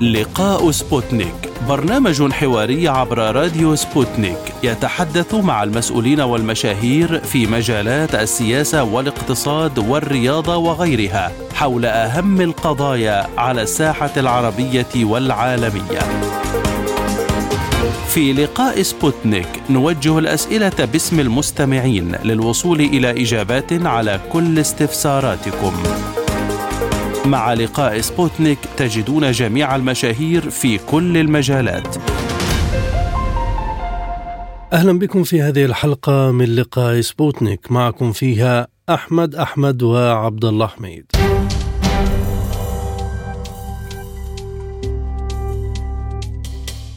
لقاء 0.00 0.70
سبوتنيك 0.70 1.52
برنامج 1.68 2.32
حواري 2.32 2.88
عبر 2.88 3.18
راديو 3.18 3.74
سبوتنيك 3.74 4.38
يتحدث 4.62 5.34
مع 5.34 5.62
المسؤولين 5.62 6.20
والمشاهير 6.20 7.18
في 7.18 7.46
مجالات 7.46 8.14
السياسة 8.14 8.82
والاقتصاد 8.82 9.78
والرياضة 9.78 10.56
وغيرها 10.56 11.32
حول 11.54 11.84
أهم 11.84 12.40
القضايا 12.40 13.26
على 13.38 13.62
الساحة 13.62 14.10
العربية 14.16 14.86
والعالمية. 14.96 16.00
في 18.08 18.32
لقاء 18.32 18.82
سبوتنيك 18.82 19.48
نوجه 19.70 20.18
الأسئلة 20.18 20.88
باسم 20.92 21.20
المستمعين 21.20 22.16
للوصول 22.24 22.80
إلى 22.80 23.10
إجابات 23.22 23.72
على 23.72 24.20
كل 24.32 24.58
استفساراتكم. 24.58 25.72
مع 27.26 27.52
لقاء 27.52 28.00
سبوتنيك 28.00 28.58
تجدون 28.76 29.30
جميع 29.30 29.76
المشاهير 29.76 30.50
في 30.50 30.78
كل 30.78 31.16
المجالات. 31.16 31.96
أهلا 34.72 34.98
بكم 34.98 35.22
في 35.22 35.42
هذه 35.42 35.64
الحلقة 35.64 36.30
من 36.30 36.56
لقاء 36.56 37.00
سبوتنيك. 37.00 37.72
معكم 37.72 38.12
فيها 38.12 38.68
أحمد 38.90 39.34
أحمد 39.34 39.82
وعبد 39.82 40.44
الله 40.44 40.66
حميد. 40.66 41.04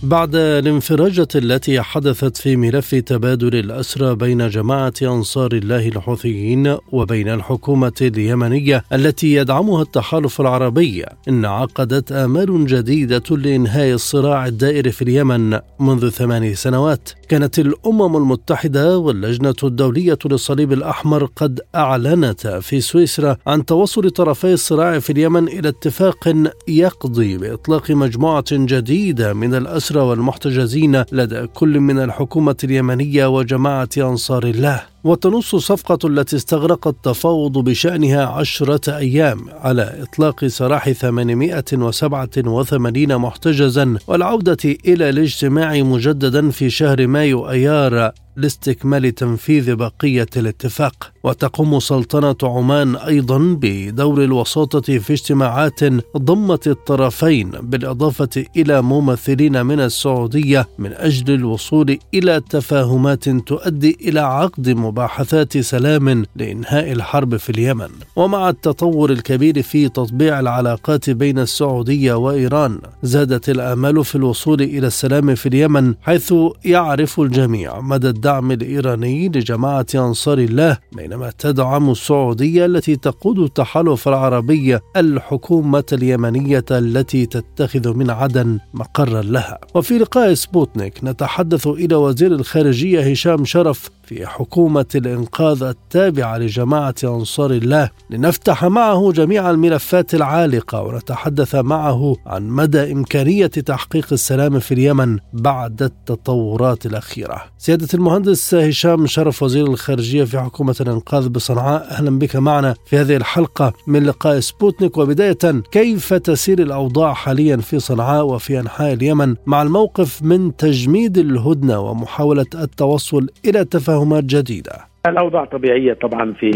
بعد 0.04 0.36
الانفراجة 0.36 1.28
التي 1.36 1.82
حدثت 1.82 2.38
في 2.38 2.56
ملف 2.56 2.96
تبادل 2.96 3.56
الأسرى 3.56 4.16
بين 4.16 4.50
جماعة 4.50 4.94
أنصار 5.02 5.52
الله 5.52 5.88
الحوثيين 5.88 6.78
وبين 6.92 7.30
الحكومة 7.30 7.94
اليمنية 8.02 8.84
التي 8.94 9.34
يدعمها 9.34 9.82
التحالف 9.82 10.42
العربي 10.42 11.06
انعقدت 11.28 12.12
آمال 12.12 12.66
جديدة 12.66 13.24
لإنهاء 13.32 13.94
الصراع 13.94 14.46
الدائر 14.46 14.92
في 14.92 15.02
اليمن 15.02 15.60
منذ 15.80 16.10
ثماني 16.10 16.56
سنوات. 16.56 17.10
كانت 17.30 17.60
الأمم 17.60 18.18
المتحدة 18.18 18.98
واللجنة 18.98 19.56
الدولية 19.64 20.20
للصليب 20.26 20.74
الأحمر 20.74 21.26
قد 21.26 21.62
أعلنتا 21.76 22.60
في 22.60 22.82
سويسرا 22.82 23.38
عن 23.48 23.66
توصل 23.66 24.10
طرفي 24.10 24.54
الصراع 24.54 25.00
في 25.00 25.10
اليمن 25.10 25.48
إلى 25.48 25.70
اتفاق 25.70 26.34
يقضي 26.68 27.38
بإطلاق 27.38 27.92
مجموعة 27.92 28.46
جديدة 28.52 29.34
من 29.34 29.56
الأسرى 29.56 29.91
الأسرى 29.92 30.10
والمحتجزين 30.10 31.04
لدى 31.12 31.48
كل 31.48 31.80
من 31.80 32.00
الحكومة 32.00 32.56
اليمنية 32.64 33.26
وجماعة 33.26 33.90
أنصار 33.98 34.44
الله. 34.44 34.84
وتنص 35.04 35.56
الصفقة 35.56 36.08
التي 36.08 36.36
استغرق 36.36 36.88
التفاوض 36.88 37.58
بشأنها 37.58 38.26
عشرة 38.26 38.98
أيام 38.98 39.40
على 39.50 40.04
إطلاق 40.04 40.46
سراح 40.46 40.92
887 40.92 43.18
محتجزا 43.18 43.98
والعودة 44.08 44.58
إلى 44.86 45.10
الاجتماع 45.10 45.74
مجددا 45.74 46.50
في 46.50 46.70
شهر 46.70 47.08
مايو 47.08 47.50
أيار 47.50 48.12
لاستكمال 48.36 49.16
تنفيذ 49.16 49.76
بقية 49.76 50.28
الاتفاق. 50.38 51.12
وتقوم 51.24 51.80
سلطنة 51.80 52.36
عمان 52.44 52.96
أيضا 52.96 53.58
بدور 53.62 54.24
الوساطة 54.24 54.98
في 54.98 55.14
اجتماعات 55.14 55.80
ضمت 56.18 56.68
الطرفين 56.68 57.50
بالإضافة 57.50 58.46
إلى 58.58 58.82
ممثلين 58.82 59.66
من 59.66 59.80
السعودية 59.80 60.68
من 60.80 60.94
أجل 60.94 61.34
الوصول 61.34 61.98
إلى 62.14 62.42
تفاهمات 62.50 63.30
تؤدي 63.30 63.98
إلى 64.02 64.20
عقد 64.20 64.70
مباحثات 64.92 65.58
سلام 65.58 66.26
لإنهاء 66.36 66.92
الحرب 66.92 67.38
في 67.38 67.50
اليمن. 67.50 67.90
ومع 68.16 68.50
التطور 68.50 69.12
الكبير 69.12 69.62
في 69.62 69.90
تطبيع 69.90 70.40
العلاقات 70.40 71.10
بين 71.10 71.40
السعودية 71.40 72.14
وإيران 72.14 72.80
زادت 73.04 73.50
الآمال 73.50 74.06
في 74.06 74.16
الوصول 74.16 74.62
إلى 74.62 74.88
السلام 74.88 75.36
في 75.36 75.46
اليمن 75.46 75.94
حيث 76.02 76.34
يعرف 76.66 77.20
الجميع 77.20 77.82
مدى 77.82 78.10
الدعم 78.10 78.52
الإيراني 78.52 79.28
لجماعة 79.30 79.86
أنصار 79.96 80.38
الله 80.38 80.78
بينما 80.92 81.32
تدعم 81.40 81.90
السعودية 81.90 82.66
التي 82.66 82.96
تقود 82.96 83.40
التحالف 83.40 84.08
العربي 84.08 84.80
الحكومة 84.98 85.84
اليمنية 85.94 86.66
التي 86.72 87.26
تتخذ 87.26 87.94
من 87.94 88.10
عدن 88.10 88.60
مقرا 88.74 89.22
لها. 89.22 89.60
وفي 89.76 89.98
لقاء 89.98 90.34
سبوتنيك 90.34 91.04
نتحدث 91.04 91.68
إلى 91.68 91.96
وزير 91.96 92.32
الخارجية 92.32 93.12
هشام 93.12 93.46
شرف 93.46 93.90
في 94.12 94.28
حكومة 94.28 94.86
الإنقاذ 94.96 95.64
التابعة 95.64 96.38
لجماعة 96.38 96.96
أنصار 97.04 97.52
الله. 97.52 97.90
لنفتح 98.10 98.66
معه 98.66 99.12
جميع 99.12 99.50
الملفات 99.50 100.16
العالقة 100.16 100.82
ونتحدث 100.82 101.56
معه 101.56 102.16
عن 102.26 102.48
مدى 102.48 102.92
إمكانية 102.92 103.48
تحقيق 103.48 104.08
السلام 104.12 104.60
في 104.60 104.74
اليمن 104.74 105.18
بعد 105.34 105.84
التطورات 105.84 106.86
الأخيرة. 106.86 107.44
سيادة 107.58 107.88
المهندس 107.94 108.56
هشام 108.56 109.08
شرف 109.08 109.44
وزير 109.44 109.68
الخارجية 109.68 110.24
في 110.24 110.40
حكومة 110.40 110.76
الإنقاذ 110.82 111.30
بصنعاء 111.30 111.88
أهلا 111.92 112.20
بك 112.20 112.36
معنا 112.36 112.76
في 112.86 112.98
هذه 112.98 113.16
الحلقة 113.16 113.74
من 113.88 114.04
لقاء 114.04 114.40
سبوتنيك. 114.40 114.98
وبداية 114.98 115.62
كيف 115.72 116.14
تسير 116.14 116.62
الأوضاع 116.62 117.14
حاليا 117.14 117.58
في 117.58 117.80
صنعاء 117.80 118.26
وفي 118.26 118.60
أنحاء 118.60 118.94
اليمن 118.94 119.36
مع 119.46 119.62
الموقف 119.62 120.24
من 120.24 120.56
تجميد 120.56 121.18
الهدنة 121.18 121.80
ومحاولة 121.80 122.46
التوصل 122.56 123.28
إلى 123.46 123.66
تفاهم 123.66 124.01
تفاهمات 124.02 124.24
جديدة. 124.24 124.72
الأوضاع 125.08 125.46
طبيعية 125.46 125.94
طبعا 125.94 126.34
في 126.34 126.52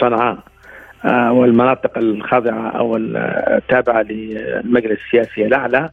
صنعاء 0.00 0.38
آه، 1.04 1.32
والمناطق 1.32 1.98
الخاضعة 1.98 2.68
أو 2.68 2.96
التابعة 2.96 4.02
للمجلس 4.02 4.98
السياسي 5.06 5.46
الأعلى. 5.46 5.90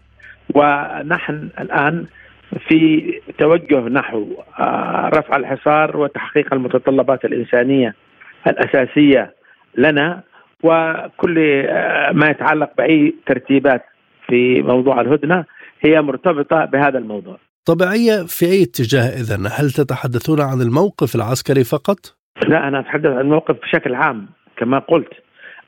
ونحن 0.56 1.50
الآن 1.60 2.06
في 2.68 3.14
توجه 3.38 3.80
نحو 3.80 4.26
آه، 4.60 5.10
رفع 5.14 5.36
الحصار 5.36 5.98
وتحقيق 5.98 6.54
المتطلبات 6.54 7.26
الإنسانية 7.26 7.96
الأساسية 8.48 9.34
لنا. 9.78 10.22
وكل 10.64 11.66
آه، 11.68 12.12
ما 12.12 12.30
يتعلق 12.30 12.70
بأي 12.78 13.16
ترتيبات 13.26 13.86
في 14.28 14.62
موضوع 14.62 15.02
الهدنة 15.02 15.46
هي 15.82 16.02
مرتبطة 16.02 16.66
بهذا 16.66 16.98
الموضوع. 16.98 17.38
طبيعية 17.66 18.26
في 18.28 18.46
أي 18.46 18.64
اتجاه 18.64 19.08
إذا 19.22 19.36
هل 19.36 19.72
تتحدثون 19.72 20.42
عن 20.42 20.62
الموقف 20.62 21.16
العسكري 21.16 21.64
فقط؟ 21.64 21.98
لا 22.48 22.68
أنا 22.68 22.80
أتحدث 22.80 23.06
عن 23.06 23.22
الموقف 23.22 23.56
بشكل 23.62 23.96
عام 23.96 24.28
كما 24.58 24.80
قلت 24.80 25.14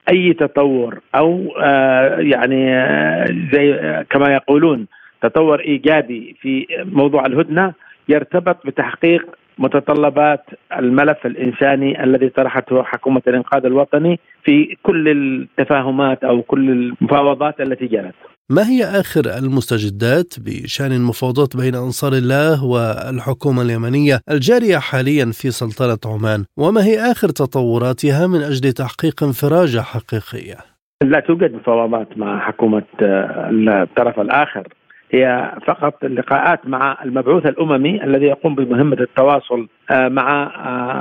أي 0.09 0.33
تطور 0.33 0.99
أو 1.15 1.53
آه 1.63 2.19
يعني 2.19 2.75
آه 2.75 3.25
زي 3.53 3.73
آه 3.73 4.05
كما 4.09 4.33
يقولون 4.33 4.87
تطور 5.21 5.59
إيجابي 5.59 6.35
في 6.41 6.67
موضوع 6.85 7.25
الهدنة 7.25 7.73
يرتبط 8.09 8.67
بتحقيق 8.67 9.35
متطلبات 9.59 10.45
الملف 10.77 11.25
الإنساني 11.25 12.03
الذي 12.03 12.29
طرحته 12.29 12.83
حكومة 12.83 13.21
الإنقاذ 13.27 13.65
الوطني 13.65 14.19
في 14.43 14.77
كل 14.83 15.09
التفاهمات 15.09 16.23
أو 16.23 16.41
كل 16.41 16.69
المفاوضات 16.69 17.61
التي 17.61 17.87
جرت. 17.87 18.15
ما 18.49 18.69
هي 18.69 18.83
آخر 18.83 19.21
المستجدات 19.39 20.33
بشأن 20.39 20.91
المفاوضات 20.91 21.57
بين 21.57 21.75
أنصار 21.75 22.13
الله 22.13 22.65
والحكومة 22.65 23.61
اليمنية 23.61 24.19
الجارية 24.31 24.77
حاليا 24.77 25.25
في 25.25 25.51
سلطنة 25.51 26.13
عمان؟ 26.13 26.45
وما 26.57 26.83
هي 26.85 27.11
آخر 27.11 27.29
تطوراتها 27.29 28.27
من 28.27 28.41
أجل 28.41 28.71
تحقيق 28.71 29.23
انفراجة 29.23 29.81
حقيقية 29.81 30.55
لا 31.03 31.19
توجد 31.19 31.53
مفاوضات 31.53 32.17
مع 32.17 32.39
حكومة 32.39 32.83
الطرف 33.01 34.19
الآخر. 34.19 34.67
هي 35.11 35.51
فقط 35.67 36.03
اللقاءات 36.03 36.67
مع 36.67 36.97
المبعوث 37.05 37.45
الأممي 37.45 38.03
الذي 38.03 38.25
يقوم 38.25 38.55
بمهمة 38.55 38.97
التواصل 38.99 39.67
مع 39.91 40.51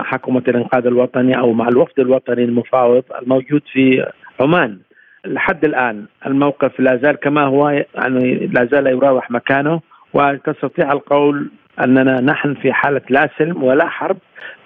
حكومة 0.04 0.42
الانقاذ 0.48 0.86
الوطني 0.86 1.38
أو 1.38 1.52
مع 1.52 1.68
الوفد 1.68 2.00
الوطني 2.00 2.44
المفاوض 2.44 3.02
الموجود 3.22 3.62
في 3.72 4.06
عمان. 4.40 4.78
لحد 5.26 5.64
الآن 5.64 6.06
الموقف 6.26 6.80
لا 6.80 6.96
زال 6.96 7.16
كما 7.16 7.42
هو 7.42 7.68
يعني 7.68 8.46
لا 8.46 8.68
زال 8.72 8.86
يراوح 8.86 9.30
مكانه 9.30 9.80
وتستطيع 10.14 10.92
القول 10.92 11.50
أننا 11.84 12.20
نحن 12.20 12.54
في 12.54 12.72
حالة 12.72 13.00
لا 13.10 13.30
سلم 13.38 13.62
ولا 13.62 13.88
حرب 13.88 14.16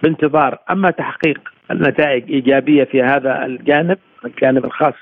بانتظار 0.03 0.59
أما 0.71 0.91
تحقيق 0.91 1.41
النتائج 1.71 2.31
إيجابية 2.31 2.85
في 2.85 3.03
هذا 3.03 3.47
الجانب 3.47 3.99
الجانب 4.25 4.65
الخاص 4.65 4.95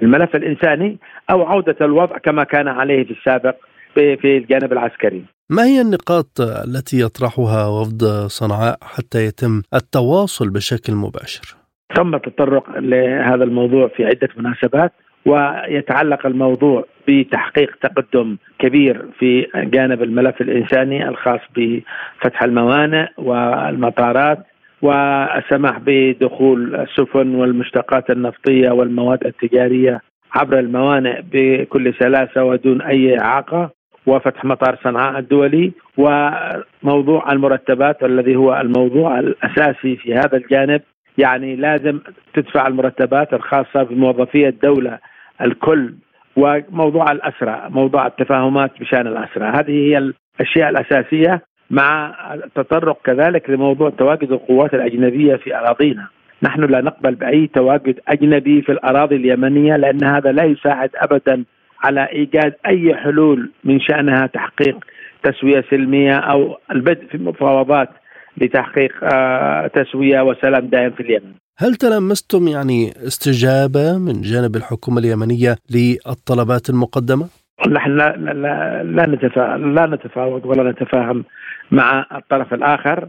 بالملف 0.00 0.36
الإنساني 0.36 0.98
أو 1.30 1.42
عودة 1.42 1.76
الوضع 1.80 2.18
كما 2.18 2.44
كان 2.44 2.68
عليه 2.68 3.04
في 3.04 3.10
السابق 3.10 3.56
في 3.94 4.36
الجانب 4.36 4.72
العسكري. 4.72 5.24
ما 5.50 5.64
هي 5.64 5.80
النقاط 5.80 6.40
التي 6.40 7.00
يطرحها 7.00 7.66
وفد 7.66 8.04
صنعاء 8.26 8.78
حتى 8.82 9.26
يتم 9.26 9.62
التواصل 9.74 10.50
بشكل 10.50 10.94
مباشر؟ 10.94 11.65
تم 11.94 12.14
التطرق 12.14 12.78
لهذا 12.78 13.44
الموضوع 13.44 13.88
في 13.88 14.04
عدة 14.04 14.28
مناسبات 14.36 14.92
ويتعلق 15.26 16.26
الموضوع 16.26 16.84
بتحقيق 17.08 17.76
تقدم 17.82 18.36
كبير 18.58 19.02
في 19.18 19.46
جانب 19.54 20.02
الملف 20.02 20.40
الإنساني 20.40 21.08
الخاص 21.08 21.40
بفتح 21.56 22.42
الموانئ 22.42 23.06
والمطارات 23.18 24.38
والسماح 24.82 25.78
بدخول 25.86 26.74
السفن 26.74 27.34
والمشتقات 27.34 28.10
النفطية 28.10 28.70
والمواد 28.70 29.26
التجارية 29.26 30.00
عبر 30.34 30.58
الموانئ 30.58 31.20
بكل 31.32 31.94
سلاسة 32.00 32.44
ودون 32.44 32.82
أي 32.82 33.20
إعاقة 33.20 33.70
وفتح 34.06 34.44
مطار 34.44 34.78
صنعاء 34.84 35.18
الدولي 35.18 35.72
وموضوع 35.98 37.32
المرتبات 37.32 38.02
الذي 38.04 38.36
هو 38.36 38.60
الموضوع 38.60 39.18
الأساسي 39.18 39.96
في 39.96 40.14
هذا 40.14 40.36
الجانب. 40.36 40.80
يعني 41.18 41.56
لازم 41.56 42.00
تدفع 42.34 42.66
المرتبات 42.66 43.34
الخاصة 43.34 43.82
بموظفي 43.82 44.48
الدولة 44.48 44.98
الكل 45.40 45.94
وموضوع 46.36 47.12
الاسرى 47.12 47.62
موضوع 47.68 48.06
التفاهمات 48.06 48.70
بشأن 48.80 49.06
الاسرى 49.06 49.44
هذه 49.44 49.70
هي 49.70 49.98
الأشياء 49.98 50.68
الأساسية 50.68 51.42
مع 51.70 52.14
التطرق 52.34 52.98
كذلك 53.04 53.50
لموضوع 53.50 53.90
تواجد 53.90 54.32
القوات 54.32 54.74
الأجنبية 54.74 55.36
في 55.36 55.56
أراضينا. 55.56 56.06
نحن 56.42 56.60
لا 56.60 56.80
نقبل 56.80 57.14
بأي 57.14 57.46
تواجد 57.46 58.00
أجنبي 58.08 58.62
في 58.62 58.72
الأراضي 58.72 59.16
اليمنية 59.16 59.76
لأن 59.76 60.04
هذا 60.04 60.32
لا 60.32 60.44
يساعد 60.44 60.90
ابدا 60.96 61.44
على 61.84 62.08
إيجاد 62.12 62.54
أي 62.66 62.94
حلول 62.94 63.50
من 63.64 63.80
شأنها 63.80 64.26
تحقيق 64.26 64.84
تسوية 65.22 65.64
سلمية 65.70 66.16
أو 66.16 66.58
البدء 66.70 67.06
في 67.06 67.14
المفاوضات 67.14 67.88
لتحقيق 68.38 68.92
آه، 69.02 69.66
تسوية 69.66 70.20
وسلام 70.20 70.66
دائم 70.66 70.90
في 70.90 71.00
اليمن. 71.00 71.32
هل 71.58 71.74
تلمستم 71.74 72.48
يعني 72.48 72.92
استجابة 73.06 73.98
من 73.98 74.20
جانب 74.20 74.56
الحكومة 74.56 74.98
اليمنية 74.98 75.56
للطلبات 75.70 76.70
المقدمة؟ 76.70 77.28
نحن 77.68 77.90
لا 77.96 78.16
لا 78.16 78.82
لا 78.82 79.06
نتفاهم 79.06 79.74
لا 79.74 79.86
نتفاوض 79.86 80.46
ولا 80.46 80.70
نتفاهم 80.70 81.24
مع 81.70 82.06
الطرف 82.14 82.54
الآخر 82.54 83.08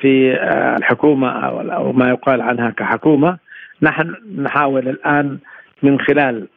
في 0.00 0.32
آه، 0.34 0.76
الحكومة 0.76 1.28
أو 1.74 1.92
ما 1.92 2.08
يقال 2.08 2.40
عنها 2.40 2.70
كحكومة 2.70 3.38
نحن 3.82 4.14
نحاول 4.38 4.88
الآن 4.88 5.38
من 5.82 6.00
خلال 6.00 6.48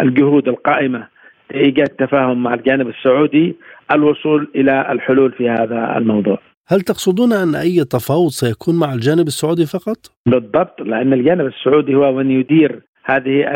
الجهود 0.00 0.48
القائمة 0.48 1.06
لإيجاد 1.50 1.88
تفاهم 1.88 2.42
مع 2.42 2.54
الجانب 2.54 2.88
السعودي 2.88 3.56
الوصول 3.92 4.50
إلى 4.54 4.92
الحلول 4.92 5.32
في 5.32 5.50
هذا 5.50 5.94
الموضوع. 5.96 6.38
هل 6.68 6.80
تقصدون 6.80 7.32
أن 7.32 7.54
أي 7.54 7.84
تفاوض 7.84 8.30
سيكون 8.30 8.78
مع 8.78 8.94
الجانب 8.94 9.26
السعودي 9.26 9.66
فقط؟ 9.66 9.96
بالضبط 10.26 10.80
لأن 10.80 11.12
الجانب 11.12 11.46
السعودي 11.46 11.94
هو 11.94 12.12
من 12.12 12.30
يدير 12.30 12.82
هذه 13.04 13.48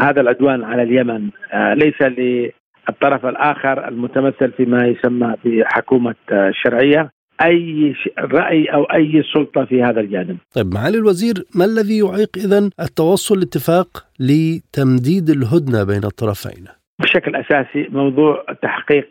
هذا 0.00 0.20
العدوان 0.20 0.64
على 0.64 0.82
اليمن 0.82 1.30
آه، 1.52 1.74
ليس 1.74 2.02
للطرف 2.02 3.26
الآخر 3.26 3.88
المتمثل 3.88 4.52
فيما 4.56 4.86
يسمى 4.86 5.34
بحكومة 5.44 6.14
الشرعيه 6.32 7.10
أي 7.44 7.94
رأي 8.18 8.64
أو 8.64 8.82
أي 8.84 9.22
سلطة 9.34 9.64
في 9.64 9.82
هذا 9.82 10.00
الجانب. 10.00 10.36
طيب 10.54 10.74
معالي 10.74 10.98
الوزير 10.98 11.44
ما 11.54 11.64
الذي 11.64 11.98
يعيق 11.98 12.30
اذا 12.36 12.70
التوصل 12.80 13.38
لاتفاق 13.38 14.06
لتمديد 14.20 15.30
الهدنة 15.30 15.84
بين 15.84 16.04
الطرفين؟ 16.04 16.81
بشكل 17.02 17.36
أساسي 17.36 17.88
موضوع 17.90 18.44
تحقيق 18.62 19.08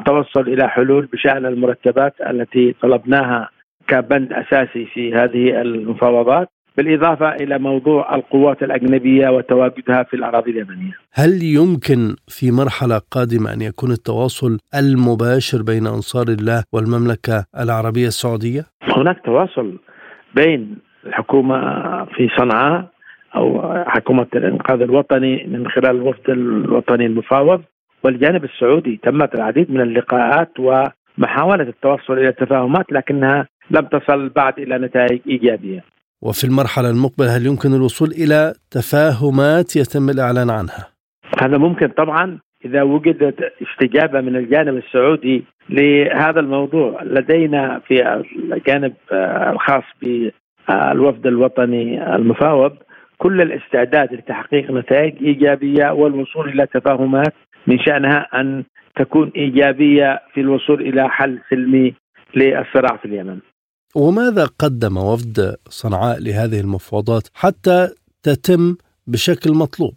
التوصل 0.00 0.48
آه، 0.48 0.52
إلى 0.54 0.68
حلول 0.68 1.06
بشأن 1.06 1.46
المرتبات 1.46 2.14
التي 2.20 2.74
طلبناها 2.82 3.48
كبند 3.88 4.32
أساسي 4.32 4.86
في 4.94 5.14
هذه 5.14 5.60
المفاوضات 5.60 6.48
بالإضافة 6.76 7.28
إلى 7.34 7.58
موضوع 7.58 8.14
القوات 8.14 8.62
الأجنبية 8.62 9.28
وتواجدها 9.28 10.02
في 10.02 10.14
الأراضي 10.14 10.50
اليمنية. 10.50 10.92
هل 11.12 11.42
يمكن 11.42 12.16
في 12.28 12.50
مرحلة 12.50 13.00
قادمة 13.10 13.52
أن 13.52 13.60
يكون 13.60 13.90
التواصل 13.90 14.58
المباشر 14.74 15.62
بين 15.62 15.86
أنصار 15.86 16.26
الله 16.28 16.64
والمملكة 16.72 17.44
العربية 17.58 18.06
السعودية؟ 18.06 18.62
هناك 18.96 19.20
تواصل 19.24 19.78
بين 20.34 20.76
الحكومة 21.06 21.58
في 22.04 22.28
صنعاء 22.38 22.97
أو 23.36 23.74
حكومة 23.86 24.26
الإنقاذ 24.34 24.82
الوطني 24.82 25.46
من 25.46 25.68
خلال 25.68 25.96
الوفد 25.96 26.30
الوطني 26.30 27.06
المفاوض 27.06 27.62
والجانب 28.04 28.44
السعودي 28.44 29.00
تمت 29.02 29.34
العديد 29.34 29.70
من 29.70 29.80
اللقاءات 29.80 30.50
ومحاولة 30.58 31.62
التوصل 31.62 32.12
إلى 32.12 32.32
تفاهمات 32.32 32.92
لكنها 32.92 33.48
لم 33.70 33.86
تصل 33.86 34.28
بعد 34.28 34.58
إلى 34.58 34.78
نتائج 34.78 35.20
إيجابية. 35.28 35.84
وفي 36.22 36.44
المرحلة 36.44 36.90
المقبلة 36.90 37.36
هل 37.36 37.46
يمكن 37.46 37.74
الوصول 37.74 38.08
إلى 38.08 38.52
تفاهمات 38.70 39.76
يتم 39.76 40.10
الإعلان 40.10 40.50
عنها؟ 40.50 40.88
هذا 41.42 41.58
ممكن 41.58 41.88
طبعا 41.88 42.38
إذا 42.64 42.82
وجدت 42.82 43.52
استجابة 43.62 44.20
من 44.20 44.36
الجانب 44.36 44.76
السعودي 44.76 45.44
لهذا 45.70 46.40
الموضوع 46.40 47.02
لدينا 47.02 47.80
في 47.86 48.22
الجانب 48.52 48.94
الخاص 49.52 49.84
بالوفد 50.02 51.26
الوطني 51.26 52.14
المفاوض 52.16 52.76
كل 53.18 53.40
الاستعداد 53.40 54.14
لتحقيق 54.14 54.70
نتائج 54.70 55.14
إيجابية 55.24 55.92
والوصول 55.92 56.48
إلى 56.48 56.66
تفاهمات 56.66 57.34
من 57.66 57.78
شأنها 57.78 58.40
أن 58.40 58.64
تكون 58.96 59.32
إيجابية 59.36 60.22
في 60.34 60.40
الوصول 60.40 60.80
إلى 60.80 61.08
حل 61.08 61.38
سلمي 61.50 61.94
للصراع 62.36 62.96
في 62.96 63.04
اليمن. 63.04 63.38
وماذا 63.96 64.44
قدم 64.58 64.96
وفد 64.96 65.56
صنعاء 65.68 66.18
لهذه 66.20 66.60
المفاوضات 66.60 67.28
حتى 67.34 67.88
تتم 68.22 68.76
بشكل 69.06 69.52
مطلوب؟ 69.52 69.94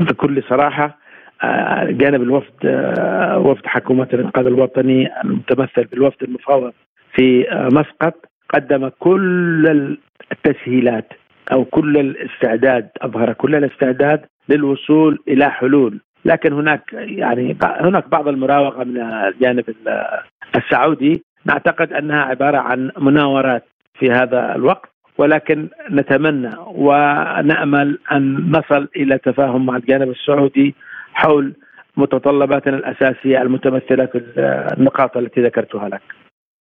بكل 0.00 0.42
صراحة 0.48 0.98
آه، 1.42 1.84
جانب 1.84 2.22
الوفد 2.22 2.52
آه، 2.64 3.38
وفد 3.38 3.66
حكومة 3.66 4.08
الانقاذ 4.12 4.46
الوطني 4.46 5.08
المتمثل 5.24 5.84
بالوفد 5.84 6.22
المفاوض 6.22 6.72
في 7.14 7.50
آه، 7.50 7.68
مسقط 7.72 8.14
قدم 8.54 8.88
كل 8.88 9.98
التسهيلات 10.32 11.08
أو 11.52 11.64
كل 11.64 11.96
الاستعداد 11.96 12.88
أظهر 13.02 13.32
كل 13.32 13.54
الاستعداد 13.54 14.20
للوصول 14.48 15.18
إلى 15.28 15.50
حلول 15.50 16.00
لكن 16.24 16.52
هناك 16.52 16.92
يعني 16.92 17.56
هناك 17.62 18.08
بعض 18.08 18.28
المراوغة 18.28 18.84
من 18.84 19.00
الجانب 19.00 19.64
السعودي 20.56 21.22
نعتقد 21.44 21.92
أنها 21.92 22.22
عبارة 22.22 22.58
عن 22.58 22.90
مناورات 22.98 23.64
في 23.98 24.10
هذا 24.10 24.54
الوقت 24.54 24.90
ولكن 25.18 25.68
نتمنى 25.90 26.50
ونأمل 26.66 27.98
أن 28.12 28.50
نصل 28.50 28.88
إلى 28.96 29.18
تفاهم 29.18 29.66
مع 29.66 29.76
الجانب 29.76 30.10
السعودي 30.10 30.74
حول 31.14 31.52
متطلباتنا 31.96 32.76
الأساسية 32.76 33.42
المتمثلة 33.42 34.06
في 34.06 34.22
النقاط 34.78 35.16
التي 35.16 35.40
ذكرتها 35.42 35.88
لك. 35.88 36.02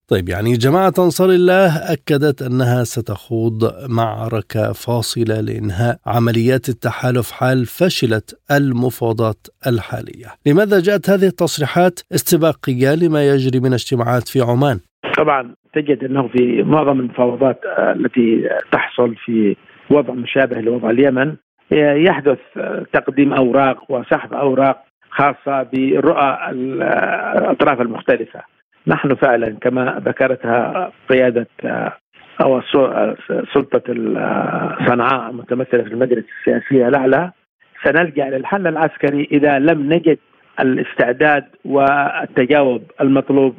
طيب 0.09 0.29
يعني 0.29 0.53
جماعة 0.53 0.93
أنصار 0.99 1.31
الله 1.31 1.93
أكدت 1.93 2.43
أنها 2.43 2.85
ستخوض 2.85 3.61
معركة 3.89 4.73
فاصلة 4.73 5.41
لإنهاء 5.41 5.97
عمليات 6.07 6.69
التحالف 6.69 7.31
حال 7.31 7.67
فشلت 7.67 8.41
المفاوضات 8.51 9.47
الحالية. 9.67 10.29
لماذا 10.47 10.81
جاءت 10.81 11.11
هذه 11.11 11.27
التصريحات؟ 11.27 12.01
استباقية 12.15 12.95
لما 12.95 13.29
يجري 13.29 13.61
من 13.61 13.73
اجتماعات 13.73 14.29
في 14.29 14.41
عمان؟ 14.41 14.79
طبعا 15.17 15.55
تجد 15.75 16.05
أنه 16.05 16.29
في 16.29 16.63
معظم 16.63 17.01
المفاوضات 17.01 17.61
التي 17.79 18.49
تحصل 18.73 19.15
في 19.25 19.57
وضع 19.91 20.15
مشابه 20.15 20.61
لوضع 20.61 20.91
اليمن 20.91 21.37
يحدث 22.07 22.39
تقديم 22.93 23.33
أوراق 23.33 23.91
وسحب 23.91 24.35
أوراق 24.35 24.85
خاصة 25.11 25.63
برؤى 25.73 26.51
الأطراف 26.51 27.81
المختلفة. 27.81 28.41
نحن 28.87 29.15
فعلا 29.15 29.57
كما 29.61 30.03
ذكرتها 30.05 30.93
قيادة 31.09 31.47
أو 32.41 32.61
سلطة 33.55 33.83
صنعاء 34.89 35.31
المتمثلة 35.31 35.83
في 35.83 35.91
المجلس 35.91 36.25
السياسي 36.41 36.89
الأعلى 36.89 37.31
سنلجأ 37.85 38.25
للحل 38.25 38.67
العسكري 38.67 39.29
إذا 39.33 39.59
لم 39.59 39.93
نجد 39.93 40.19
الاستعداد 40.61 41.45
والتجاوب 41.65 42.83
المطلوب 43.01 43.55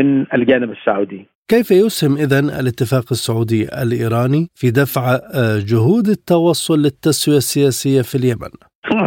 من 0.00 0.26
الجانب 0.34 0.70
السعودي. 0.70 1.26
كيف 1.48 1.70
يسهم 1.70 2.16
اذا 2.16 2.38
الاتفاق 2.38 3.04
السعودي 3.10 3.68
الإيراني 3.82 4.48
في 4.54 4.70
دفع 4.70 5.02
آه، 5.14 5.58
جهود 5.72 6.06
التوصل 6.06 6.78
للتسوية 6.78 7.36
السياسية 7.36 8.02
في 8.02 8.14
اليمن؟ 8.14 8.52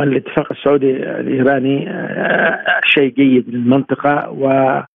الاتفاق 0.04 0.52
السعودي 0.52 0.92
الإيراني 0.92 1.90
آه، 1.90 2.82
شيء 2.86 3.14
جيد 3.14 3.50
للمنطقة 3.50 4.30
و 4.30 4.50
آه، 4.50 4.86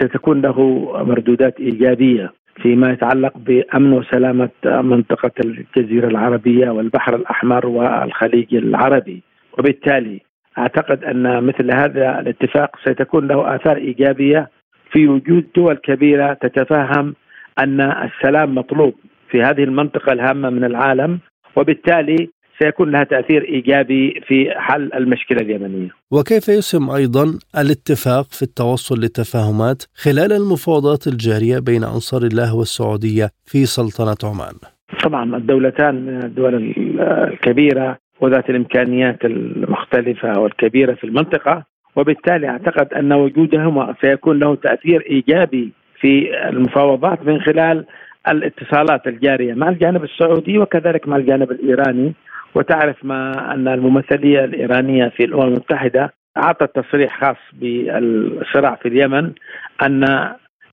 ستكون 0.00 0.40
له 0.42 0.58
مردودات 1.04 1.60
إيجابية 1.60 2.32
فيما 2.62 2.90
يتعلق 2.90 3.32
بأمن 3.38 3.92
وسلامة 3.92 4.50
منطقة 4.64 5.30
الجزيرة 5.44 6.06
العربية 6.08 6.70
والبحر 6.70 7.16
الأحمر 7.16 7.66
والخليج 7.66 8.54
العربي. 8.54 9.22
وبالتالي 9.58 10.20
أعتقد 10.58 11.04
أن 11.04 11.44
مثل 11.44 11.70
هذا 11.74 12.20
الاتفاق 12.20 12.76
سيتكون 12.84 13.26
له 13.26 13.54
آثار 13.54 13.76
إيجابية 13.76 14.50
في 14.92 15.08
وجود 15.08 15.44
دول 15.56 15.76
كبيرة 15.76 16.32
تتفهم 16.32 17.14
أن 17.58 17.80
السلام 17.80 18.54
مطلوب 18.54 18.94
في 19.30 19.42
هذه 19.42 19.64
المنطقة 19.64 20.12
الهامة 20.12 20.50
من 20.50 20.64
العالم. 20.64 21.18
وبالتالي 21.56 22.28
سيكون 22.62 22.90
لها 22.90 23.04
تأثير 23.04 23.44
إيجابي 23.48 24.20
في 24.26 24.50
حل 24.56 24.90
المشكلة 24.94 25.40
اليمنية. 25.40 25.88
وكيف 26.10 26.48
يسهم 26.48 26.90
أيضا 26.90 27.38
الاتفاق 27.58 28.26
في 28.30 28.42
التوصل 28.42 29.00
لتفاهمات 29.00 29.82
خلال 29.94 30.32
المفاوضات 30.32 31.06
الجارية 31.06 31.58
بين 31.58 31.84
أنصار 31.84 32.22
الله 32.22 32.56
والسعودية 32.56 33.30
في 33.44 33.66
سلطنة 33.66 34.30
عمان؟ 34.30 34.54
طبعا 35.04 35.36
الدولتان 35.36 35.94
من 35.94 36.24
الدول 36.24 36.74
الكبيرة 36.98 37.98
وذات 38.20 38.50
الإمكانيات 38.50 39.24
المختلفة 39.24 40.40
والكبيرة 40.40 40.94
في 40.94 41.04
المنطقة 41.04 41.64
وبالتالي 41.96 42.48
أعتقد 42.48 42.94
أن 42.94 43.12
وجودهما 43.12 43.94
سيكون 44.00 44.38
له 44.38 44.54
تأثير 44.54 45.06
إيجابي 45.10 45.72
في 46.00 46.30
المفاوضات 46.48 47.22
من 47.22 47.40
خلال 47.40 47.84
الاتصالات 48.28 49.06
الجارية 49.06 49.54
مع 49.54 49.68
الجانب 49.68 50.04
السعودي 50.04 50.58
وكذلك 50.58 51.08
مع 51.08 51.16
الجانب 51.16 51.50
الإيراني 51.50 52.14
وتعرف 52.54 53.04
ما 53.04 53.52
أن 53.54 53.68
الممثلية 53.68 54.44
الإيرانية 54.44 55.08
في 55.08 55.24
الأمم 55.24 55.42
المتحدة 55.42 56.12
أعطت 56.36 56.78
تصريح 56.80 57.20
خاص 57.20 57.36
بالصراع 57.52 58.74
في 58.74 58.88
اليمن 58.88 59.32
أن 59.82 60.04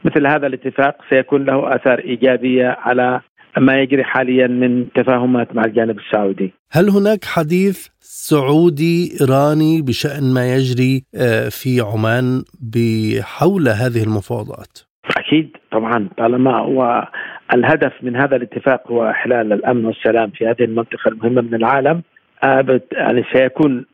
مثل 0.05 0.27
هذا 0.27 0.47
الاتفاق 0.47 0.95
سيكون 1.09 1.45
له 1.45 1.75
آثار 1.75 1.99
إيجابية 1.99 2.77
على 2.79 3.21
ما 3.57 3.81
يجري 3.81 4.03
حاليا 4.03 4.47
من 4.47 4.85
تفاهمات 4.95 5.55
مع 5.55 5.65
الجانب 5.65 5.97
السعودي. 5.99 6.53
هل 6.71 6.89
هناك 6.89 7.25
حديث 7.25 7.87
سعودي 7.99 9.17
إيراني 9.21 9.81
بشأن 9.81 10.33
ما 10.33 10.55
يجري 10.55 11.03
آه، 11.15 11.49
في 11.49 11.81
عمان 11.81 12.43
بحول 12.61 13.67
هذه 13.67 14.03
المفاوضات؟ 14.03 14.79
أكيد 15.17 15.49
طبعا 15.71 16.09
طالما 16.17 16.59
هو 16.59 17.07
الهدف 17.53 17.93
من 18.01 18.15
هذا 18.15 18.35
الاتفاق 18.35 18.91
هو 18.91 19.09
إحلال 19.09 19.53
الأمن 19.53 19.85
والسلام 19.85 20.29
في 20.29 20.47
هذه 20.47 20.63
المنطقة 20.63 21.09
المهمة 21.09 21.41
من 21.41 21.55
العالم 21.55 22.01
آه، 22.43 22.81
يعني 22.91 23.23
سيكون 23.33 23.85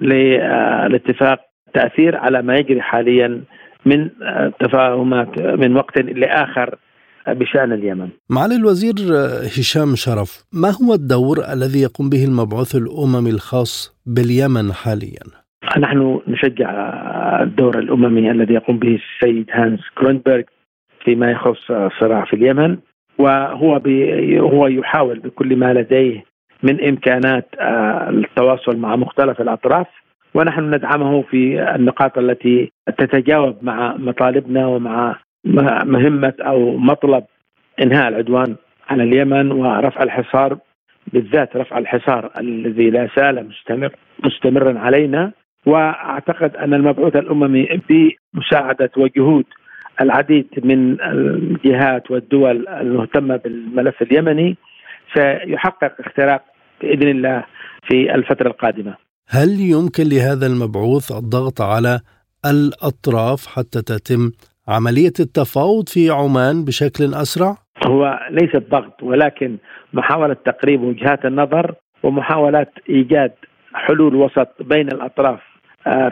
للاتفاق 0.00 1.40
تأثير 1.74 2.16
على 2.16 2.42
ما 2.42 2.56
يجري 2.56 2.80
حاليا 2.80 3.42
من 3.86 4.10
آه، 4.22 4.52
تفاهمات 4.60 5.38
من 5.38 5.76
وقت 5.76 5.98
لاخر 5.98 6.74
بشأن 7.28 7.72
اليمن. 7.72 8.08
معالي 8.30 8.56
الوزير 8.56 8.94
هشام 9.58 9.94
شرف، 9.94 10.44
ما 10.52 10.68
هو 10.68 10.94
الدور 10.94 11.36
الذي 11.52 11.82
يقوم 11.82 12.08
به 12.08 12.24
المبعوث 12.24 12.74
الأممي 12.74 13.30
الخاص 13.30 14.02
باليمن 14.06 14.72
حاليا؟ 14.72 15.42
نحن 15.78 16.20
نشجع 16.28 16.70
الدور 17.42 17.78
الأممي 17.78 18.30
الذي 18.30 18.54
يقوم 18.54 18.78
به 18.78 18.98
السيد 18.98 19.46
هانس 19.50 19.80
كرونبرغ 19.98 20.42
فيما 21.04 21.30
يخص 21.30 21.70
الصراع 21.70 22.24
في 22.24 22.36
اليمن 22.36 22.76
وهو 23.22 23.80
هو 24.38 24.66
يحاول 24.66 25.18
بكل 25.18 25.56
ما 25.56 25.72
لديه 25.72 26.24
من 26.62 26.84
إمكانات 26.88 27.48
آه، 27.60 28.10
التواصل 28.10 28.76
مع 28.76 28.96
مختلف 28.96 29.40
الأطراف 29.40 29.86
ونحن 30.34 30.74
ندعمه 30.74 31.22
في 31.22 31.62
النقاط 31.74 32.18
التي 32.18 32.72
تتجاوب 32.98 33.56
مع 33.62 33.96
مطالبنا 33.96 34.66
ومع 34.66 35.16
مهمة 35.84 36.34
أو 36.40 36.76
مطلب 36.76 37.24
إنهاء 37.82 38.08
العدوان 38.08 38.56
على 38.88 39.02
اليمن 39.02 39.52
ورفع 39.52 40.02
الحصار 40.02 40.58
بالذات 41.12 41.56
رفع 41.56 41.78
الحصار 41.78 42.30
الذي 42.40 42.90
لا 42.90 43.08
زال 43.16 43.48
مستمر 43.48 43.90
مستمرا 44.24 44.78
علينا. 44.78 45.32
وأعتقد 45.66 46.56
أن 46.56 46.74
المبعوث 46.74 47.16
الأممي 47.16 47.68
بمساعده 47.88 48.90
وجهود 48.96 49.44
العديد 50.00 50.46
من 50.64 51.00
الجهات 51.00 52.10
والدول 52.10 52.68
المهتمة 52.68 53.36
بالملف 53.36 54.02
اليمني 54.02 54.56
سيحقق 55.14 55.92
اختراق 56.00 56.42
بإذن 56.80 57.08
الله 57.08 57.44
في 57.88 58.14
الفترة 58.14 58.48
القادمة. 58.48 58.94
هل 59.28 59.60
يمكن 59.60 60.04
لهذا 60.04 60.46
المبعوث 60.46 61.12
الضغط 61.12 61.60
على 61.60 62.00
الأطراف 62.46 63.46
حتى 63.46 63.82
تتم 63.82 64.30
عملية 64.68 65.12
التفاوض 65.20 65.88
في 65.88 66.10
عمان 66.10 66.64
بشكل 66.64 67.14
أسرع؟ 67.14 67.56
هو 67.86 68.18
ليس 68.30 68.54
الضغط 68.54 69.02
ولكن 69.02 69.56
محاولة 69.92 70.34
تقريب 70.34 70.82
وجهات 70.82 71.24
النظر 71.24 71.74
ومحاولات 72.02 72.70
إيجاد 72.88 73.32
حلول 73.74 74.14
وسط 74.14 74.48
بين 74.60 74.88
الأطراف 74.88 75.40
آه، 75.40 75.51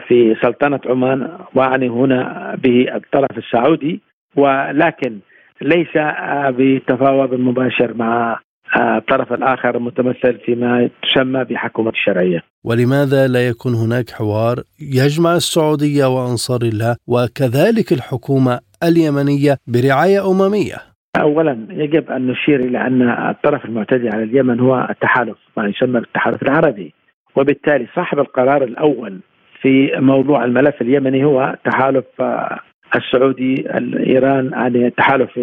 في 0.07 0.35
سلطنة 0.41 0.79
عمان 0.85 1.37
وأعني 1.55 1.89
هنا 1.89 2.55
بالطرف 2.63 3.37
السعودي 3.37 4.01
ولكن 4.35 5.19
ليس 5.61 5.95
آه، 5.97 6.49
بتفاوض 6.57 7.33
مباشر 7.33 7.93
مع 7.93 8.39
آه، 8.75 8.97
الطرف 8.97 9.33
الآخر 9.33 9.77
المتمثل 9.77 10.39
فيما 10.45 10.89
تسمى 11.03 11.43
بحكومة 11.43 11.89
الشرعية. 11.89 12.43
ولماذا 12.63 13.27
لا 13.27 13.47
يكون 13.47 13.73
هناك 13.73 14.09
حوار 14.09 14.55
يجمع 14.79 15.35
السعودية 15.35 16.05
وأنصار 16.05 16.61
الله 16.61 16.95
وكذلك 17.07 17.91
الحكومة 17.91 18.59
اليمنية 18.83 19.57
برعاية 19.67 20.31
أممية؟ 20.31 20.75
اولا 21.21 21.67
يجب 21.69 22.11
أن 22.11 22.27
نشير 22.27 22.59
إلى 22.59 22.77
أن 22.87 23.01
الطرف 23.29 23.65
المعتدي 23.65 24.09
على 24.09 24.23
اليمن 24.23 24.59
هو 24.59 24.87
التحالف 24.89 25.37
ما 25.57 25.67
يسمى 25.67 25.99
بالتحالف 25.99 26.43
العربي 26.43 26.93
وبالتالي 27.35 27.87
صاحب 27.95 28.19
القرار 28.19 28.63
الأول 28.63 29.19
في 29.61 29.91
موضوع 29.99 30.43
الملف 30.43 30.81
اليمني 30.81 31.25
هو 31.25 31.55
تحالف 31.65 32.05
آه، 32.19 32.59
السعودي 32.95 33.65
ايران 34.07 34.51
يعني 34.53 34.89
تحالف 34.89 35.39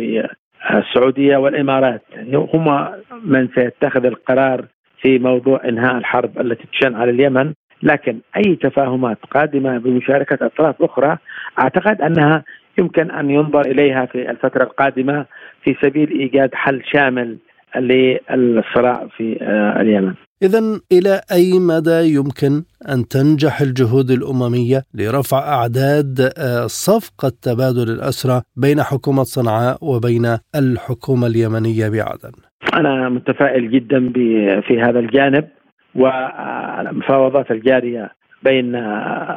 السعودية 0.70 1.36
والإمارات 1.36 2.02
يعني 2.12 2.36
هم 2.36 2.88
من 3.24 3.48
سيتخذ 3.54 4.04
القرار 4.04 4.64
في 5.02 5.18
موضوع 5.18 5.60
إنهاء 5.64 5.96
الحرب 5.96 6.40
التي 6.40 6.64
تشن 6.72 6.94
على 6.94 7.10
اليمن 7.10 7.52
لكن 7.82 8.18
أي 8.36 8.56
تفاهمات 8.56 9.18
قادمة 9.30 9.78
بمشاركة 9.78 10.46
أطراف 10.46 10.82
أخرى 10.82 11.18
أعتقد 11.58 12.02
أنها 12.02 12.44
يمكن 12.78 13.10
أن 13.10 13.30
ينظر 13.30 13.60
إليها 13.60 14.06
في 14.06 14.30
الفترة 14.30 14.62
القادمة 14.62 15.26
في 15.64 15.76
سبيل 15.82 16.10
إيجاد 16.10 16.54
حل 16.54 16.82
شامل 16.84 17.38
للصراع 17.76 19.06
في 19.16 19.38
آه، 19.42 19.80
اليمن. 19.80 20.14
إذا 20.42 20.80
إلى 20.92 21.20
أي 21.32 21.58
مدى 21.58 22.14
يمكن 22.14 22.62
أن 22.92 23.08
تنجح 23.08 23.60
الجهود 23.60 24.10
الأممية 24.10 24.82
لرفع 24.94 25.38
أعداد 25.38 26.20
آه، 26.20 26.66
صفقة 26.66 27.32
تبادل 27.42 27.92
الأسرى 27.92 28.42
بين 28.56 28.82
حكومة 28.82 29.22
صنعاء 29.22 29.78
وبين 29.82 30.26
الحكومة 30.54 31.26
اليمنية 31.26 31.88
بعدن؟ 31.88 32.32
أنا 32.74 33.08
متفائل 33.08 33.70
جدا 33.70 34.12
في 34.60 34.80
هذا 34.80 34.98
الجانب 34.98 35.48
والمفاوضات 35.94 37.50
الجارية 37.50 38.10
بين 38.42 38.72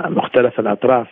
مختلف 0.10 0.60
الأطراف 0.60 1.08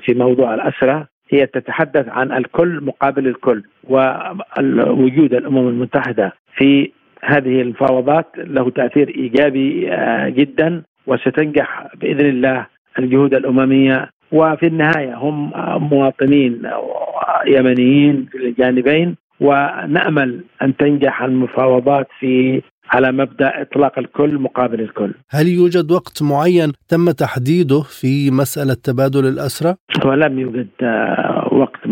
في 0.00 0.14
موضوع 0.14 0.54
الأسرى 0.54 1.06
هي 1.30 1.46
تتحدث 1.46 2.08
عن 2.08 2.32
الكل 2.32 2.80
مقابل 2.84 3.26
الكل 3.28 3.62
ووجود 3.88 5.34
الأمم 5.34 5.68
المتحدة 5.68 6.32
في 6.56 6.92
هذه 7.24 7.60
المفاوضات 7.62 8.26
له 8.36 8.70
تأثير 8.70 9.08
إيجابي 9.08 9.92
آه، 9.92 10.28
جدا 10.28 10.82
وستنجح 11.06 11.86
بإذن 12.00 12.26
الله 12.26 12.66
الجهود 12.98 13.34
الأممية 13.34 14.10
وفي 14.32 14.66
النهاية 14.66 15.14
هم 15.14 15.52
مواطنين 15.90 16.62
يمنيين 17.46 18.26
في 18.32 18.38
الجانبين 18.38 19.16
ونأمل 19.40 20.44
أن 20.62 20.76
تنجح 20.76 21.22
المفاوضات 21.22 22.08
في 22.20 22.62
على 22.90 23.12
مبدأ 23.12 23.62
إطلاق 23.62 23.98
الكل 23.98 24.38
مقابل 24.38 24.80
الكل. 24.80 25.14
هل 25.30 25.48
يوجد 25.48 25.92
وقت 25.92 26.22
معين 26.22 26.72
تم 26.88 27.10
تحديده 27.10 27.80
في 27.80 28.30
مسألة 28.30 28.74
تبادل 28.84 29.26
الاسرى؟ 29.26 29.74
هو 30.06 30.14
لم 30.14 30.38
يوجد 30.38 30.68
آه، 30.82 31.48
وقت 31.52 31.86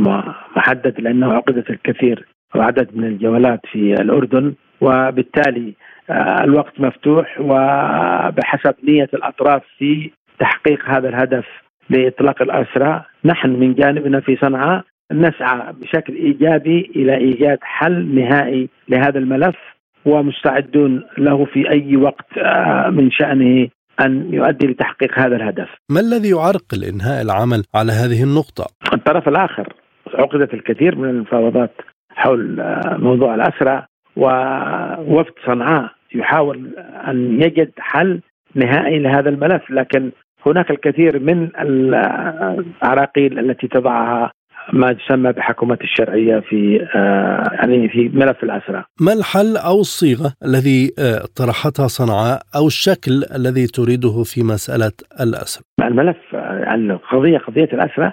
محدد 0.57 1.01
لأنه 1.01 1.33
عقدت 1.33 1.71
الكثير 1.71 2.27
وعدد 2.55 2.89
من 2.95 3.05
الجولات 3.05 3.61
في 3.73 3.95
الأردن 3.95 4.55
وبالتالي 4.81 5.75
آه، 6.11 6.45
الوقت 6.45 6.81
مفتوح 6.81 7.41
وبحسب 7.41 8.75
نية 8.85 9.09
الأطراف 9.15 9.63
في 9.79 10.11
تحقيق 10.39 10.89
هذا 10.89 11.09
الهدف 11.09 11.45
لإطلاق 11.91 12.43
الأسرى، 12.43 13.05
نحن 13.25 13.49
من 13.49 13.75
جانبنا 13.75 14.21
في 14.21 14.37
صنعاء 14.37 14.85
نسعى 15.13 15.73
بشكل 15.73 16.15
إيجابي 16.15 16.93
إلى 16.97 17.17
إيجاد 17.17 17.59
حل 17.63 18.15
نهائي 18.15 18.69
لهذا 18.89 19.19
الملف 19.19 19.57
ومستعدون 20.05 21.05
له 21.19 21.45
في 21.45 21.71
أي 21.71 21.97
وقت 21.97 22.39
آه، 22.39 22.91
من 22.91 23.11
شأنه 23.11 23.69
أن 24.01 24.35
يؤدي 24.35 24.67
لتحقيق 24.67 25.19
هذا 25.19 25.37
الهدف. 25.37 25.69
ما 25.91 26.01
الذي 26.01 26.31
يعرقل 26.31 26.85
انهاء 26.85 27.23
العمل 27.23 27.65
على 27.75 27.93
هذه 27.93 28.23
النقطة؟ 28.23 28.65
الطرف 28.93 29.29
الآخر 29.29 29.73
عقدت 30.15 30.55
الكثير 30.55 30.97
من 30.97 31.09
المفاوضات 31.09 31.73
حول 32.11 32.61
آه، 32.61 32.97
موضوع 32.99 33.35
الأسرى 33.35 33.87
ووفد 34.17 35.33
صنعاء 35.47 35.91
يحاول 36.15 36.71
أن 37.09 37.43
يجد 37.43 37.71
حل 37.79 38.21
نهائي 38.55 38.99
لهذا 38.99 39.29
الملف 39.29 39.71
لكن 39.71 40.11
هناك 40.47 40.71
الكثير 40.71 41.19
من 41.19 41.49
العراقيل 41.61 43.39
التي 43.39 43.69
تضعها 43.69 44.33
ما 44.73 44.93
تسمى 44.93 45.33
بحكومة 45.33 45.79
الشرعية 45.83 46.41
في 46.41 46.89
آه، 46.95 47.45
يعني 47.53 47.89
في 47.89 48.11
ملف 48.15 48.43
الأسرى 48.43 48.85
ما 49.01 49.13
الحل 49.13 49.57
أو 49.57 49.81
الصيغة 49.81 50.33
الذي 50.45 50.95
آه، 50.99 51.25
طرحتها 51.37 51.87
صنعاء 51.87 52.43
أو 52.57 52.67
الشكل 52.67 53.25
الذي 53.35 53.67
تريده 53.67 54.23
في 54.23 54.43
مسألة 54.43 54.93
الأسرى 55.21 55.65
الملف 55.83 56.17
يعني 56.33 56.93
القضية 56.93 57.39
قضية 57.39 57.69
الأسرى 57.73 58.13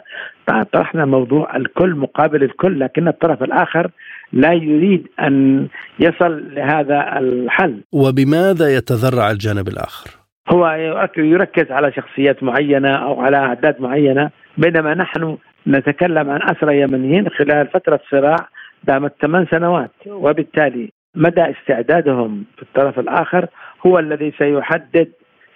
طرحنا 0.73 1.05
موضوع 1.05 1.55
الكل 1.55 1.95
مقابل 1.95 2.43
الكل 2.43 2.79
لكن 2.79 3.07
الطرف 3.07 3.43
الآخر 3.43 3.91
لا 4.33 4.53
يريد 4.53 5.07
أن 5.19 5.67
يصل 5.99 6.53
لهذا 6.55 7.17
الحل. 7.17 7.83
وبماذا 7.91 8.75
يتذرع 8.75 9.31
الجانب 9.31 9.67
الآخر؟ 9.67 10.09
هو 10.49 10.67
يركز 11.17 11.71
على 11.71 11.91
شخصيات 11.91 12.43
معينة 12.43 12.89
أو 12.89 13.21
على 13.21 13.37
أعداد 13.37 13.81
معينة 13.81 14.29
بينما 14.57 14.93
نحن 14.93 15.37
نتكلم 15.67 16.29
عن 16.29 16.39
أسرى 16.43 16.81
يمنيين 16.81 17.29
خلال 17.29 17.67
فترة 17.67 17.99
صراع 18.11 18.49
دامت 18.83 19.13
ثمان 19.21 19.45
سنوات 19.51 19.91
وبالتالي 20.07 20.89
مدى 21.15 21.41
استعدادهم 21.41 22.45
في 22.55 22.61
الطرف 22.61 22.99
الآخر 22.99 23.47
هو 23.85 23.99
الذي 23.99 24.33
سيحدد 24.37 25.11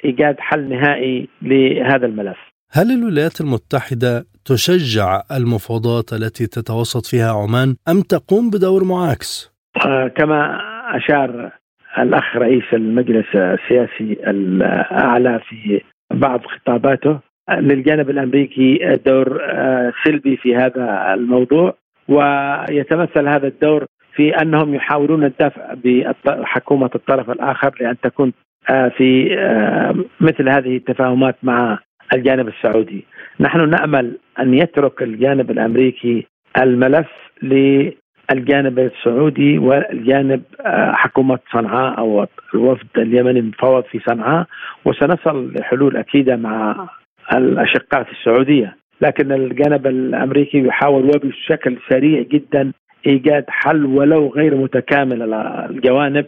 إيجاد 0.06 0.36
حل 0.40 0.70
نهائي 0.70 1.28
لهذا 1.42 2.06
الملف 2.06 2.38
هل 2.72 2.92
الولايات 2.92 3.42
المتحدة 3.42 4.26
تشجع 4.46 5.22
المفاوضات 5.32 6.14
التي 6.14 6.48
تتوسط 6.48 7.06
فيها 7.06 7.32
عمان 7.32 7.76
أم 7.90 8.02
تقوم 8.02 8.50
بدور 8.50 8.84
معاكس؟ 8.84 9.52
آه 9.86 10.08
كما 10.08 10.60
أشار 10.96 11.52
الأخ 12.00 12.36
رئيس 12.36 12.64
المجلس 12.74 13.26
السياسي 13.36 14.18
الأعلى 14.28 15.40
في 15.50 15.82
بعض 16.14 16.42
خطاباته 16.46 17.20
للجانب 17.50 18.10
الأمريكي 18.10 18.98
دور 19.06 19.40
آه، 19.44 19.94
سلبي 20.06 20.38
في 20.38 20.56
هذا 20.56 21.14
الموضوع 21.14 21.74
ويتمثل 22.08 23.28
هذا 23.28 23.48
الدور 23.48 23.86
في 24.16 24.42
أنهم 24.42 24.76
يحاولون 24.76 25.24
الدفع 25.24 25.74
بحكومة 26.26 26.90
الطرف 26.96 27.30
الآخر 27.30 27.76
لأن 27.80 27.96
تكون 28.04 28.34
آه، 28.70 28.88
في 28.88 29.40
آه، 29.40 29.96
مثل 30.20 30.50
هذه 30.50 30.78
التفاهمات 30.78 31.36
مع 31.44 31.80
الجانب 32.14 32.48
السعودي. 32.48 33.06
نحن 33.40 33.70
نأمل 33.70 34.18
أن 34.40 34.54
يترك 34.54 35.04
الجانب 35.04 35.52
الأمريكي 35.52 36.28
الملف 36.58 37.08
للجانب 37.44 38.80
السعودي 38.80 39.58
والجانب 39.58 40.42
حكومة 40.94 41.40
صنعاء 41.54 41.98
أو 41.98 42.28
الوفد 42.54 42.88
اليمني 42.98 43.40
المفوض 43.40 43.84
في 43.84 44.00
صنعاء 44.00 44.46
وسنصل 44.86 45.54
لحلول 45.54 45.98
أكيدة 45.98 46.36
مع 46.36 46.88
الاشقاء 47.34 48.04
في 48.04 48.12
السعودية 48.12 48.76
لكن 49.02 49.32
الجانب 49.32 49.88
الأمريكي 49.88 50.58
يحاول 50.58 51.06
وبشكل 51.06 51.78
سريع 51.90 52.22
جدا 52.22 52.72
إيجاد 53.08 53.46
حل 53.48 53.86
ولو 53.86 54.34
غير 54.36 54.56
متكامل 54.56 55.34
الجوانب 55.70 56.26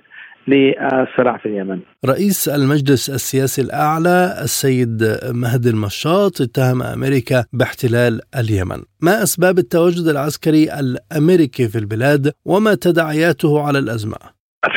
للصراع 0.48 1.38
في 1.38 1.46
اليمن. 1.46 1.80
رئيس 2.06 2.50
المجلس 2.50 3.10
السياسي 3.10 3.62
الأعلى 3.62 4.34
السيد 4.44 5.04
مهدي 5.34 5.70
المشاط 5.70 6.42
اتهم 6.42 6.84
أمريكا 6.84 7.46
باحتلال 7.54 8.22
اليمن. 8.40 8.84
ما 9.02 9.24
أسباب 9.24 9.58
التواجد 9.58 10.08
العسكري 10.08 10.64
الأمريكي 10.80 11.68
في 11.68 11.78
البلاد 11.80 12.32
وما 12.46 12.76
تداعياته 12.76 13.62
على 13.68 13.80
الأزمة؟ 13.80 14.18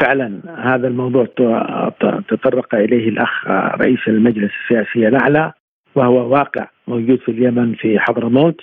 فعلا 0.00 0.40
هذا 0.64 0.88
الموضوع 0.88 1.26
تطرق 2.28 2.74
إليه 2.74 3.08
الأخ 3.08 3.46
رئيس 3.80 3.98
المجلس 4.08 4.50
السياسي 4.62 5.08
الأعلى 5.08 5.52
وهو 5.96 6.32
واقع 6.32 6.66
موجود 6.88 7.18
في 7.18 7.30
اليمن 7.30 7.74
في 7.74 7.98
حضرموت 7.98 8.60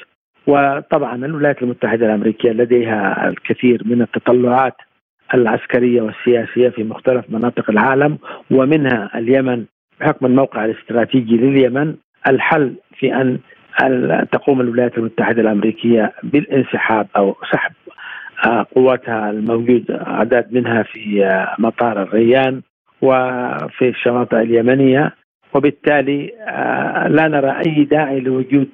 وطبعا 0.48 1.16
الولايات 1.16 1.62
المتحدة 1.62 2.06
الأمريكية 2.06 2.52
لديها 2.52 3.30
الكثير 3.30 3.82
من 3.86 4.02
التطلعات 4.02 4.76
العسكرية 5.34 6.02
والسياسية 6.02 6.70
في 6.70 6.84
مختلف 6.84 7.26
مناطق 7.30 7.70
العالم 7.70 8.18
ومنها 8.52 9.10
اليمن 9.16 9.66
بحكم 10.00 10.26
الموقع 10.26 10.66
الاستراتيجي 10.66 11.38
لليمن 11.38 11.96
الحل 12.28 12.76
في 13.00 13.14
أن 13.16 13.40
تقوم 14.32 14.62
الولايات 14.62 14.98
المتحدة 14.98 15.42
الأمريكية 15.42 16.14
بالانسحاب 16.24 17.08
أو 17.18 17.36
سحب 17.52 17.72
آه، 18.46 18.66
قواتها 18.76 19.30
الموجود 19.30 19.92
أعداد 19.92 20.54
منها 20.54 20.84
في 20.84 21.26
آه، 21.26 21.56
مطار 21.60 22.02
الريان 22.02 22.62
وفي 23.02 23.90
الشواطئ 23.90 24.42
اليمنية. 24.42 25.16
وبالتالي 25.56 26.32
آه، 26.48 27.08
لا 27.08 27.28
نرى 27.28 27.52
أي 27.66 27.84
داعي 27.84 28.20
لوجود 28.20 28.68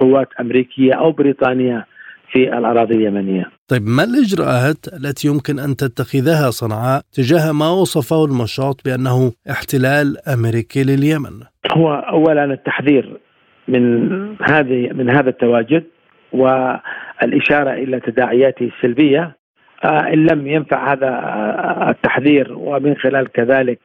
قوات 0.00 0.28
أمريكية 0.40 0.94
أو 0.94 1.12
بريطانية 1.12 1.86
في 2.32 2.58
الأراضي 2.58 2.94
اليمنية. 2.94 3.44
طيب 3.68 3.82
ما 3.82 4.04
الإجراءات 4.04 4.76
التي 5.00 5.28
يمكن 5.28 5.58
أن 5.58 5.76
تتخذها 5.76 6.50
صنعاء 6.50 7.02
تجاه 7.12 7.52
ما 7.52 7.70
وصفه 7.70 8.24
المشاط 8.24 8.80
بأنه 8.84 9.32
احتلال 9.50 10.16
أمريكي 10.28 10.82
لليمن؟ 10.84 11.42
هو 11.76 11.94
اولا 11.94 12.44
التحذير 12.44 13.20
من 13.68 14.10
هذه 14.42 14.90
من 14.92 15.10
هذا 15.10 15.28
التواجد 15.30 15.84
والإشارة 16.32 17.72
إلى 17.72 18.00
تداعياته 18.00 18.70
السلبية 18.76 19.36
آه، 19.84 20.12
إن 20.12 20.26
لم 20.26 20.46
ينفع 20.46 20.92
هذا 20.92 21.08
آه، 21.08 21.90
التحذير 21.90 22.52
ومن 22.52 22.96
خلال 22.96 23.32
كذلك 23.32 23.80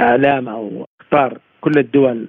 إعلام 0.00 0.48
أو 0.48 0.86
إخبار 1.00 1.38
كل 1.68 1.78
الدول 1.78 2.26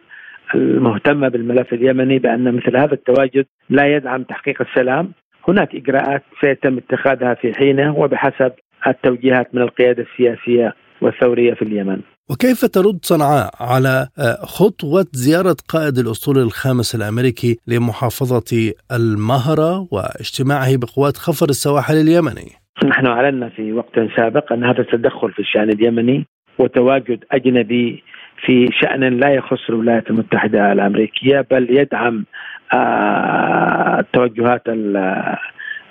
المهتمة 0.55 1.27
بالملف 1.27 1.73
اليمني 1.73 2.19
بأن 2.19 2.55
مثل 2.55 2.77
هذا 2.77 2.93
التواجد 2.93 3.45
لا 3.69 3.95
يدعم 3.95 4.23
تحقيق 4.23 4.61
السلام، 4.61 5.11
هناك 5.47 5.75
إجراءات 5.75 6.23
سيتم 6.41 6.77
اتخاذها 6.77 7.33
في 7.33 7.53
حينه 7.53 7.97
وبحسب 7.97 8.51
التوجيهات 8.87 9.55
من 9.55 9.61
القيادة 9.61 10.05
السياسية 10.11 10.73
والثورية 11.01 11.53
في 11.53 11.61
اليمن. 11.61 12.01
وكيف 12.31 12.65
ترد 12.65 12.99
صنعاء 13.01 13.49
على 13.59 14.07
آه، 14.19 14.45
خطوة 14.45 15.05
زيارة 15.13 15.55
قائد 15.69 15.97
الأسطول 15.97 16.37
الخامس 16.37 16.95
الأمريكي 16.95 17.57
لمحافظة 17.67 18.73
المهرة 18.91 19.87
واجتماعه 19.91 20.77
بقوات 20.77 21.17
خفر 21.17 21.49
السواحل 21.49 21.95
اليمني؟ 21.95 22.49
نحن 22.85 23.05
أعلنا 23.05 23.49
في 23.49 23.73
وقت 23.73 23.99
سابق 24.17 24.53
أن 24.53 24.63
هذا 24.63 24.79
التدخل 24.79 25.31
في 25.31 25.39
الشأن 25.39 25.69
اليمني 25.69 26.25
وتواجد 26.59 27.23
أجنبي 27.31 28.03
في 28.45 28.67
شأن 28.81 29.19
لا 29.19 29.33
يخص 29.33 29.69
الولايات 29.69 30.09
المتحدة 30.09 30.71
الأمريكية 30.71 31.47
بل 31.51 31.67
يدعم 31.69 32.25
آه، 32.73 33.99
التوجهات 33.99 34.63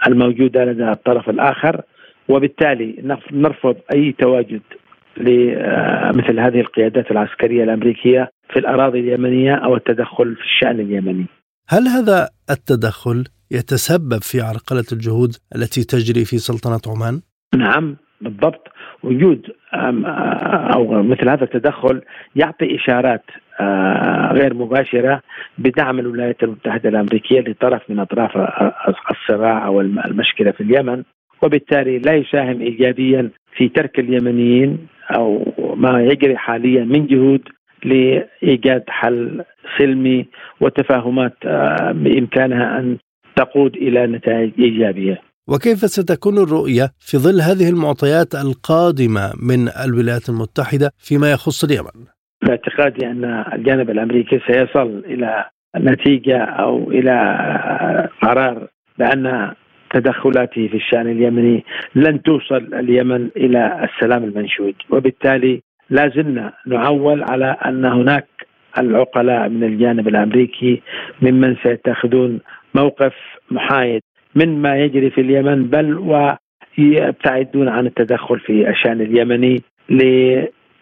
الموجودة 0.07 0.65
لدى 0.65 0.91
الطرف 0.91 1.29
الآخر. 1.29 1.83
وبالتالي 2.29 3.19
نرفض 3.33 3.77
أي 3.95 4.13
تواجد 4.13 4.63
لمثل 5.17 6.41
هذه 6.41 6.61
القيادات 6.61 7.11
العسكرية 7.11 7.65
الأمريكية 7.65 8.31
في 8.53 8.59
الأراضي 8.59 9.01
اليمنية 9.01 9.55
أو 9.55 9.77
التدخل 9.77 10.37
في 10.37 10.43
الشأن 10.43 10.81
اليمني. 10.81 11.27
هل 11.69 11.89
هذا 11.89 12.29
التدخل 12.51 13.25
يتسبب 13.51 14.23
في 14.23 14.41
عرقلة 14.41 14.85
الجهود 14.93 15.31
التي 15.57 15.85
تجري 15.85 16.25
في 16.25 16.39
سلطنة 16.39 16.81
عمان؟ 16.95 17.21
نعم 17.55 17.97
بالضبط. 18.21 18.69
وجود 19.03 19.47
أو 20.75 21.03
مثل 21.03 21.29
هذا 21.29 21.45
التدخل 21.45 22.03
يعطي 22.37 22.77
إشارات 22.77 23.25
غير 24.33 24.55
مباشرة 24.55 25.23
بدعم 25.59 25.99
الولايات 25.99 26.43
المتحدة 26.43 26.89
الأمريكية 26.89 27.41
لطرف 27.41 27.91
من 27.91 27.99
أطراف 27.99 28.37
الصراع 29.11 29.67
أو 29.67 29.81
المشكلة 29.81 30.51
في 30.51 30.61
اليمن 30.61 31.03
وبالتالي 31.43 31.99
لا 31.99 32.15
يساهم 32.15 32.61
ايجابيا 32.61 33.31
في 33.57 33.69
ترك 33.69 33.99
اليمنيين 33.99 34.79
أو 35.17 35.53
ما 35.77 36.03
يجري 36.03 36.37
حاليا 36.37 36.85
من 36.85 37.07
جهود 37.07 37.49
لإيجاد 37.85 38.85
حل 38.89 39.45
سلمي 39.79 40.27
وتفاهمات 40.61 41.37
بإمكانها 41.91 42.79
أن 42.79 42.97
تقود 43.37 43.77
إلى 43.77 44.07
نتائج 44.07 44.51
إيجابية. 44.59 45.21
وكيف 45.49 45.79
ستكون 45.79 46.39
الرؤية 46.39 46.87
في 46.99 47.19
ظل 47.19 47.41
هذه 47.41 47.71
المعطيات 47.71 48.35
القادمة 48.35 49.33
من 49.49 49.69
الولايات 49.85 50.29
المتحدة 50.29 50.91
فيما 50.99 51.33
يخص 51.33 51.65
اليمن؟ 51.65 52.07
باعتقادي 52.43 53.07
أن 53.07 53.25
الجانب 53.53 53.91
الأمريكي 53.91 54.41
سيصل 54.47 55.03
إلى 55.07 55.45
نتيجة 55.77 56.39
أو 56.39 56.91
إلى 56.91 57.15
قرار 58.23 58.69
بأن 58.99 59.53
تدخلاته 59.95 60.69
في 60.69 60.77
الشأن 60.77 61.07
اليمني 61.11 61.65
لن 61.95 62.23
توصل 62.23 62.75
اليمن 62.75 63.29
إلى 63.37 63.89
السلام 63.89 64.25
المنشود 64.25 64.75
وبالتالي 64.91 65.63
لا 65.91 66.09
زلنا 66.09 66.53
نعول 66.67 67.23
على 67.23 67.57
أن 67.67 67.85
هناك 67.85 68.27
العقلاء 68.79 69.49
من 69.49 69.65
الجانب 69.65 70.09
الأمريكي 70.09 70.83
ممن 71.23 71.57
سيتخذون 71.63 72.41
موقف 72.75 73.13
محايد 73.51 74.03
من 74.35 74.63
ما 74.63 74.77
يجري 74.77 75.11
في 75.11 75.21
اليمن 75.21 75.71
بل 75.71 75.99
ويبتعدون 76.79 77.69
عن 77.69 77.87
التدخل 77.87 78.41
في 78.41 78.71
الشأن 78.71 79.01
اليمني 79.01 79.63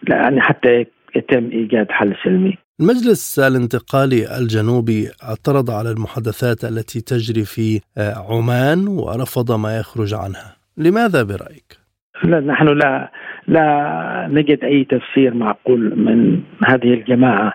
يعني 0.09 0.41
حتى 0.41 0.85
يتم 1.15 1.49
إيجاد 1.51 1.87
حل 1.89 2.15
سلمي. 2.23 2.57
المجلس 2.79 3.39
الانتقالي 3.39 4.37
الجنوبي 4.37 5.09
اعترض 5.23 5.71
على 5.71 5.91
المحادثات 5.91 6.63
التي 6.65 7.01
تجري 7.01 7.45
في 7.45 7.81
عمان 7.97 8.87
ورفض 8.87 9.51
ما 9.51 9.79
يخرج 9.79 10.13
عنها 10.13 10.55
لماذا 10.77 11.23
برأيك؟ 11.23 11.86
لا 12.23 12.39
نحن 12.39 12.67
لا 12.67 13.11
لا 13.47 14.27
نجد 14.31 14.63
أي 14.63 14.83
تفسير 14.83 15.33
معقول 15.33 15.79
من 15.79 16.41
هذه 16.67 16.93
الجماعة 16.93 17.53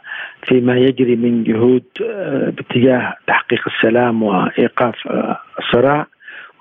فيما 0.48 0.76
يجري 0.76 1.16
من 1.16 1.44
جهود 1.44 1.84
آه، 2.04 2.50
باتجاه 2.50 3.14
تحقيق 3.26 3.60
السلام 3.66 4.22
وإيقاف 4.22 4.94
آه، 5.06 5.38
الصراع. 5.58 6.06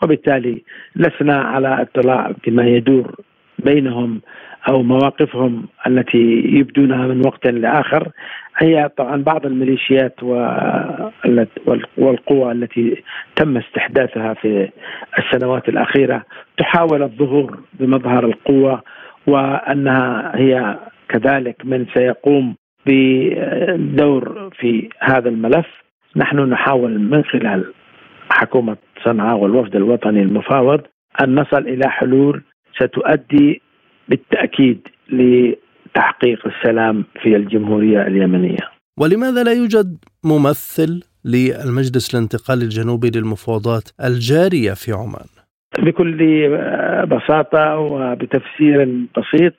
وبالتالي 0.04 0.62
لسنا 0.96 1.42
على 1.42 1.82
اطلاع 1.82 2.32
بما 2.48 2.68
يدور 2.68 3.16
بينهم 3.60 4.22
أو 4.70 4.84
مواقفهم 4.84 5.68
التي 5.88 6.44
يبدونها 6.46 7.08
من 7.08 7.26
وقت 7.26 7.48
لاخر 7.48 8.12
هي 8.58 8.90
طبعا 8.98 9.24
بعض 9.24 9.46
الميليشيات 9.46 10.24
والقوى 11.98 12.52
التي 12.52 13.04
تم 13.36 13.58
استحداثها 13.58 14.34
في 14.34 14.70
السنوات 15.20 15.70
الأخيرة 15.70 16.24
تحاول 16.58 17.04
الظهور 17.04 17.60
بمظهر 17.80 18.26
القوة 18.26 18.82
وأنها 19.28 20.32
هي 20.36 20.78
كذلك 21.10 21.56
من 21.66 21.86
سيقوم 21.94 22.56
بدور 22.86 24.50
في 24.60 24.90
هذا 25.00 25.30
الملف. 25.30 25.68
نحن 26.16 26.40
نحاول 26.40 27.00
من 27.00 27.24
خلال 27.24 27.74
حكومة 28.30 28.78
صنعاء 29.04 29.38
والوفد 29.38 29.76
الوطني 29.76 30.22
المفاوض 30.22 30.82
أن 31.24 31.36
نصل 31.36 31.58
إلى 31.68 31.90
حلول 31.90 32.42
ستؤدي 32.76 33.62
بالتأكيد 34.12 34.80
لتحقيق 35.10 36.40
السلام 36.48 37.06
في 37.22 37.36
الجمهورية 37.36 38.08
اليمنية. 38.08 38.66
ولماذا 39.00 39.44
لا 39.44 39.52
يوجد 39.52 39.98
ممثل 40.24 41.04
للمجلس 41.26 42.16
الانتقالي 42.16 42.64
الجنوبي 42.64 43.12
للمفاوضات 43.16 43.90
الجارية 44.04 44.74
في 44.74 44.92
عمان؟ 44.92 45.30
بكل 45.80 46.18
بساطة 47.06 47.78
وبتفسير 47.78 48.78
بسيط 49.18 49.54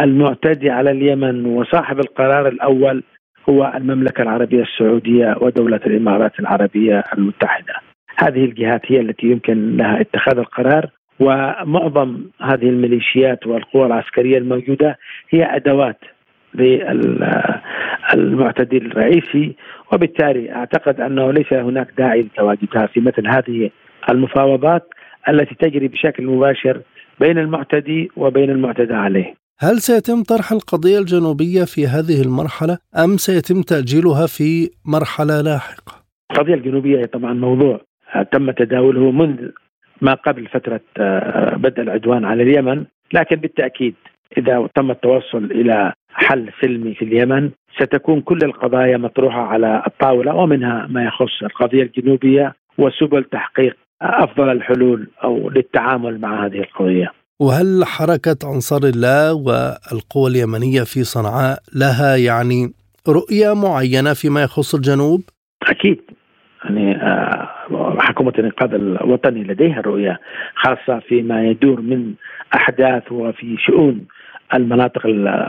المعتدي 0.00 0.70
على 0.70 0.90
اليمن 0.90 1.46
وصاحب 1.46 2.00
القرار 2.00 2.48
الأول 2.48 3.02
هو 3.48 3.72
المملكة 3.76 4.22
العربية 4.22 4.62
السعودية 4.62 5.36
ودولة 5.40 5.80
الإمارات 5.86 6.40
العربية 6.40 7.04
المتحدة. 7.18 7.74
هذه 8.18 8.44
الجهات 8.44 8.80
هي 8.86 9.00
التي 9.00 9.26
يمكن 9.26 9.76
لها 9.76 10.00
اتخاذ 10.00 10.38
القرار 10.38 10.90
ومعظم 11.20 12.24
هذه 12.40 12.68
الميليشيات 12.68 13.46
والقوى 13.46 13.86
العسكرية 13.86 14.38
الموجودة 14.38 14.98
هي 15.30 15.56
أدوات 15.56 15.98
للمعتدي 18.14 18.76
الرئيسي 18.76 19.56
وبالتالي 19.92 20.52
أعتقد 20.52 21.00
أنه 21.00 21.30
ليس 21.30 21.52
هناك 21.52 21.88
داعي 21.98 22.20
لتواجدها 22.22 22.86
في 22.86 23.00
مثل 23.00 23.28
هذه 23.28 23.70
المفاوضات 24.10 24.88
التي 25.28 25.54
تجري 25.54 25.88
بشكل 25.88 26.26
مباشر 26.26 26.80
بين 27.20 27.38
المعتدي 27.38 28.10
وبين 28.16 28.50
المعتدى 28.50 28.94
عليه. 28.94 29.34
هل 29.58 29.78
سيتم 29.80 30.22
طرح 30.22 30.52
القضية 30.52 30.98
الجنوبية 30.98 31.64
في 31.64 31.86
هذه 31.86 32.22
المرحلة 32.22 32.78
أم 33.04 33.16
سيتم 33.16 33.62
تأجيلها 33.62 34.26
في 34.26 34.70
مرحلة 34.86 35.40
لاحقة؟ 35.40 35.92
القضية 36.30 36.54
الجنوبية 36.54 37.04
طبعا 37.04 37.34
موضوع 37.34 37.80
تم 38.32 38.50
تداوله 38.50 39.10
منذ 39.10 39.48
ما 40.00 40.14
قبل 40.14 40.46
فترة 40.46 40.80
آه، 40.98 41.56
بدء 41.56 41.82
العدوان 41.82 42.24
على 42.24 42.42
اليمن 42.42 42.84
لكن 43.12 43.36
بالتأكيد 43.36 43.94
إذا 44.38 44.68
تم 44.74 44.90
التوصل 44.90 45.44
إلى 45.44 45.92
حل 46.10 46.50
سلمي 46.60 46.94
في 46.94 47.04
اليمن 47.04 47.50
ستكون 47.80 48.20
كل 48.20 48.38
القضايا 48.42 48.96
مطروحة 48.96 49.40
على 49.40 49.82
الطاولة 49.86 50.34
ومنها 50.34 50.86
ما 50.90 51.04
يخص 51.04 51.42
القضية 51.42 51.82
الجنوبية 51.82 52.54
وسبل 52.78 53.24
تحقيق 53.24 53.76
أفضل 54.02 54.52
الحلول 54.52 55.08
أو 55.24 55.50
للتعامل 55.50 56.20
مع 56.20 56.46
هذه 56.46 56.58
القضية. 56.58 57.12
وهل 57.40 57.84
حركة 57.84 58.36
أنصار 58.54 58.84
الله 58.84 59.34
والقوى 59.34 60.30
اليمنية 60.30 60.82
في 60.82 61.04
صنعاء 61.04 61.58
لها 61.74 62.16
يعني 62.16 62.72
رؤية 63.08 63.54
معينة 63.54 64.14
فيما 64.14 64.42
يخص 64.42 64.74
الجنوب؟ 64.74 65.22
أكيد 65.62 66.00
يعني 66.66 66.96
آه، 66.96 67.96
حكومة 67.98 68.32
الإنقاذ 68.38 68.74
الوطني 68.74 69.44
لديها 69.44 69.80
رؤية 69.80 70.20
خاصة 70.54 70.98
فيما 70.98 71.44
يدور 71.44 71.80
من 71.80 72.14
أحداث 72.54 73.12
وفي 73.12 73.56
شؤون 73.58 74.06
المناطق 74.54 75.06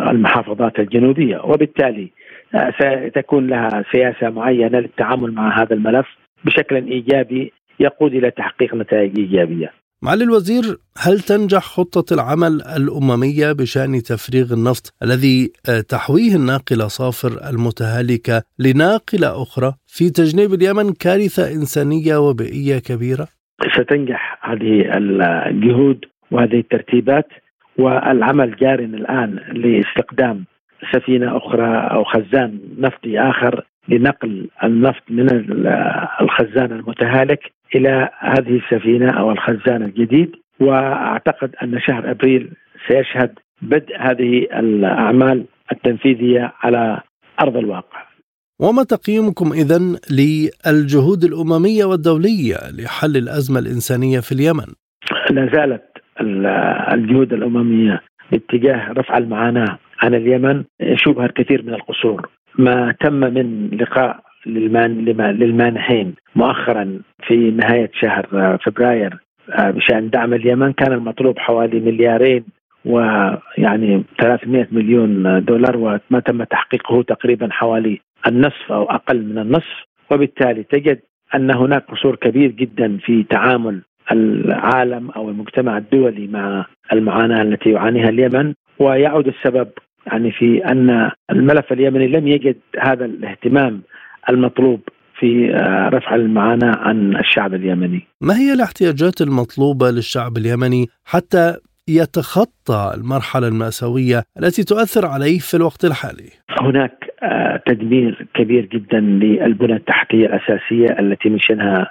المحافظات 0.10 0.80
الجنوبية. 0.80 1.42
وبالتالي 1.44 2.12
آه، 2.56 2.74
ستكون 3.10 3.48
لها 3.48 3.84
سياسة 3.92 4.30
معينة 4.30 4.80
للتعامل 4.80 5.32
مع 5.32 5.62
هذا 5.62 5.74
الملف 5.74 6.08
بشكل 6.46 6.76
إيجابي 6.76 7.54
يقود 7.80 8.14
إلى 8.14 8.32
تحقيق 8.32 8.76
نتائج 8.76 9.20
إيجابية. 9.20 9.72
معالي 10.04 10.24
الوزير 10.24 10.64
هل 10.98 11.20
تنجح 11.20 11.62
خطة 11.62 12.14
العمل 12.14 12.62
الأممية 12.62 13.52
بشأن 13.52 13.92
تفريغ 14.02 14.54
النفط 14.54 14.94
الذي 15.04 15.52
آه، 15.70 15.82
تحويه 15.82 16.36
الناقلة 16.36 16.88
صافر 16.88 17.50
المتهالكة 17.50 18.44
لناقلة 18.60 19.42
أخرى 19.44 19.74
في 19.88 20.10
تجنيب 20.10 20.54
اليمن 20.54 20.94
كارثة 20.94 21.52
إنسانية 21.52 22.18
وبيئية 22.18 22.80
كبيرة؟ 22.80 23.28
ستنجح 23.74 24.40
هذه 24.42 24.98
الجهود 25.50 26.06
وهذه 26.32 26.60
الترتيبات 26.60 27.28
والعمل 27.78 28.56
جار 28.56 28.80
الآن 28.80 29.40
لاستقدام 29.54 30.46
سفينة 30.94 31.38
أخرى 31.38 31.78
أو 31.92 32.04
خزان 32.04 32.60
نفطي 32.78 33.20
آخر 33.20 33.66
لنقل 33.88 34.48
النفط 34.64 35.04
من 35.10 35.28
الخزان 36.22 36.72
المتهالك 36.72 37.40
إلى 37.76 38.10
هذه 38.20 38.60
السفينة 38.60 39.12
أو 39.20 39.32
الخزان 39.32 39.84
الجديد 39.84 40.32
وأعتقد 40.60 41.56
أن 41.64 41.80
شهر 41.80 42.12
أبريل 42.12 42.52
سيشهد 42.88 43.40
بدء 43.62 43.98
هذه 44.00 44.48
الأعمال 44.60 45.46
التنفيذية 45.72 46.54
على 46.64 47.02
أرض 47.42 47.58
الواقع. 47.58 48.08
وما 48.60 48.84
تقييمكم 48.84 49.52
اذا 49.54 49.80
للجهود 50.12 51.24
الأممية 51.24 51.86
والدولية 51.86 52.56
لحل 52.80 53.18
الأزمة 53.18 53.60
الإنسانية 53.60 54.20
في 54.20 54.32
اليمن؟ 54.32 54.74
لا 55.32 55.50
زالت 55.54 55.84
الجهود 56.94 57.34
الأممية 57.34 58.02
باتجاه 58.32 58.92
رفع 58.92 59.18
المعاناة 59.18 59.80
عن 60.02 60.14
اليمن 60.14 60.64
يشوبها 60.80 61.26
الكثير 61.26 61.64
من 61.64 61.74
القصور 61.74 62.30
ما 62.58 62.96
تم 63.00 63.14
من 63.14 63.70
لقاء 63.82 64.20
للمان 64.46 65.06
للمانحين. 65.40 66.16
مؤخرا 66.36 67.00
في 67.28 67.52
نهاية 67.52 67.92
شهر 67.94 68.58
فبراير 68.66 69.18
آه، 69.52 69.72
بشان 69.72 70.10
دعم 70.10 70.34
اليمن 70.34 70.74
كان 70.74 70.94
المطلوب 70.94 71.40
حوالي 71.40 71.80
مليارين 71.80 72.44
ويعني 72.86 74.04
300 74.22 74.68
مليون 74.72 75.44
دولار 75.46 75.78
وما 75.78 76.20
تم 76.26 76.44
تحقيقه 76.44 77.04
تقريبا 77.04 77.48
حوالي 77.52 78.00
النصف 78.28 78.72
أو 78.72 78.84
أقل 78.84 79.24
من 79.26 79.38
النصف. 79.38 79.86
وبالتالي 80.12 80.64
تجد 80.64 81.00
أن 81.36 81.52
هناك 81.52 81.86
قصور 81.86 82.16
كبير 82.16 82.52
جدا 82.52 82.98
في 82.98 83.24
تعامل 83.24 83.82
العالم 84.12 85.12
أو 85.12 85.30
المجتمع 85.30 85.78
الدولي 85.78 86.28
مع 86.28 86.66
المعاناة 86.94 87.42
التي 87.42 87.70
يعانيها 87.70 88.10
اليمن. 88.10 88.54
ويعود 88.80 89.28
السبب 89.28 89.68
يعني 90.12 90.32
في 90.32 90.66
أن 90.66 91.12
الملف 91.32 91.72
اليمني 91.72 92.08
لم 92.08 92.28
يجد 92.28 92.58
هذا 92.80 93.06
الاهتمام 93.06 93.82
المطلوب 94.30 94.80
في 95.20 95.56
آه، 95.56 95.90
رفع 95.90 96.16
المعاناة 96.16 96.78
عن 96.78 97.16
الشعب 97.16 97.54
اليمني. 97.54 98.08
ما 98.22 98.38
هي 98.38 98.54
الاحتياجات 98.54 99.22
المطلوبة 99.22 99.92
للشعب 99.92 100.38
اليمني 100.38 100.86
حتى 101.06 101.56
يتخطى 101.88 102.92
المرحلة 102.96 103.48
المأساوية 103.48 104.24
التي 104.40 104.64
تؤثر 104.64 105.06
عليه 105.06 105.40
في 105.40 105.58
الوقت 105.58 105.86
الحالي؟ 105.86 106.30
هناك 106.62 107.08
آه، 107.24 107.62
تدمير 107.66 108.28
كبير 108.34 108.66
جدا 108.66 109.00
للبنى 109.00 109.74
التحتية 109.74 110.26
الأساسية 110.26 111.00
التي 111.00 111.30
من 111.30 111.40
شأنها 111.40 111.88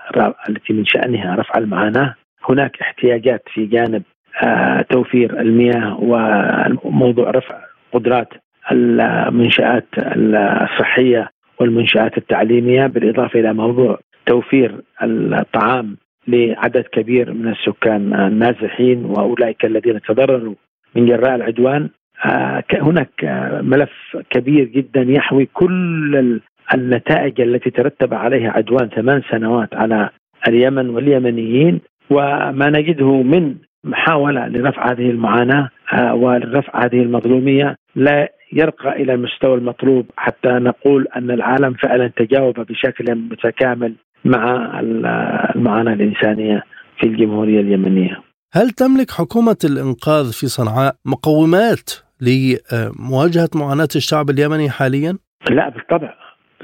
التي 0.49 0.73
من 0.73 0.85
شأنها 0.87 1.35
رفع 1.35 1.59
المعاناة. 1.59 2.15
هناك 2.51 2.77
احتياجات 2.81 3.43
في 3.55 3.67
جانب 3.67 4.03
آه، 4.43 4.83
توفير 4.91 5.41
المياه 5.41 5.99
وموضوع 6.85 7.31
رفع 7.31 7.59
قدرات 7.99 8.29
المنشآت 8.73 9.87
الصحية 9.99 11.31
والمنشآت 11.61 12.19
التعليمية 12.19 12.87
بالإضافة 12.87 13.41
إلى 13.41 13.53
موضوع 13.53 13.99
توفير 14.27 14.75
الطعام 15.03 15.97
لعدد 16.29 16.85
كبير 16.93 17.33
من 17.33 17.49
السكان 17.49 18.15
النازحين 18.15 19.05
وأولئك 19.05 19.65
الذين 19.65 20.01
تضرروا 20.01 20.55
من 20.95 21.07
جراء 21.07 21.35
العدوان. 21.35 21.89
آه، 22.25 22.65
هناك 22.73 23.25
ملف 23.63 24.17
كبير 24.31 24.65
جدا 24.65 25.03
يحوي 25.03 25.49
كل 25.53 26.41
النتائج 26.75 27.41
التي 27.41 27.71
ترتب 27.71 28.15
عليها 28.15 28.51
عدوان 28.51 28.89
ثمان 28.89 29.23
سنوات 29.31 29.75
على 29.75 30.11
اليمن 30.49 30.91
واليمنيين 30.91 31.81
وما 32.11 32.71
نجده 32.71 33.23
من 33.23 33.55
محاولة 33.87 34.49
لرفع 34.49 34.93
هذه 34.93 35.11
المعاناة 35.11 35.71
ولرفع 36.15 36.85
هذه 36.85 37.03
المظلومية 37.03 37.77
لا 37.95 38.33
يرقى 38.53 39.03
إلى 39.03 39.15
المستوى 39.15 39.55
المطلوب 39.55 40.07
حتى 40.17 40.49
نقول 40.49 41.07
أن 41.17 41.31
العالم 41.31 41.75
فعلا 41.75 42.11
تجاوب 42.17 42.61
بشكل 42.61 43.15
متكامل 43.15 43.95
مع 44.25 44.71
المعاناة 44.81 45.93
الإنسانية 45.93 46.63
في 47.01 47.07
الجمهورية 47.07 47.61
اليمنية. 47.61 48.21
هل 48.53 48.71
تملك 48.71 49.11
حكومة 49.11 49.57
الإنقاذ 49.65 50.33
في 50.33 50.47
صنعاء 50.47 50.95
مقومات 51.05 51.91
لمواجهة 52.21 53.49
معاناة 53.55 53.89
الشعب 53.97 54.31
اليمني 54.31 54.71
حاليا؟ 54.71 55.19
لا 55.51 55.69
بالطبع 55.69 56.15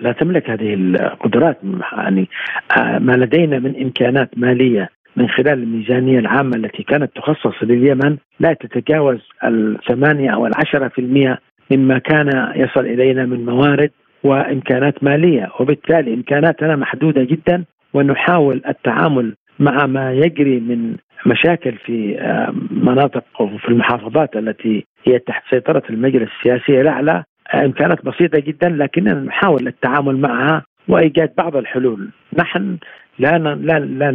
لا 0.00 0.12
تملك 0.12 0.50
هذه 0.50 0.74
القدرات 0.74 1.58
يعني 1.92 2.28
ما 2.76 3.12
لدينا 3.12 3.58
من 3.58 3.82
إمكانات 3.82 4.30
مالية 4.36 4.88
من 5.16 5.28
خلال 5.28 5.62
الميزانية 5.62 6.18
العامة 6.18 6.56
التي 6.56 6.82
كانت 6.82 7.16
تخصص 7.16 7.62
لليمن 7.62 8.16
لا 8.40 8.52
تتجاوز 8.52 9.18
الثمانية 9.44 10.30
أو 10.30 10.46
العشرة 10.46 10.88
في 10.88 11.00
المئة 11.00 11.38
مما 11.70 11.98
كان 11.98 12.52
يصل 12.56 12.80
إلينا 12.80 13.26
من 13.26 13.44
موارد 13.46 13.90
وإمكانات 14.24 15.04
مالية. 15.04 15.48
وبالتالي 15.60 16.14
إمكاناتنا 16.14 16.76
محدودة 16.76 17.22
جدا 17.24 17.64
ونحاول 17.94 18.62
التعامل 18.68 19.34
مع 19.58 19.86
ما 19.86 20.12
يجري 20.12 20.60
من 20.60 20.96
مشاكل 21.26 21.72
في 21.72 22.20
آه، 22.20 22.54
مناطق 22.70 23.24
وفي 23.40 23.68
المحافظات 23.68 24.36
التي 24.36 24.86
هي 25.04 25.18
تحت 25.18 25.42
سيطرة 25.50 25.82
المجلس 25.90 26.28
السياسي. 26.38 26.80
الأعلى 26.80 27.24
إمكانات 27.54 28.04
بسيطة 28.04 28.38
جدا 28.38 28.68
لكننا 28.68 29.14
نحاول 29.14 29.66
التعامل 29.66 30.16
معها 30.16 30.64
وإيجاد 30.88 31.32
بعض 31.38 31.56
الحلول. 31.56 32.10
نحن 32.38 32.76
لا 33.18 33.38
لا 33.38 33.54
لا, 33.54 33.78
لا, 33.78 34.10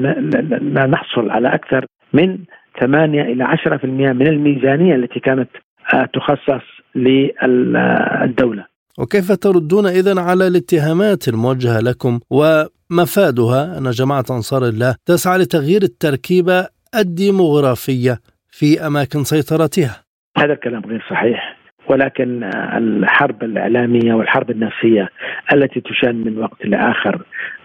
لا, 0.59 0.85
نحصل 0.85 1.29
على 1.29 1.47
أكثر 1.55 1.85
من 2.13 2.37
8 2.79 3.21
إلى 3.21 3.43
10% 3.43 4.13
من 4.13 4.27
الميزانية 4.27 4.95
التي 4.95 5.19
كانت 5.19 5.49
آه، 5.93 6.09
تخصص 6.13 6.63
للدولة. 6.95 8.65
وكيف 8.99 9.31
تردون 9.31 9.85
إذا 9.85 10.21
على 10.21 10.47
الاتهامات 10.47 11.27
الموجهة 11.27 11.79
لكم 11.79 12.19
ومفادها؟ 12.29 13.77
أن 13.77 13.89
جماعة 13.89 14.25
أنصار 14.31 14.65
الله 14.65 14.95
تسعى 15.05 15.37
لتغيير 15.37 15.83
التركيبة 15.83 16.67
الديموغرافية 16.95 18.19
في 18.49 18.87
أماكن 18.87 19.23
سيطرتها. 19.23 20.03
هذا 20.37 20.53
الكلام 20.53 20.81
غير 20.85 21.05
صحيح. 21.09 21.56
ولكن 21.89 22.43
الحرب 22.77 23.43
الإعلامية 23.43 24.13
والحرب 24.13 24.51
النفسية 24.51 25.09
التي 25.53 25.81
تشن 25.81 26.15
من 26.15 26.37
وقت 26.37 26.65
لآخر 26.65 27.21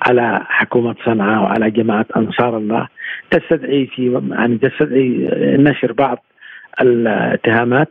على 0.09 0.41
حكومة 0.49 0.95
صنعاء 1.05 1.43
وعلى 1.43 1.71
جماعة 1.71 2.07
أنصار 2.17 2.57
الله 2.57 2.89
تستدعي 3.31 3.87
في 3.87 4.21
يعني 4.31 4.59
تستدعي 4.59 5.29
نشر 5.59 5.93
بعض 5.93 6.25
الاتهامات 6.81 7.91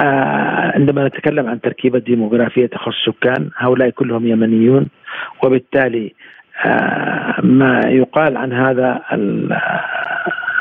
آه 0.00 0.72
عندما 0.74 1.06
نتكلم 1.06 1.46
عن 1.46 1.60
تركيبة 1.60 1.98
ديموغرافية 1.98 2.66
تخص 2.66 2.92
السكان 3.08 3.50
هؤلاء 3.56 3.90
كلهم 3.90 4.26
يمنيون 4.26 4.86
وبالتالي 5.44 6.14
آه 6.64 7.34
ما 7.42 7.80
يقال 7.86 8.36
عن 8.36 8.52
هذا 8.52 9.00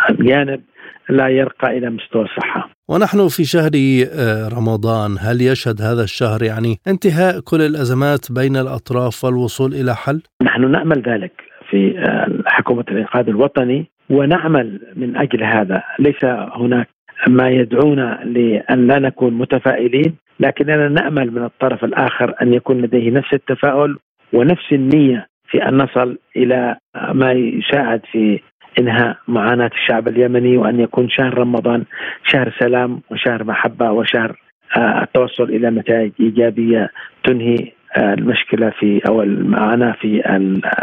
الجانب 0.09 0.61
لا 1.09 1.27
يرقى 1.27 1.77
إلى 1.77 1.89
مستوى 1.89 2.23
الصحة. 2.23 2.69
ونحن 2.91 3.27
في 3.27 3.43
شهر 3.43 3.71
آه، 4.19 4.49
رمضان، 4.57 5.11
هل 5.19 5.41
يشهد 5.41 5.81
هذا 5.81 6.03
الشهر 6.03 6.43
يعني 6.43 6.75
انتهاء 6.87 7.39
كل 7.39 7.61
الأزمات 7.61 8.31
بين 8.31 8.55
الأطراف 8.55 9.23
والوصول 9.23 9.73
إلى 9.73 9.95
حل؟ 9.95 10.21
نحن 10.43 10.71
نأمل 10.71 11.01
ذلك 11.01 11.31
في 11.69 11.99
آه، 11.99 12.27
حكومة 12.45 12.85
الانقاذ 12.91 13.27
الوطني 13.27 13.85
ونعمل 14.09 14.79
من 14.95 15.17
أجل 15.17 15.43
هذا، 15.43 15.83
ليس 15.99 16.23
هناك 16.55 16.87
ما 17.27 17.49
يدعونا 17.49 18.19
لأن 18.25 18.87
لا 18.87 18.99
نكون 18.99 19.33
متفائلين، 19.33 20.15
لكننا 20.39 20.89
نأمل 20.89 21.31
من 21.31 21.43
الطرف 21.43 21.83
الآخر 21.83 22.33
أن 22.41 22.53
يكون 22.53 22.81
لديه 22.81 23.11
نفس 23.11 23.33
التفاؤل 23.33 23.97
ونفس 24.33 24.71
النية 24.71 25.27
في 25.47 25.57
أن 25.69 25.77
نصل 25.77 26.17
إلى 26.35 26.75
ما 27.13 27.31
يساعد 27.31 28.01
في 28.11 28.39
انهاء 28.79 29.17
معاناة 29.27 29.71
الشعب 29.73 30.07
اليمني 30.07 30.57
وأن 30.57 30.79
يكون 30.79 31.09
شهر 31.09 31.37
رمضان 31.37 31.83
شهر 32.23 32.55
سلام 32.59 33.01
وشهر 33.11 33.43
محبة 33.43 33.91
وشهر 33.91 34.39
آه، 34.77 35.03
التوصل 35.03 35.43
إلى 35.43 35.69
نتائج 35.69 36.11
إيجابية 36.19 36.89
تنهي 37.23 37.71
آه، 37.97 38.13
المشكلة 38.13 38.69
في 38.69 39.01
أو 39.07 39.21
المعاناة 39.21 39.95
في 40.01 40.21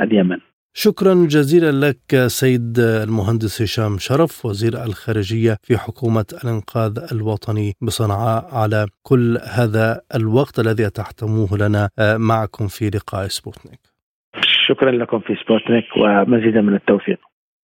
اليمن. 0.03 0.39
شكرا 0.75 1.15
جزيلا 1.15 1.73
لك 1.87 2.27
سيد 2.27 2.79
المهندس 2.79 3.63
هشام 3.63 3.99
شرف 3.99 4.47
وزير 4.47 4.73
الخارجية 4.85 5.57
في 5.63 5.77
حكومة 5.77 6.25
الإنقاذ 6.45 6.93
الوطني 7.13 7.73
بصنعاء 7.83 8.45
على 8.53 8.87
كل 9.03 9.39
هذا 9.59 10.01
الوقت 10.15 10.59
الذي 10.59 10.91
منحتموه 10.91 11.49
لنا 11.59 11.89
آه، 11.99 12.17
معكم 12.17 12.67
في 12.67 12.91
لقاء 12.91 13.29
سبوتنيك. 13.29 13.81
شكرا 14.69 14.91
لكم 14.91 15.19
في 15.19 15.37
سبوتنيك 15.45 15.85
ومزيدا 15.97 16.61
من 16.61 16.75
التوفيق. 16.75 17.19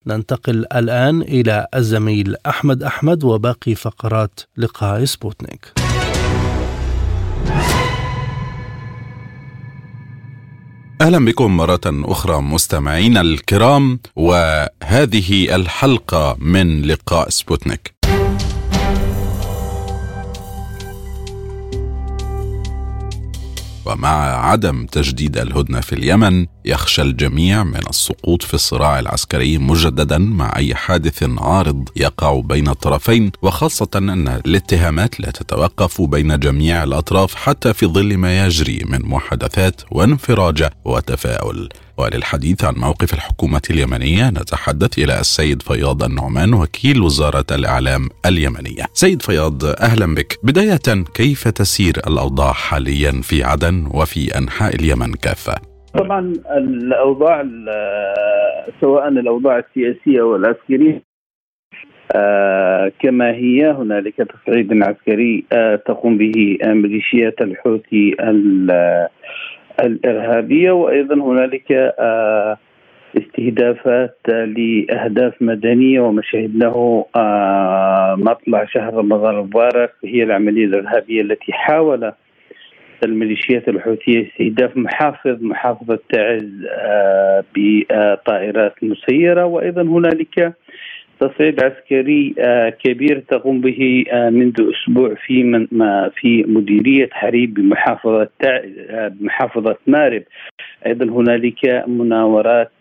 ننتقل 0.06 0.66
الآن 0.74 1.22
إلى 1.22 1.66
الزميل 1.74 2.36
أحمد 2.46 2.82
أحمد 2.82 3.24
وباقي 3.24 3.74
فقرات 3.74 4.40
لقاء 4.56 5.04
سبوتنيك. 5.04 5.72
أهلا 11.00 11.24
بكم 11.24 11.56
مرة 11.56 11.80
أخرى 11.86 12.40
مستمعينا 12.40 13.20
الكرام 13.20 14.00
وهذه 14.16 15.54
الحلقة 15.56 16.36
من 16.40 16.82
لقاء 16.82 17.28
سبوتنيك. 17.28 17.93
ومع 23.86 24.46
عدم 24.50 24.86
تجديد 24.86 25.36
الهدنة 25.38 25.80
في 25.80 25.92
اليمن 25.92 26.46
يخشى 26.64 27.02
الجميع 27.02 27.64
من 27.64 27.80
السقوط 27.90 28.42
في 28.42 28.54
الصراع 28.54 28.98
العسكري 28.98 29.58
مجددا 29.58 30.18
مع 30.18 30.52
أي 30.56 30.74
حادث 30.74 31.24
عارض 31.38 31.88
يقع 31.96 32.40
بين 32.40 32.68
الطرفين 32.68 33.32
وخاصة 33.42 33.88
أن 33.94 34.28
الاتهامات 34.28 35.20
لا 35.20 35.30
تتوقف 35.30 36.02
بين 36.02 36.38
جميع 36.38 36.84
الأطراف 36.84 37.34
حتى 37.34 37.74
في 37.74 37.86
ظل 37.86 38.16
ما 38.16 38.46
يجري 38.46 38.80
من 38.84 39.00
محادثات 39.02 39.80
وانفراجه 39.90 40.70
وتفاؤل. 40.84 41.68
وللحديث 41.98 42.64
عن 42.64 42.74
موقف 42.74 43.14
الحكومة 43.14 43.62
اليمنية 43.70 44.30
نتحدث 44.30 44.98
إلى 44.98 45.20
السيد 45.20 45.62
فياض 45.62 46.02
النعمان 46.02 46.54
وكيل 46.54 47.02
وزارة 47.02 47.46
الإعلام 47.52 48.08
اليمنية. 48.26 48.84
سيد 48.92 49.22
فياض 49.22 49.64
أهلا 49.64 50.14
بك. 50.14 50.38
بداية 50.42 51.04
كيف 51.14 51.48
تسير 51.48 51.94
الأوضاع 52.06 52.52
حاليا 52.52 53.12
في 53.22 53.44
عدن 53.44 53.86
وفي 53.94 54.38
أنحاء 54.38 54.74
اليمن 54.74 55.12
كافة؟ 55.22 55.54
طبعا 55.98 56.32
الأوضاع 56.56 57.44
سواء 58.80 59.08
الأوضاع 59.08 59.58
السياسية 59.58 60.22
والعسكرية 60.22 61.02
آه 62.16 62.92
كما 63.00 63.30
هي 63.30 63.70
هنالك 63.70 64.14
تصعيد 64.16 64.82
عسكري 64.82 65.44
آه 65.52 65.76
تقوم 65.76 66.18
به 66.18 66.58
ميليشيات 66.64 67.40
الحوثي 67.40 68.16
الإرهابية 69.80 70.70
وأيضا 70.70 71.14
هنالك 71.14 71.72
آه، 71.98 72.58
استهدافات 73.18 74.18
لأهداف 74.28 75.42
مدنية 75.42 76.00
وما 76.00 76.22
شهدناه 76.22 77.06
آه، 77.16 78.16
مطلع 78.18 78.64
شهر 78.64 78.94
رمضان 78.94 79.34
المبارك 79.34 79.92
هي 80.04 80.22
العملية 80.22 80.64
الإرهابية 80.64 81.22
التي 81.22 81.52
حاول 81.52 82.12
الميليشيات 83.04 83.68
الحوثية 83.68 84.28
استهداف 84.28 84.76
محافظ 84.76 85.42
محافظة 85.42 85.98
تعز 86.12 86.50
آه، 86.70 87.44
بطائرات 87.56 88.74
مسيرة 88.82 89.44
وأيضا 89.44 89.82
هنالك 89.82 90.54
تصعيد 91.20 91.64
عسكري 91.64 92.34
كبير 92.84 93.18
تقوم 93.28 93.60
به 93.60 94.04
منذ 94.30 94.70
أسبوع 94.72 95.14
في 95.26 95.42
من 95.42 95.66
في 96.14 96.44
مديرية 96.48 97.08
حريب 97.12 97.54
بمحافظة 97.54 98.28
بمحافظة 99.08 99.76
مارب. 99.86 100.22
أيضا 100.86 101.04
هنالك 101.04 101.84
مناورات 101.88 102.72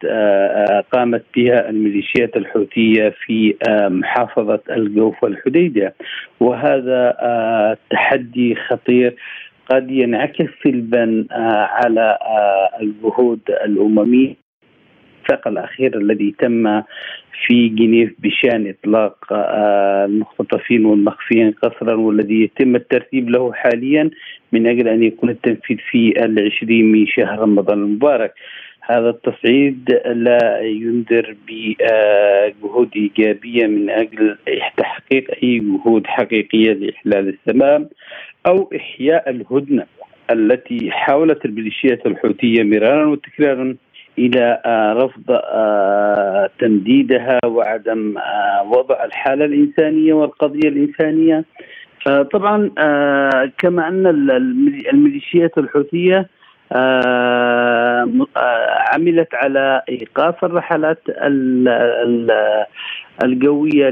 قامت 0.92 1.24
بها 1.36 1.70
الميليشيات 1.70 2.38
الحوثية 2.38 3.14
في 3.26 3.56
محافظة 3.90 4.60
الجوف 4.70 5.24
والحديده 5.24 5.94
وهذا 6.40 7.16
تحدي 7.90 8.56
خطير 8.56 9.16
قد 9.70 9.92
ينعكس 9.92 10.50
سلبا 10.64 11.26
على 11.32 12.18
الجهود 12.82 13.40
الأممية. 13.66 14.43
الاتفاق 15.24 15.48
الأخير 15.48 15.98
الذي 15.98 16.36
تم 16.40 16.82
في 17.48 17.70
جنيف 17.70 18.14
بشان 18.20 18.68
إطلاق 18.68 19.18
آه، 19.32 20.06
المختطفين 20.06 20.86
والمخفيين 20.86 21.52
قسرا 21.52 21.96
والذي 21.96 22.44
يتم 22.44 22.76
الترتيب 22.76 23.30
له 23.30 23.54
حاليا 23.54 24.10
من 24.52 24.68
أجل 24.68 24.88
أن 24.88 25.04
يكون 25.04 25.30
التنفيذ 25.30 25.78
في 25.92 26.26
العشرين 26.26 26.92
من 26.92 27.08
شهر 27.08 27.40
رمضان 27.40 27.78
المبارك. 27.78 28.34
هذا 28.82 29.10
التصعيد 29.10 30.02
لا 30.06 30.60
ينذر 30.62 31.36
بجهود 31.48 32.90
إيجابية 32.96 33.68
من 33.68 33.90
أجل 33.90 34.38
تحقيق 34.78 35.32
أي 35.44 35.60
جهود 35.60 36.08
حقيقية 36.08 36.74
لإحلال 36.74 37.30
السلام 37.30 37.90
أو 38.48 38.70
إحياء 38.76 39.30
الهدنة 39.30 39.86
التي 40.32 40.92
حاولت 40.92 41.46
الميليشيات 41.46 42.06
الحوثية 42.06 42.64
مرارا 42.64 43.06
وتكرارا 43.06 43.76
إلى 44.18 44.62
رفض 44.98 45.40
تمديدها 46.60 47.40
وعدم 47.46 48.16
وضع 48.66 49.04
الحالة 49.04 49.46
الإنسانية 49.46 50.14
والقضية 50.14 50.70
الإنسانية. 50.70 51.46
طبعا 52.34 52.70
كما 53.58 53.88
أن 53.88 54.08
الميليشيات 54.94 55.58
الحوثية 55.58 56.30
آه، 56.72 58.10
آه، 58.38 58.78
عملت 58.94 59.36
على 59.36 59.82
إيقاف 59.90 60.46
الرحلات 60.46 61.02
القويه 63.24 63.90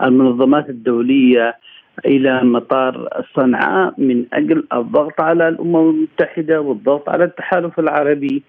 للمنظمات 0.00 0.68
الدولية. 0.68 1.56
إلى 2.06 2.42
مطار 2.42 3.24
صنعاء 3.36 3.94
من 3.98 4.24
أجل 4.32 4.64
الضغط 4.72 5.20
على 5.20 5.48
الأمم 5.48 5.90
المتحدة 5.90 6.60
والضغط 6.60 7.08
على 7.08 7.24
التحالف 7.24 7.78
العربي 7.78 8.42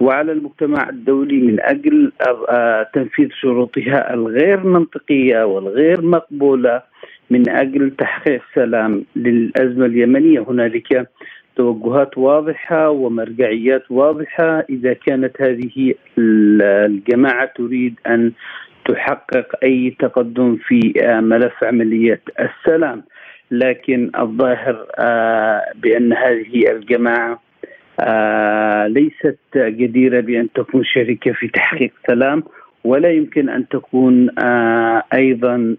وعلى 0.00 0.32
المجتمع 0.32 0.88
الدولي 0.88 1.40
من 1.40 1.60
أجل 1.60 2.12
آه، 2.48 2.86
تنفيذ 2.94 3.28
شروطها 3.30 4.14
الغير 4.14 4.66
منطقية 4.66 5.44
والغير 5.44 6.02
مقبولة 6.02 6.82
من 7.30 7.48
أجل 7.48 7.90
تحقيق 7.98 8.42
سلام 8.54 9.04
للأزمة 9.16 9.86
اليمنية. 9.86 10.40
هنالك 10.48 11.08
توجهات 11.56 12.18
واضحة 12.18 12.90
ومرجعيات 12.90 13.90
واضحة. 13.90 14.60
إذا 14.70 14.92
كانت 14.92 15.42
هذه 15.42 15.94
الجماعة 16.18 17.52
تريد 17.56 17.94
أن 18.06 18.32
تحقق 18.94 19.46
أي 19.62 19.96
تقدم 19.98 20.56
في 20.56 20.92
ملف 21.22 21.64
عمليه 21.64 22.20
السلام. 22.40 23.02
لكن 23.50 24.10
الظاهر 24.18 24.86
آه، 24.98 25.62
بأن 25.74 26.12
هذه 26.12 26.70
الجماعة 26.70 27.42
آه، 28.00 28.86
ليست 28.86 29.38
جديرة 29.56 30.20
بأن 30.20 30.48
تكون 30.54 30.84
شركة 30.84 31.32
في 31.32 31.48
تحقيق 31.48 31.92
سلام 32.06 32.42
ولا 32.84 33.10
يمكن 33.10 33.48
أن 33.48 33.68
تكون 33.68 34.38
آه، 34.38 35.02
أيضا 35.14 35.76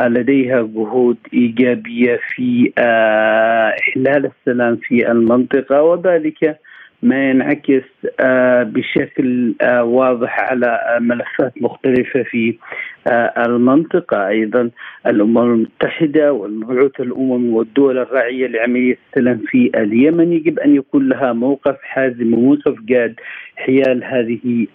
لديها 0.00 0.62
جهود 0.62 1.16
إيجابية 1.34 2.20
في 2.34 2.72
آه، 2.78 3.74
إحلال 3.80 4.30
السلام 4.30 4.76
في 4.76 5.10
المنطقة. 5.10 5.82
وذلك 5.82 6.58
ما 7.02 7.30
ينعكس 7.30 7.84
آه، 8.20 8.62
بشكل 8.62 9.54
آه، 9.60 9.84
واضح 9.84 10.40
على 10.40 10.98
ملفات 11.00 11.52
مختلفة 11.62 12.22
في 12.22 12.56
آه، 12.99 12.99
المنطقة 13.46 14.28
أيضا 14.28 14.70
الأمم 15.06 15.38
المتحدة 15.38 16.32
والمبعوث 16.32 17.00
الأممي 17.00 17.48
والدول 17.48 17.98
الراعية 17.98 18.46
لعملية 18.46 18.98
السلام 19.08 19.42
في 19.46 19.70
اليمن. 19.76 20.32
يجب 20.32 20.58
أن 20.58 20.74
يكون 20.74 21.08
لها 21.08 21.32
موقف 21.32 21.76
حازم 21.82 22.34
وموقف 22.34 22.74
جاد 22.80 23.14
حيال 23.56 24.04
هذه 24.04 24.66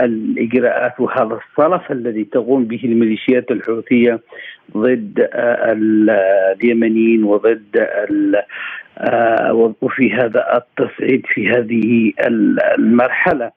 الإجراءات 0.00 1.00
وهذا 1.00 1.40
الصلف 1.40 1.92
الذي 1.92 2.24
تقوم 2.24 2.64
به 2.64 2.80
الميليشيات 2.84 3.50
الحوثية 3.50 4.20
ضد 4.76 5.28
اليمنيين 6.62 7.24
وضد 7.24 7.86
آه، 8.98 9.74
وفي 9.80 10.12
هذا 10.12 10.56
التصعيد 10.56 11.26
في 11.26 11.48
هذه 11.48 12.12
المرحلة. 12.78 13.44
آه، 13.44 13.52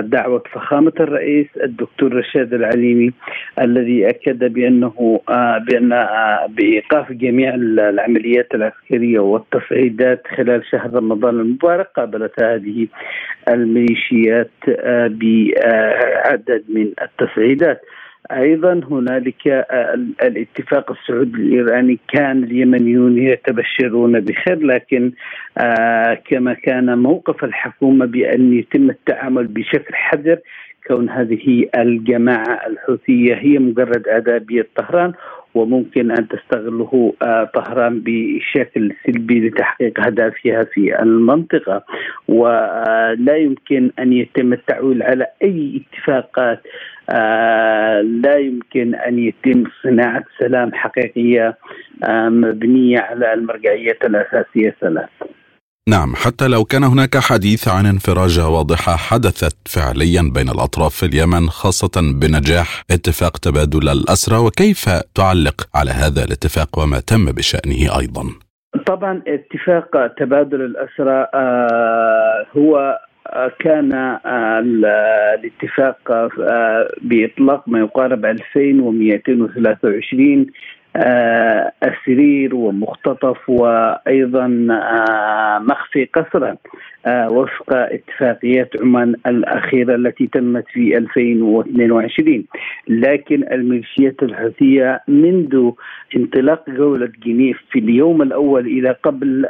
دعوة 0.00 0.42
فخامة 0.52 0.92
الرئيس 1.00 1.46
الدكتور 1.64 2.14
رشاد 2.14 2.54
العليمي 2.54 3.12
الذي 3.60 4.08
أكد 4.08 4.52
بأنه 4.52 5.20
آه، 5.28 5.58
بأن 5.58 6.06
بإيقاف 6.48 7.12
جميع 7.12 7.54
العمليات 7.54 8.54
العسكرية 8.54 9.18
والتصعيدات 9.18 10.22
خلال 10.36 10.62
شهر 10.70 10.94
رمضان 10.94 11.40
المبارك 11.40 11.88
قابلت 11.96 12.42
هذه 12.42 12.86
الميليشيات 13.48 14.50
بعدد 15.08 16.64
من 16.68 16.92
التصعيدات. 17.02 17.80
أيضا 18.30 18.80
هنالك 18.90 19.48
آه، 19.48 19.94
الاتفاق 20.22 20.90
السعودي 20.90 21.36
الإيراني 21.36 21.98
كان 22.12 22.44
اليمنيون 22.44 23.18
يتبشرون 23.18 24.20
بخير 24.20 24.66
لكن 24.66 25.12
آه، 25.58 26.14
كما 26.14 26.54
كان 26.54 26.98
موقف 26.98 27.44
الحكومة 27.44 28.06
بأن 28.06 28.52
يتم 28.52 28.90
التعامل 28.90 29.46
بشكل 29.46 29.94
حذر 29.94 30.38
كون 30.86 31.10
هذه 31.10 31.68
الجماعة 31.78 32.66
الحوثية 32.66 33.34
هي 33.34 33.58
مجرد 33.58 34.08
اداه 34.08 34.38
بيد 34.38 34.66
طهران 34.76 35.12
وممكن 35.54 36.10
أن 36.10 36.28
تستغله 36.28 37.12
آه، 37.22 37.44
طهران 37.44 38.02
بشكل 38.04 38.94
سلبي 39.06 39.48
لتحقيق 39.48 40.00
اهدافها 40.00 40.64
في 40.64 41.02
المنطقة 41.02 41.84
ولا 42.28 43.36
يمكن 43.36 43.90
أن 43.98 44.12
يتم 44.12 44.52
التعويل 44.52 45.02
على 45.02 45.26
أي 45.42 45.82
اتفاقات 45.82 46.60
آه، 47.10 48.00
لا 48.00 48.36
يمكن 48.38 48.94
أن 48.94 49.18
يتم 49.18 49.64
صناعة 49.82 50.24
سلام 50.38 50.74
حقيقية 50.74 51.58
آه، 52.04 52.28
مبنية 52.28 52.98
على 52.98 53.34
المرجعيات 53.34 54.04
الأساسية 54.04 54.76
ثلاث. 54.80 55.08
نعم 55.88 56.14
حتى 56.14 56.48
لو 56.48 56.64
كان 56.64 56.84
هناك 56.84 57.16
حديث 57.16 57.68
عن 57.68 57.86
انفراجه 57.86 58.48
واضحه 58.48 58.96
حدثت 58.96 59.68
فعليا 59.68 60.22
بين 60.34 60.48
الأطراف 60.48 60.94
في 60.94 61.06
اليمن 61.06 61.48
خاصة 61.48 62.12
بنجاح 62.20 62.82
اتفاق 62.90 63.38
تبادل 63.38 63.88
الأسرى 63.88 64.38
وكيف 64.38 64.88
تعلق 65.14 65.68
على 65.74 65.90
هذا 65.90 66.24
الاتفاق 66.24 66.78
وما 66.78 67.00
تم 67.00 67.24
بشأنه 67.24 67.98
أيضا؟ 68.00 68.22
طبعا 68.86 69.22
اتفاق 69.26 70.06
تبادل 70.18 70.62
الأسرى 70.62 71.26
آه 71.34 72.46
هو 72.56 72.98
كان 73.60 73.94
آه، 73.94 74.58
الاتفاق 75.38 76.10
آه، 76.10 76.88
بإطلاق 77.02 77.68
ما 77.68 77.78
يقارب 77.78 78.24
2223 78.24 80.46
آه، 80.96 81.72
أسرير 81.82 82.54
ومختطف 82.54 83.48
وأيضا 83.48 84.46
مخفي 85.60 86.04
قسرا 86.04 86.56
وفق 87.08 87.72
اتفاقيات 87.72 88.70
عمان 88.80 89.14
الأخيرة 89.26 89.94
التي 89.94 90.26
تمت 90.26 90.64
في 90.72 90.98
2022 90.98 92.44
لكن 92.88 93.44
الميليشيات 93.52 94.22
الحوثية 94.22 95.00
منذ 95.08 95.70
انطلاق 96.16 96.70
جولة 96.70 97.12
جنيف 97.26 97.58
في 97.70 97.78
اليوم 97.78 98.22
الأول 98.22 98.66
إلى 98.66 98.96
قبل 99.04 99.46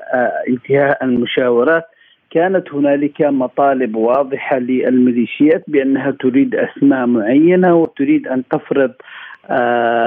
انتهاء 0.48 1.04
المشاورات 1.04 1.84
كانت 2.30 2.74
هنالك 2.74 3.22
مطالب 3.22 3.96
واضحة 3.96 4.58
للميليشيات 4.58 5.64
بأنها 5.68 6.10
تريد 6.10 6.54
أسماء 6.54 7.06
معينة 7.06 7.74
وتريد 7.74 8.28
أن 8.28 8.42
تفرض 8.50 8.90
آه، 8.90 8.96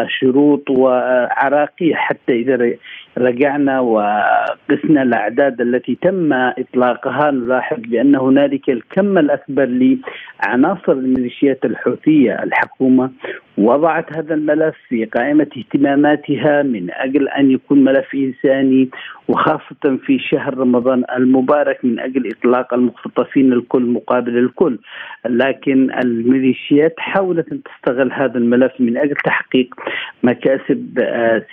شروط 0.08 0.70
وعراقية 0.70 1.96
حتى 1.96 2.34
إذا 2.34 2.76
رجعنا 3.18 3.80
وقسنا 3.80 5.04
الأعداد 5.04 5.62
التي 5.62 5.98
تم 6.02 6.34
إطلاقها. 6.34 7.32
نلاحظ 7.32 7.80
بأن 7.80 8.16
هنالك 8.16 8.70
الكم 8.70 9.18
الأكبر 9.18 9.66
لعناصر 9.66 10.92
الميليشيات 10.92 11.66
الحوثية. 11.66 12.44
الحكومة 12.44 13.12
وضعت 13.58 14.18
هذا 14.18 14.34
الملف 14.34 14.76
في 14.90 15.06
قائمة 15.06 15.48
اهتماماتها 15.58 16.64
من 16.64 16.88
أجل 16.92 17.28
أن 17.28 17.52
يكون 17.52 17.84
ملف 17.84 18.16
إنساني 18.16 18.90
وخاصة 19.28 19.98
في 20.06 20.20
شهر 20.20 20.58
رمضان 20.58 21.04
المبارك 21.18 21.86
من 21.86 22.00
أجل 22.00 22.32
إطلاق 22.32 22.74
المختطفين 22.74 23.54
الكل 23.54 23.82
مقابل 23.82 24.38
الكل. 24.38 24.78
لكن 25.26 25.92
الميليشيات 26.04 26.94
حاولت 26.98 27.52
أن 27.52 27.60
تستغل 27.64 28.12
هذا 28.12 28.38
الملف 28.38 28.72
من 28.80 28.98
أجل 28.98 29.16
تحقيق 29.16 29.76
مكاسب 30.24 31.00
آه، 31.00 31.04
آه، 31.04 31.44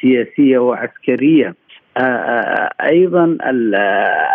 آه، 1.46 1.51
أيضا 2.80 3.38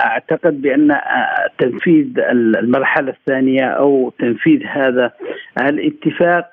أعتقد 0.05 0.61
بأن 0.61 0.97
تنفيذ 1.59 2.05
المرحلة 2.59 3.09
الثانية 3.11 3.65
أو 3.65 4.13
تنفيذ 4.19 4.63
هذا 4.63 5.11
الاتفاق 5.61 6.51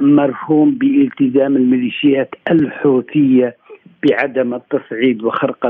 مرهون 0.00 0.78
بالتزام 0.78 1.56
الميليشيات 1.56 2.34
الحوثية 2.50 3.56
بعدم 4.10 4.54
التصعيد 4.54 5.22
وخرق 5.22 5.66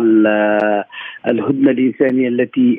الهدنة 1.29 1.71
الإنسانية 1.71 2.29
التي 2.29 2.79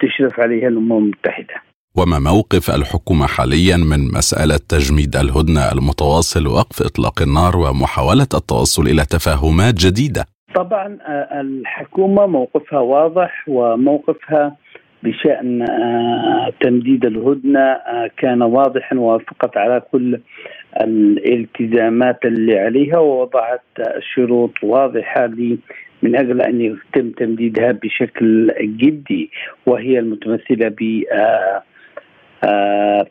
تشرف 0.00 0.40
عليها 0.40 0.68
الأمم 0.68 0.98
المتحدة. 0.98 1.54
وما 1.96 2.18
موقف 2.18 2.70
الحكومة 2.70 3.26
حاليا 3.26 3.76
من 3.76 4.12
مسألة 4.18 4.58
تجميد 4.68 5.16
الهدنة 5.16 5.72
المتواصل 5.72 6.46
ووقف 6.46 6.82
إطلاق 6.82 7.22
النار 7.22 7.56
ومحاولة 7.56 8.28
التوصل 8.34 8.82
إلى 8.82 9.04
تفاهمات 9.04 9.74
جديدة؟ 9.74 10.24
طبعا 10.54 10.98
الحكومة 11.40 12.26
موقفها 12.26 12.80
واضح 12.80 13.44
وموقفها 13.48 14.56
بشأن 15.02 15.66
تمديد 16.60 17.04
الهدنة 17.06 17.80
كان 18.16 18.42
واضحا 18.42 18.96
ووافقت 18.96 19.56
على 19.56 19.82
كل 19.92 20.20
الالتزامات 20.80 22.24
اللي 22.24 22.58
عليها 22.58 22.98
ووضعت 22.98 23.62
شروط 24.14 24.52
واضحة 24.62 25.26
من 26.02 26.16
أجل 26.16 26.42
أن 26.42 26.60
يتم 26.60 27.10
تمديدها 27.10 27.72
بشكل 27.72 28.52
جدي 28.60 29.30
وهي 29.66 29.98
المتمثلة 29.98 30.68
ب 30.68 31.02
آه، 31.12 31.62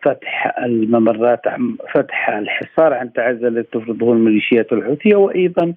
فتح 0.03 0.57
الممرات 0.65 1.41
فتح 1.93 2.29
الحصار 2.29 2.93
عن 2.93 3.13
تعزل 3.13 3.63
تفرضه 3.63 4.13
الميليشيات 4.13 4.73
الحوثية 4.73 5.15
وأيضا 5.15 5.73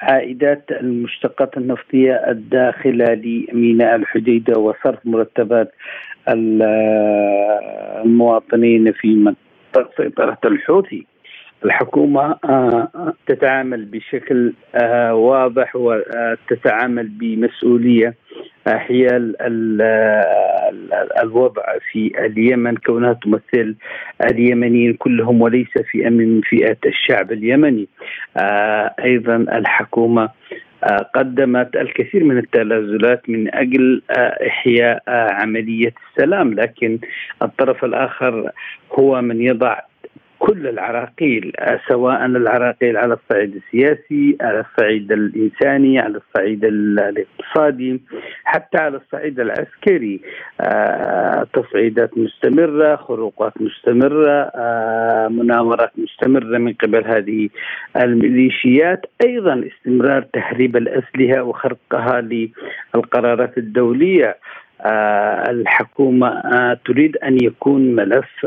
عائدات 0.00 0.64
المشتقات 0.70 1.56
النفطية 1.56 2.12
الداخله 2.12 3.14
لميناء 3.14 3.96
الحديدة 3.96 4.60
وصرف 4.60 4.98
مرتبات 5.04 5.72
المواطنين 8.04 8.92
في 8.92 9.14
منطقة 9.14 9.90
سيطرة 9.96 10.38
الحوثي. 10.44 11.06
الحكومة 11.64 12.36
آه، 12.44 13.12
تتعامل 13.26 13.84
بشكل 13.84 14.52
آه، 14.74 15.14
واضح 15.14 15.76
وتتعامل 15.76 17.08
بمسؤولية 17.08 18.14
حيال 18.68 19.36
الوضع 21.22 21.62
في 21.92 22.12
اليمن. 22.26 22.76
كونها 22.76 23.12
تمثل 23.12 23.74
اليمنيين 24.30 24.94
كلهم 24.94 25.42
وليس 25.42 25.78
في 25.90 26.10
من 26.10 26.40
فئات 26.40 26.78
الشعب 26.86 27.32
اليمني. 27.32 27.88
آه، 28.36 28.94
أيضا 29.04 29.36
الحكومة 29.36 30.28
قدمت 31.14 31.76
الكثير 31.76 32.24
من 32.24 32.38
التنازلات 32.38 33.30
من 33.30 33.54
أجل 33.54 34.02
إحياء 34.46 35.02
عملية 35.08 35.94
السلام. 36.10 36.54
لكن 36.54 36.98
الطرف 37.42 37.84
الآخر 37.84 38.50
هو 38.98 39.22
من 39.22 39.42
يضع 39.42 39.80
كل 40.38 40.66
العراقيل 40.66 41.52
سواء 41.88 42.26
العراقيل 42.26 42.96
على 42.96 43.14
الصعيد 43.14 43.54
السياسي 43.56 44.36
على 44.40 44.60
الصعيد 44.60 45.12
الإنساني 45.12 45.98
على 45.98 46.20
الصعيد 46.28 46.64
الاقتصادي 46.64 48.00
حتى 48.44 48.78
على 48.78 48.96
الصعيد 48.96 49.40
العسكري. 49.40 50.20
آه، 50.60 51.46
تصعيدات 51.52 52.18
مستمرة 52.18 52.96
خروقات 52.96 53.52
مستمرة 53.60 54.50
آه، 54.54 55.28
مناورات 55.28 55.90
مستمرة 55.98 56.58
من 56.58 56.72
قبل 56.72 57.04
هذه 57.06 57.48
الميليشيات. 57.96 59.06
أيضا 59.24 59.64
استمرار 59.66 60.22
تهريب 60.32 60.76
الأسلحة 60.76 61.42
وخرقها 61.42 62.20
للقرارات 62.20 63.58
الدولية. 63.58 64.36
الحكومة 65.50 66.28
آه، 66.28 66.78
تريد 66.84 67.16
أن 67.16 67.44
يكون 67.44 67.94
ملف 67.94 68.46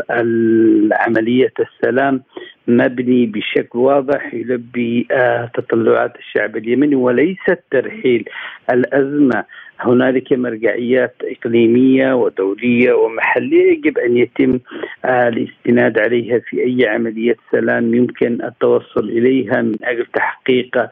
عملية 0.91 1.53
السلام 1.59 2.21
مبني 2.67 3.25
بشكل 3.25 3.79
واضح 3.79 4.33
يلبي 4.33 5.07
آه، 5.11 5.51
تطلعات 5.53 6.15
الشعب 6.15 6.57
اليمني 6.57 6.95
وليس 6.95 7.45
ترحيل 7.71 8.25
الأزمة. 8.73 9.43
هنالك 9.79 10.33
مرجعيات 10.33 11.15
إقليمية 11.23 12.13
ودولية 12.13 12.93
ومحلية 12.93 13.71
يجب 13.71 13.97
أن 13.97 14.17
يتم 14.17 14.59
الاستناد 15.05 15.99
عليها 15.99 16.39
في 16.39 16.63
أي 16.63 16.87
عملية 16.87 17.35
سلام 17.51 17.93
يمكن 17.93 18.41
التوصل 18.43 19.09
إليها 19.09 19.61
من 19.61 19.75
أجل 19.83 20.05
تحقيق 20.05 20.89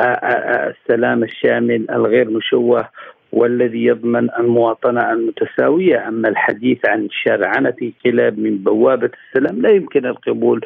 السلام 0.00 1.22
الشامل 1.22 1.90
الغير 1.90 2.30
مشوه 2.30 2.88
والذي 3.32 3.84
يضمن 3.84 4.28
المواطنة 4.38 5.12
المتساوية. 5.12 6.08
أما 6.08 6.28
الحديث 6.28 6.78
عن 6.88 7.08
شرعنة 7.10 7.74
انقلاب 7.82 8.38
من 8.38 8.58
بوابة 8.58 9.10
السلام 9.28 9.62
لا 9.62 9.70
يمكن 9.70 10.06
القبول 10.06 10.60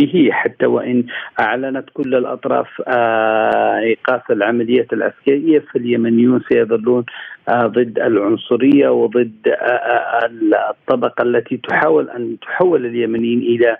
به. 0.00 0.28
حتى 0.32 0.66
وإن 0.66 1.04
أعلنت 1.40 1.84
كل 1.94 2.14
الأطراف 2.14 2.82
آه، 2.88 3.78
إيقاف 3.78 4.30
العملية 4.30 4.86
العسكرية 4.92 5.58
فاليمنيون 5.58 6.42
سيظلون 6.48 7.04
آه، 7.48 7.66
ضد 7.66 7.98
العنصرية 7.98 8.88
وضد 8.88 9.48
آه، 9.48 10.30
الطبقة 10.70 11.22
التي 11.22 11.56
تحاول 11.56 12.10
أن 12.10 12.36
تحول 12.42 12.86
اليمنيين 12.86 13.38
إلى 13.38 13.76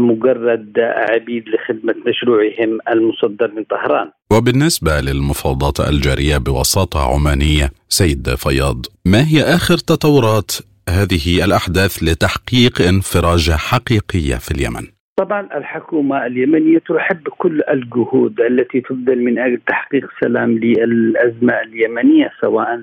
مجرد 0.00 0.72
عبيد 0.78 1.44
لخدمة 1.48 1.94
مشروعهم 2.06 2.78
المصدر 2.88 3.50
من 3.56 3.64
طهران 3.64 4.10
وبالنسبة 4.32 5.00
للمفاوضات 5.00 5.80
الجارية 5.80 6.38
بوساطة 6.38 7.14
عمانية 7.14 7.70
سيد 7.88 8.28
فياض 8.34 8.86
ما 9.06 9.22
هي 9.28 9.42
آخر 9.42 9.78
تطورات 9.78 10.50
هذه 10.88 11.44
الأحداث 11.44 12.02
لتحقيق 12.02 12.82
انفراجة 12.82 13.52
حقيقية 13.52 14.36
في 14.36 14.50
اليمن؟ 14.50 14.86
طبعا 15.16 15.48
الحكومة 15.54 16.26
اليمنية 16.26 16.78
ترحب 16.78 17.22
بكل 17.22 17.62
الجهود 17.70 18.40
التي 18.40 18.80
تبذل 18.80 19.24
من 19.24 19.38
أجل 19.38 19.60
تحقيق 19.66 20.08
سلام 20.20 20.58
للأزمة 20.58 21.60
اليمنية 21.60 22.30
سواء 22.40 22.82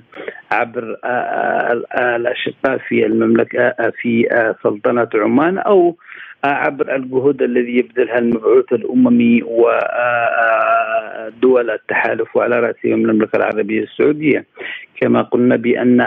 عبر 0.51 0.97
الأشقاء 2.15 2.77
في 2.87 3.05
المملكة 3.05 3.73
في 4.01 4.27
سلطنة 4.63 5.09
عمان 5.15 5.57
أو 5.57 5.97
عبر 6.43 6.95
الجهود 6.95 7.41
الذي 7.41 7.77
يبذلها 7.77 8.17
المبعوث 8.17 8.73
الأممي 8.73 9.43
ودول 9.43 9.69
التحالف 11.69 12.35
وعلى 12.35 12.59
راسهم 12.59 13.05
المملكة 13.05 13.37
العربية 13.37 13.83
السعودية. 13.83 14.45
كما 15.01 15.21
قلنا 15.21 15.55
بأن 15.55 16.01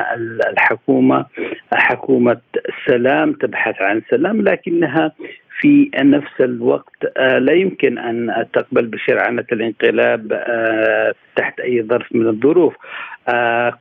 الحكومة 0.50 1.26
حكومة 1.72 2.40
سلام 2.86 3.32
تبحث 3.32 3.82
عن 3.82 4.02
سلام 4.10 4.42
لكنها 4.42 5.12
في 5.60 5.90
نفس 5.96 6.40
الوقت 6.40 7.18
لا 7.18 7.52
يمكن 7.52 7.98
أن 7.98 8.46
تقبل 8.52 8.86
بشرعنة 8.86 9.44
الانقلاب 9.52 10.28
تحت 11.36 11.60
أي 11.60 11.82
ظرف 11.82 12.14
من 12.14 12.26
الظروف. 12.26 12.74
آه، 12.74 12.80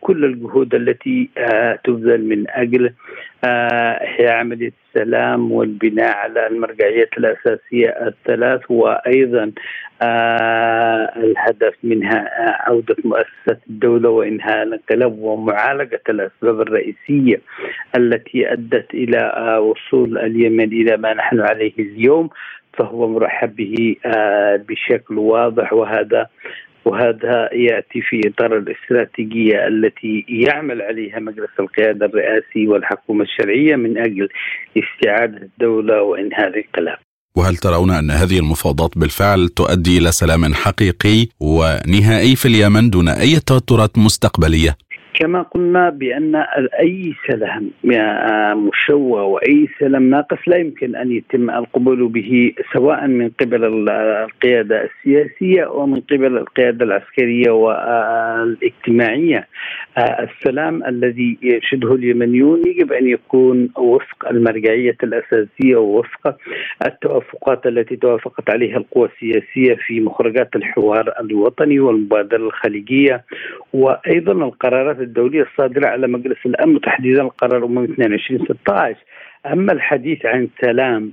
كل 0.02 0.26
الجهود 0.26 0.76
التي 0.76 1.30
آه، 1.38 1.80
تبذل 1.84 2.26
من 2.26 2.46
أجل 2.50 2.94
احياء 3.44 4.32
آه، 4.32 4.40
عملية 4.40 4.72
السلام 4.96 5.52
والبناء 5.52 6.18
على 6.18 6.48
المرجعيات 6.48 7.10
الأساسية 7.18 7.88
الثلاث 7.90 8.62
وأيضا 8.70 9.52
الهدف 11.18 11.74
منها 11.84 12.30
عودة 12.68 12.96
مؤسسه 13.04 13.60
الدولة 13.70 14.10
وإنهاء 14.10 14.64
الانقلاب 14.64 15.20
ومعالجة 15.20 16.02
الأسباب 16.10 16.62
الرئيسية 16.62 17.42
التي 17.96 18.54
أدت 18.54 18.94
إلى 18.94 19.58
وصول 19.58 20.18
اليمن 20.18 20.64
إلى 20.74 20.98
ما 20.98 21.14
نحن 21.14 21.40
عليه 21.40 21.74
اليوم 21.80 22.30
فهو 22.74 23.08
مرحب 23.08 23.56
به 23.56 23.96
بشكل 24.70 25.18
واضح 25.18 25.74
وهذا 25.74 26.28
وهذا 26.86 27.50
يأتي 27.54 28.02
في 28.02 28.22
إطار 28.26 28.58
الاستراتيجية 28.58 29.68
التي 29.68 30.26
يعمل 30.30 30.82
عليها 30.82 31.20
مجلس 31.20 31.50
القيادة 31.60 32.06
الرئاسي 32.06 32.68
والحكومة 32.68 33.24
الشرعية 33.24 33.76
من 33.76 33.98
أجل 33.98 34.30
استعادة 34.78 35.38
الدولة 35.38 36.02
وإنهاء 36.02 36.48
الانقلاب. 36.48 36.98
وهل 37.36 37.56
ترون 37.56 37.92
أن 37.92 38.12
هذه 38.12 38.40
المفاوضات 38.40 38.98
بالفعل 38.98 39.48
تؤدي 39.48 39.98
إلى 39.98 40.12
سلام 40.12 40.54
حقيقي 40.54 41.28
ونهائي 41.40 42.36
في 42.36 42.48
اليمن 42.48 42.90
دون 42.90 43.10
أي 43.10 43.40
توترات 43.40 43.98
مستقبلية؟ 43.98 44.78
كما 45.14 45.42
قلنا 45.42 45.90
بأن 45.90 46.36
أي 46.80 47.14
سلام 47.28 47.72
مشوه 48.68 49.24
وأي 49.24 49.68
سلام 49.80 50.10
ناقص 50.10 50.38
لا 50.48 50.58
يمكن 50.58 50.96
أن 50.96 51.12
يتم 51.12 51.50
القبول 51.50 52.08
به 52.08 52.54
سواء 52.74 53.08
من 53.08 53.30
قبل 53.30 53.90
القيادة 53.90 54.84
السياسية 54.84 55.64
أو 55.64 55.86
من 55.86 56.00
قبل 56.02 56.38
القيادة 56.38 56.86
العسكرية 56.86 57.52
والإجتماعية. 57.52 59.48
السلام 59.98 60.84
الذي 60.86 61.38
ينشده 61.42 61.96
اليمنيون 61.96 62.62
يجب 62.68 62.92
أن 62.94 63.08
يكون 63.08 63.70
وفق 63.78 64.28
المرجعية 64.30 64.98
الأساسية 65.04 65.76
ووفق 65.76 66.38
التوافقات 66.86 67.68
التي 67.68 67.96
توافقت 67.96 68.50
عليها 68.50 68.78
القوى 68.78 69.10
السياسية 69.16 69.76
في 69.88 70.00
مخرجات 70.00 70.56
الحوار 70.56 71.14
الوطني 71.20 71.80
والمبادرة 71.80 72.38
الخليجية 72.48 73.24
وأيضا 73.74 74.32
القرارات 74.32 74.99
الدولية 75.02 75.42
الصادرة 75.42 75.88
على 75.88 76.08
مجلس 76.08 76.38
الأمن 76.46 76.76
وتحديدا 76.76 77.22
القرار 77.22 77.58
الاممي 77.58 77.86
22 77.86 78.46
16 78.46 78.96
أما 79.46 79.74
الحديث 79.74 80.26
عن 80.26 80.48
سلام 80.62 81.12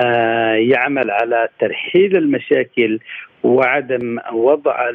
آه 0.00 0.54
يعمل 0.54 1.10
على 1.10 1.48
ترحيل 1.60 2.16
المشاكل 2.16 2.98
وعدم 3.42 4.18
وضع 4.32 4.90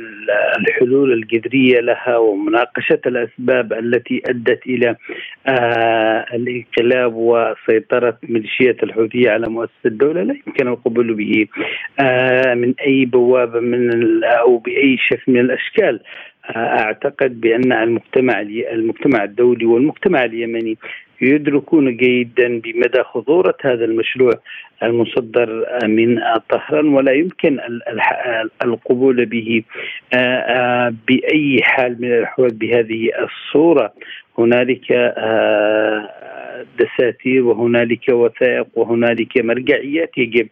الحلول 0.60 1.14
الجذرية 1.14 1.80
لها 1.80 2.18
ومناقشة 2.18 3.00
الأسباب 3.06 3.74
التي 3.74 4.22
أدت 4.30 4.68
إلى 4.68 4.96
آه 5.48 6.26
الانقلاب 6.34 7.14
وسيطرة 7.16 8.18
ميليشيات 8.24 8.84
الحوثية 8.84 9.30
على 9.32 9.50
مؤسسة 9.50 9.74
الدولة. 9.86 10.24
لا 10.24 10.36
يمكن 10.48 10.68
القبول 10.68 11.14
به 11.14 11.48
آه 12.00 12.54
من 12.54 12.74
أي 12.86 13.06
بوابه 13.06 13.60
من 13.60 14.24
أو 14.24 14.58
بأي 14.58 14.98
شكل 15.10 15.32
من 15.32 15.40
الأشكال. 15.40 16.00
أعتقد 16.56 17.42
بأن 17.42 17.74
المجتمع 17.74 18.42
المجتمع 18.72 19.24
الدولي 19.24 19.66
والمجتمع 19.66 20.26
اليمني 20.26 20.78
يدركون 21.22 21.98
جيدا 21.98 22.60
بمدى 22.60 23.04
خطورة 23.04 23.58
هذا 23.62 23.86
المشروع 23.86 24.34
المصدر 24.84 25.66
من 25.88 26.20
طهران 26.50 26.88
ولا 26.88 27.12
يمكن 27.12 27.60
القبول 28.64 29.26
به. 29.26 29.64
بأي 31.08 31.60
حال 31.62 32.02
من 32.02 32.12
الأحوال 32.14 32.54
بهذه 32.54 33.10
الصورة 33.20 33.94
هنالك 34.38 34.92
دساتير 36.80 37.44
وهنالك 37.44 38.10
وثائق 38.10 38.68
وهنالك 38.76 39.38
مرجعيات 39.38 40.18
يجب 40.18 40.48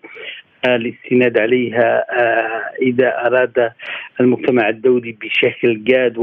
الاستناد 0.65 1.37
عليها 1.37 2.05
آه، 2.11 2.61
إذا 2.81 3.25
أراد 3.27 3.71
المجتمع 4.19 4.69
الدولي 4.69 5.11
بشكل 5.21 5.83
جاد 5.83 6.17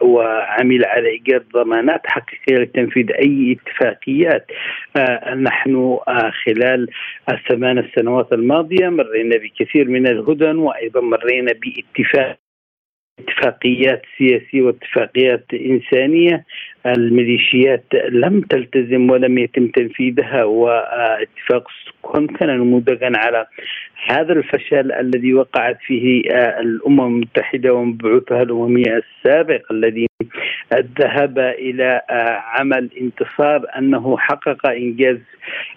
وعمل 0.00 0.84
على 0.84 1.08
إيجاد 1.08 1.44
ضمانات 1.54 2.00
حقيقيه 2.06 2.62
لتنفيذ 2.62 3.12
أي 3.12 3.56
اتفاقيات 3.60 4.46
آه، 4.96 5.34
نحن 5.34 5.98
آه، 6.08 6.32
خلال 6.44 6.88
الثمان 7.30 7.78
السنوات 7.78 8.32
الماضية 8.32 8.88
مرينا 8.88 9.36
بكثير 9.36 9.88
من 9.88 10.06
الهدن 10.06 10.56
وأيضا 10.56 11.00
مرينا 11.00 11.52
باتفاق 11.52 12.47
اتفاقيات 13.18 14.02
سياسية 14.18 14.62
واتفاقيات 14.62 15.44
إنسانية. 15.54 16.44
الميليشيات 16.86 17.84
لم 18.10 18.40
تلتزم 18.40 19.10
ولم 19.10 19.38
يتم 19.38 19.66
تنفيذها 19.68 20.44
واتفاق 20.44 21.68
ستوكهولم 21.70 22.26
كان 22.26 22.48
نموذجا 22.48 23.10
على 23.14 23.46
هذا 24.06 24.32
الفشل 24.32 24.92
الذي 24.92 25.34
وقعت 25.34 25.78
فيه 25.86 26.20
الأمم 26.60 27.00
المتحدة 27.00 27.74
ومبعوثها 27.74 28.42
الأممية 28.42 29.02
السابق 29.02 29.72
الذي 29.72 30.07
ذهب 30.72 31.38
إلى 31.38 32.02
عمل 32.44 32.90
انتصار 33.00 33.66
أنه 33.78 34.18
حقق 34.18 34.66
إنجاز 34.66 35.18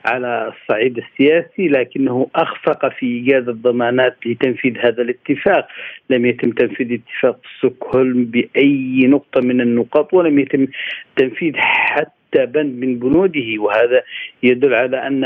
على 0.06 0.54
الصعيد 0.54 0.98
السياسي 0.98 1.68
لكنه 1.68 2.28
أخفق 2.36 2.90
في 2.90 3.06
ايجاد 3.06 3.50
الضمانات 3.50 4.18
لتنفيذ 4.26 4.78
هذا 4.78 5.02
الاتفاق، 5.02 5.68
لم 6.10 6.26
يتم 6.26 6.52
تنفيذ 6.52 6.94
اتفاق 6.94 7.40
ستوكهولم 7.58 8.26
بأي 8.26 9.08
نقطة 9.08 9.42
من 9.42 9.62
النقاط 9.62 10.14
ولم 10.14 10.40
يتم 10.40 10.68
تنفيذ 11.16 11.54
حتى 11.56 12.21
بند 12.38 12.76
من 12.84 13.00
بنوده 13.00 13.60
وهذا 13.60 14.04
يدل 14.44 14.74
على 14.74 15.08
أن 15.08 15.22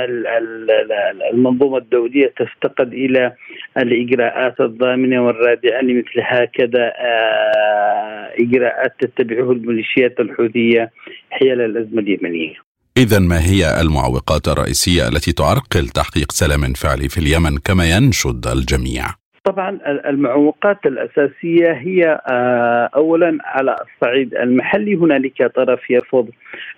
المنظومة 1.34 1.78
الدولية 1.78 2.34
تفتقد 2.38 2.93
إلى 2.93 3.34
الإجراءات 3.78 4.62
الضامنة 4.62 5.26
والرادعة 5.26 5.82
لمثل 5.82 6.20
هكذا 6.20 6.93
آه، 6.97 8.32
إجراءات 8.39 8.93
تتبعه 8.99 9.51
الميليشيات 9.51 10.20
الحوثية 10.20 10.91
حيال 11.30 11.62
الأزمة 11.62 12.01
اليمنية. 12.01 12.53
إذا 12.97 13.20
ما 13.20 13.39
هي 13.39 13.82
المعوقات 13.82 14.47
الرئيسية 14.47 15.08
التي 15.08 15.32
تعرقل 15.32 15.88
تحقيق 15.88 16.32
سلام 16.32 16.74
فعلي 16.74 17.10
في 17.10 17.18
اليمن 17.18 17.58
كما 17.58 17.89
ينشد 17.89 18.47
الجميع؟ 18.47 19.24
طبعا 19.46 19.80
المعوقات 19.86 20.86
الأساسية 20.86 21.72
هي 21.72 22.22
آه، 22.28 22.89
اولا 22.96 23.38
على 23.43 23.76
الصعيد 23.82 24.36
المحلي 24.36 24.96
هنالك 24.96 25.52
طرف 25.56 25.89
يرفض 25.89 26.30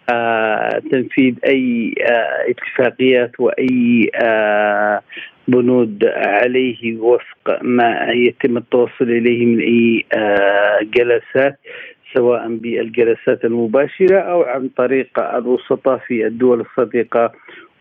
آه، 0.09 0.81
تنفيذ 0.91 1.35
أي 1.45 1.93
آه، 2.01 2.51
اتفاقيات 2.51 3.31
وأي 3.39 4.11
بنود 5.47 6.05
عليه 6.15 6.97
وفق 6.97 7.59
ما 7.61 8.07
يتم 8.11 8.57
التوصل 8.57 9.01
إليه 9.01 9.45
من 9.45 9.59
أي 9.59 10.05
جلسات 10.83 11.59
سواء 12.15 12.47
بالجلسات 12.47 13.45
المباشرة 13.45 14.19
أو 14.19 14.43
عن 14.43 14.69
طريق 14.77 15.19
الوسطاء 15.19 15.97
في 15.97 16.27
الدول 16.27 16.61
الصديقة 16.61 17.31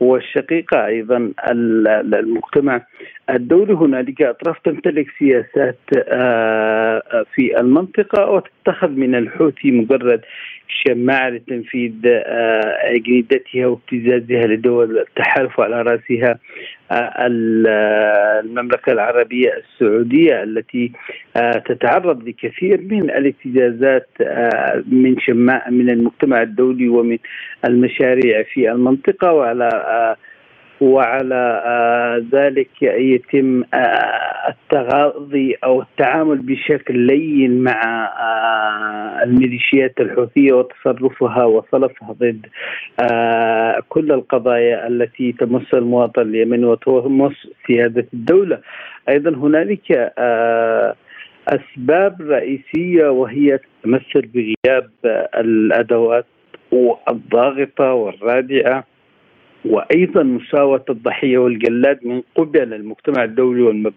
والشقيقة 0.01 0.87
أيضا 0.87 1.33
المجتمع. 1.51 2.87
الدولي 3.31 3.73
هنالك 3.73 4.23
أطراف 4.23 4.59
تمتلك 4.65 5.07
سياسات 5.19 5.79
آه، 6.09 7.25
في 7.35 7.61
المنطقة 7.61 8.25
وتتخذ 8.67 8.91
من 8.91 9.15
الحوثي 9.15 9.71
مجرد 9.71 10.21
شماعة 10.69 11.29
لتنفيذ 11.29 11.93
آه، 12.07 12.77
أجندتها 12.83 13.67
وابتزازها 13.67 14.47
لدول 14.47 14.99
التحالف 14.99 15.61
على 15.61 15.83
رأسها 15.83 16.39
آه، 16.91 17.27
المملكة 18.45 18.93
العربية 18.93 19.53
السعودية 19.57 20.43
التي 20.43 20.93
تتعرض 21.67 22.29
لكثير 22.29 22.81
من 22.81 23.11
الابتزازات 23.11 24.09
من 24.87 25.19
شماع 25.21 25.71
من 25.71 25.91
المجتمع 25.91 26.43
الدولي 26.43 26.89
ومن 26.89 27.19
المشاريع 27.65 28.43
في 28.43 28.71
المنطقة 28.71 29.33
وعلى 29.33 30.17
وعلى 30.81 31.63
آه، 31.67 32.25
ذلك 32.33 32.83
يتم 32.83 33.63
آه، 33.75 34.49
التغاضي 34.49 35.57
أو 35.65 35.83
التعامل 35.83 36.39
بشكل 36.39 36.99
لين 36.99 37.63
مع 37.63 37.81
آه، 38.21 39.23
الميليشيات 39.25 40.01
الحوثية 40.01 40.53
وتصرفها 40.53 41.45
وصلفها 41.45 42.13
ضد 42.13 42.47
كل 43.89 44.13
القضايا 44.13 44.87
التي 44.87 45.33
تمس 45.33 45.75
المواطن 45.75 46.23
اليمني 46.23 46.65
وتمس 46.65 47.49
سيادة 47.67 48.07
الدولة. 48.15 48.59
أيضا 49.09 49.31
هنالك 49.31 50.13
أسباب 51.49 52.23
رئيسية 52.23 53.09
وهي 53.09 53.59
تتمثل 53.59 54.27
بغياب 54.35 54.91
الأدوات 55.35 56.27
الضاغطة 57.09 57.93
والرادعة 57.93 58.85
وأيضا 59.71 60.23
مساواة 60.23 60.85
الضحية 60.91 61.39
والجلاد 61.39 62.07
من 62.07 62.23
قبل 62.37 62.75
المجتمع 62.75 63.25
الدولي. 63.25 63.93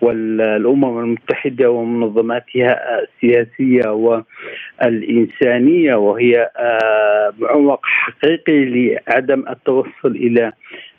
والأمم 0.00 0.98
المتحدة 0.98 1.70
ومنظماتها 1.70 3.00
السياسية 3.02 3.90
والإنسانية 4.82 5.94
وهي 5.94 6.50
آه، 6.56 7.32
معوق 7.38 7.80
حقيقي 7.82 8.64
لعدم 8.64 9.44
التوصل 9.48 10.10
إلى 10.16 10.52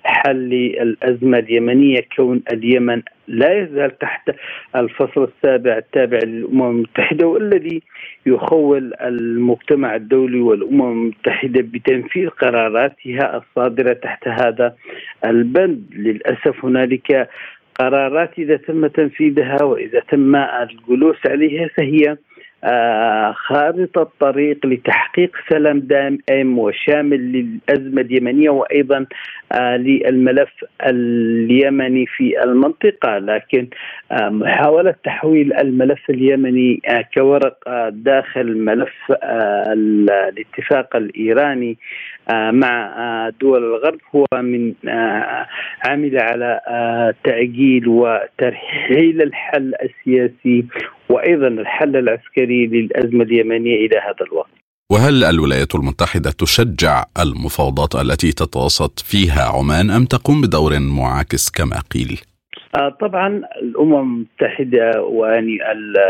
حل 0.05 0.53
الازمه 0.81 1.39
اليمنية. 1.39 2.01
كون 2.15 2.41
اليمن 2.53 3.01
لا 3.27 3.59
يزال 3.61 3.99
تحت 3.99 4.31
الفصل 4.75 5.23
السابع 5.23 5.77
التابع 5.77 6.19
للأمم 6.23 6.69
المتحدة 6.69 7.27
والذي 7.27 7.81
يخول 8.25 8.93
المجتمع 9.01 9.95
الدولي 9.95 10.41
والأمم 10.41 10.91
المتحدة 10.91 11.61
بتنفيذ 11.61 12.29
قراراتها 12.29 13.37
الصادرة 13.37 13.93
تحت 13.93 14.27
هذا 14.27 14.75
البند. 15.25 15.83
للأسف 15.95 16.65
هنالك 16.65 17.29
قرارات 17.79 18.39
إذا 18.39 18.57
تم 18.57 18.87
تنفيذها 18.87 19.63
وإذا 19.63 19.99
تم 19.99 20.35
الجلوس 20.35 21.17
عليها 21.27 21.67
فهي 21.67 22.17
آه، 22.63 23.31
خارطة 23.31 24.11
طريق 24.19 24.65
لتحقيق 24.65 25.31
سلام 25.49 25.79
دائم 25.79 26.59
وشامل 26.59 27.31
للأزمة 27.31 28.01
اليمنية 28.01 28.49
وأيضا 28.49 29.05
للملف 29.53 30.65
اليمني 30.87 32.05
في 32.05 32.43
المنطقة 32.43 33.17
لكن 33.17 33.67
آه، 34.11 34.29
محاولة 34.29 34.95
تحويل 35.03 35.53
الملف 35.53 36.09
اليمني 36.09 36.81
كورق 37.13 37.57
داخل 37.89 38.57
ملف 38.57 38.93
الاتفاق 39.73 40.95
الإيراني 40.95 41.77
مع 42.33 42.95
دول 43.41 43.63
الغرب 43.63 43.99
هو 44.15 44.25
من 44.33 44.73
عمل 45.85 46.17
على 46.19 46.61
تعجيل 47.23 47.87
وترحيل 47.87 49.21
الحل 49.21 49.73
السياسي 49.83 50.65
وأيضا 51.09 51.47
الحل 51.47 51.95
العسكري 51.95 52.67
للأزمة 52.67 53.23
اليمنية 53.23 53.75
إلى 53.85 53.97
هذا 53.97 54.25
الوقت. 54.31 54.64
وهل 54.91 55.23
الولايات 55.23 55.75
المتحدة 55.75 56.31
تشجع 56.31 57.03
المفاوضات 57.19 57.95
التي 57.95 58.31
تتوسط 58.31 58.99
فيها 58.99 59.43
عمان 59.57 59.89
أم 59.89 60.05
تقوم 60.05 60.41
بدور 60.41 60.79
معاكس 60.79 61.51
كما 61.51 61.79
قيل؟ 61.91 62.21
آه، 62.77 62.89
طبعا 63.01 63.41
الأمم 63.61 63.93
المتحدة 64.03 65.01
ويعني 65.01 65.57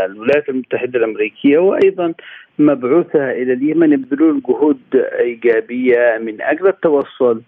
الولايات 0.06 0.48
المتحدة 0.48 0.98
الأمريكية 0.98 1.58
وأيضا 1.58 2.14
مبعوثها 2.58 3.32
إلى 3.32 3.52
اليمن 3.52 3.92
يبذلون 3.92 4.42
جهود 4.48 4.80
إيجابية 4.94 6.18
من 6.22 6.42
أجل 6.42 6.66
التوصل 6.66 7.42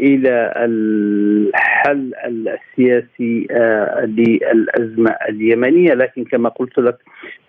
إلى 0.00 0.52
الحل 0.56 2.12
السياسي 2.26 3.46
آه، 3.50 4.04
للأزمة 4.04 5.10
اليمنية. 5.28 5.94
لكن 5.94 6.24
كما 6.24 6.48
قلت 6.48 6.78
لك 6.78 6.96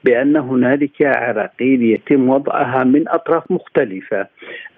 بأن 0.04 0.36
هنالك 0.38 1.02
عراقيل 1.02 1.84
يتم 1.84 2.30
وضعها 2.30 2.84
من 2.84 3.08
أطراف 3.08 3.52
مختلفة 3.52 4.28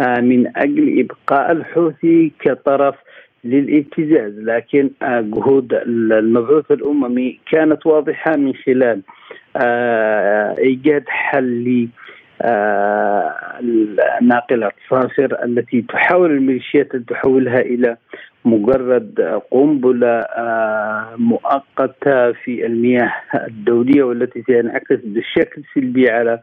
آه، 0.02 0.20
من 0.20 0.58
أجل 0.58 1.00
إبقاء 1.00 1.52
الحوثي 1.52 2.32
كطرف 2.40 2.96
للابتزاز 3.44 4.40
لكن 4.40 4.90
آه، 5.02 5.22
جهود 5.22 5.74
المبعوث 5.74 6.72
الأممي 6.72 7.40
كانت 7.52 7.86
واضحة 7.86 8.36
من 8.36 8.54
خلال 8.54 9.02
إيجاد 10.60 11.04
حل 11.08 11.88
الناقلة 14.22 14.72
صافر 14.90 15.44
التي 15.44 15.82
تحاول 15.82 16.32
الميليشيات 16.32 16.96
أن 16.96 17.06
تحولها 17.06 17.60
إلى 17.60 17.98
مجرد 18.46 19.42
قنبلة 19.52 20.26
مؤقتة 21.18 22.32
في 22.32 22.66
المياه 22.66 23.14
الدولية 23.48 24.04
والتي 24.04 24.42
تنعكس 24.42 25.00
بشكل 25.04 25.64
سلبي 25.76 26.10
على 26.10 26.40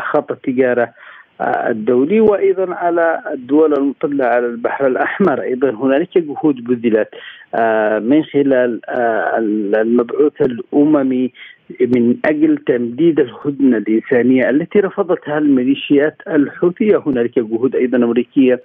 خط 0.00 0.32
التجارة 0.32 0.92
الدولي 1.40 2.20
وأيضا 2.20 2.74
على 2.74 3.22
الدول 3.32 3.74
المطلة 3.74 4.24
على 4.24 4.46
البحر 4.46 4.86
الأحمر. 4.86 5.42
أيضا 5.42 5.70
هنالك 5.70 6.18
جهود 6.18 6.64
بذلت 6.64 7.08
آه، 7.54 7.98
من 7.98 8.24
خلال 8.24 8.80
آه، 8.88 9.38
المبعوث 9.38 10.40
الأممي 10.40 11.32
من 11.80 12.16
أجل 12.24 12.58
تمديد 12.58 13.20
الهدنة 13.20 13.76
الإنسانية 13.76 14.50
التي 14.50 14.80
رفضتها 14.80 15.38
الميليشيات 15.38 16.16
الحوثية، 16.28 17.02
هنالك 17.06 17.38
جهود 17.38 17.76
أيضا 17.76 17.98
أمريكية 17.98 18.62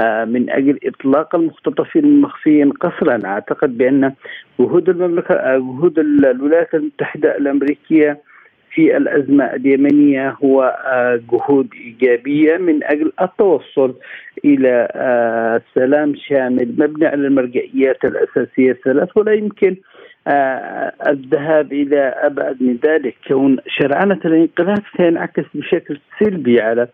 آه، 0.00 0.24
من 0.24 0.50
أجل 0.50 0.78
إطلاق 0.84 1.34
المختطفين 1.34 2.04
المخفيين 2.04 2.70
قسرا، 2.70 3.20
أعتقد 3.24 3.78
بأن 3.78 4.12
جهود 4.60 4.88
المملكة 4.88 5.58
جهود 5.58 5.98
الولايات 5.98 6.74
المتحدة 6.74 7.36
الأمريكية 7.36 8.20
في 8.76 8.96
الأزمة 8.96 9.44
اليمنية 9.44 10.36
هو 10.44 10.62
آه، 10.86 11.20
جهود 11.32 11.68
إيجابية 11.74 12.56
من 12.56 12.84
أجل 12.84 13.12
التوصل 13.20 13.94
إلى 14.44 14.88
آه، 14.92 15.62
سلام 15.74 16.14
شامل 16.16 16.74
مبني 16.78 17.06
على 17.06 17.26
المرجعيات 17.26 18.04
الأساسية 18.04 18.70
الثلاث. 18.70 19.16
ولا 19.16 19.32
يمكن 19.32 19.70
آه، 19.70 19.95
الذهاب 21.06 21.72
إلى 21.72 22.14
أبعد 22.16 22.62
من 22.62 22.78
ذلك 22.86 23.16
كون 23.28 23.56
شرعنة 23.78 24.20
الانقلاب 24.24 24.82
سينعكس 24.96 25.44
بشكل 25.54 26.00
سلبي 26.20 26.60
على 26.60 26.88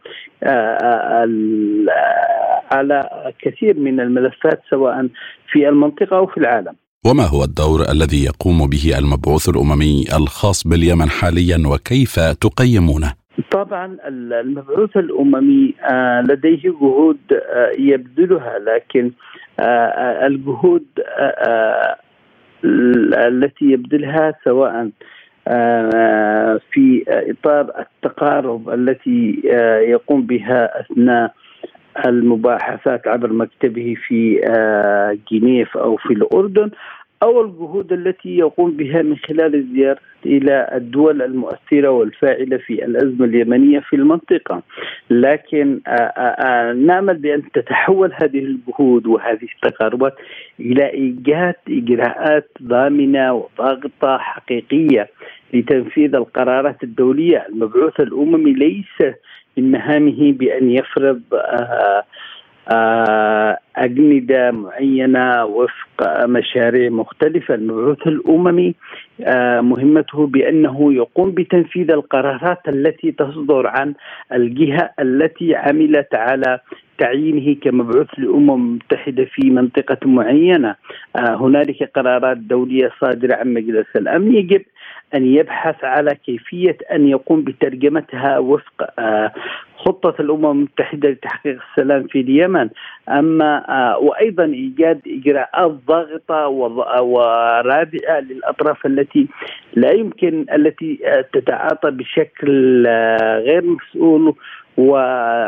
على 2.73 3.09
كثير 3.39 3.77
من 3.79 4.01
الملفات 4.01 4.61
سواء 4.71 5.09
في 5.53 5.69
المنطقة 5.69 6.17
أو 6.17 6.27
في 6.27 6.37
العالم 6.37 6.75
وما 7.07 7.23
هو 7.23 7.45
الدور 7.45 7.81
الذي 7.93 8.25
يقوم 8.25 8.67
به 8.67 8.99
المبعوث 8.99 9.49
الأممي 9.49 10.05
الخاص 10.17 10.67
باليمن 10.67 11.09
حاليا 11.09 11.63
وكيف 11.67 12.21
تقيمونه؟ 12.21 13.13
طبعا 13.51 13.97
المبعوث 14.09 14.97
الأممي 14.97 15.75
آه، 15.93 16.21
لديه 16.21 16.63
جهود 16.63 17.19
آه، 17.33 17.71
يبذلها 17.79 18.59
لكن 18.59 19.11
آه، 19.61 20.27
الجهود 20.27 20.85
التي 22.65 23.65
يبذلها 23.65 24.35
سواء 24.45 24.91
في 26.73 27.05
إطار 27.09 27.71
التقارب 27.79 28.71
التي 28.71 29.43
يقوم 29.89 30.23
بها 30.27 30.81
أثناء 30.81 31.35
المباحثات 32.07 33.09
عبر 33.09 33.33
مكتبه 33.33 33.95
في 34.07 34.41
جنيف 35.33 35.77
أو 35.77 35.97
في 35.97 36.13
الأردن. 36.15 36.71
أو 37.23 37.41
الجهود 37.45 37.93
التي 37.93 38.37
يقوم 38.39 38.71
بها 38.71 39.03
من 39.03 39.17
خلال 39.17 39.55
الزيارة 39.55 39.99
إلى 40.27 40.69
الدول 40.75 41.23
المؤثرة 41.23 41.89
والفاعلة 41.89 42.57
في 42.57 42.85
الأزمة 42.85 43.25
اليمنية 43.25 43.81
في 43.81 43.97
المنطقة. 43.97 44.63
لكن 45.11 45.81
نأمل 46.87 47.17
بأن 47.17 47.43
تتحول 47.55 48.13
هذه 48.23 48.39
الجهود 48.39 49.07
وهذه 49.07 49.47
التقاربات 49.55 50.15
إلى 50.61 50.91
إيجاد 50.91 51.55
إجراءات 51.69 52.49
ضامنة 52.63 53.33
وضاغطة 53.35 54.19
حقيقية 54.19 55.09
لتنفيذ 55.53 56.15
القرارات 56.15 56.83
الدولية. 56.83 57.47
المبعوث 57.49 58.01
الأممي 58.01 58.53
ليس 58.53 59.15
من 59.57 59.71
مهامه 59.71 60.33
بأن 60.33 60.71
يفرض 60.71 61.23
آه، 61.35 62.05
أجندة 63.77 64.51
معينة 64.51 65.45
وفق 65.45 66.27
مشاريع 66.27 66.91
مختلفة. 66.91 67.55
المبعوث 67.55 68.07
الأممي 68.07 68.75
آه، 69.21 69.61
مهمته 69.61 70.27
بأنه 70.27 70.95
يقوم 70.95 71.31
بتنفيذ 71.31 71.91
القرارات 71.91 72.69
التي 72.69 73.13
تصدر 73.13 73.67
عن 73.67 73.95
الجهة 74.33 74.91
التي 75.01 75.55
عملت 75.55 76.15
على 76.15 76.61
تعيينه 76.99 77.55
كمبعوث 77.55 78.07
للأمم 78.19 78.51
المتحدة 78.51 79.25
في 79.25 79.51
منطقة 79.51 79.99
معينة. 80.05 80.75
آه، 81.17 81.35
هنالك 81.35 81.91
قرارات 81.95 82.37
دولية 82.37 82.91
صادرة 83.01 83.35
عن 83.35 83.55
مجلس 83.55 83.87
الأمن. 83.97 84.35
يجب 84.35 84.63
أن 85.15 85.27
يبحث 85.27 85.85
على 85.85 86.15
كيفية 86.15 86.77
أن 86.93 87.09
يقوم 87.09 87.43
بترجمتها 87.45 88.39
وفق 88.39 88.91
خطة 89.85 90.15
الأمم 90.21 90.51
المتحدة 90.51 91.09
لتحقيق 91.09 91.59
السلام 91.71 92.07
في 92.07 92.21
اليمن. 92.21 92.69
أما 93.09 93.65
آه، 93.69 93.99
وأيضا 93.99 94.45
إيجاد 94.45 95.01
إجراءات 95.07 95.71
ضاغطة 95.71 96.49
ورادعة 97.03 98.21
للأطراف 98.21 98.87
التي 98.87 99.27
لا 99.75 99.93
يمكن 99.93 100.47
التي 100.55 101.01
آه، 101.05 101.25
تتعاطى 101.33 101.91
بشكل 101.91 102.85
آه، 102.87 103.39
غير 103.39 103.65
مسؤول 103.65 104.35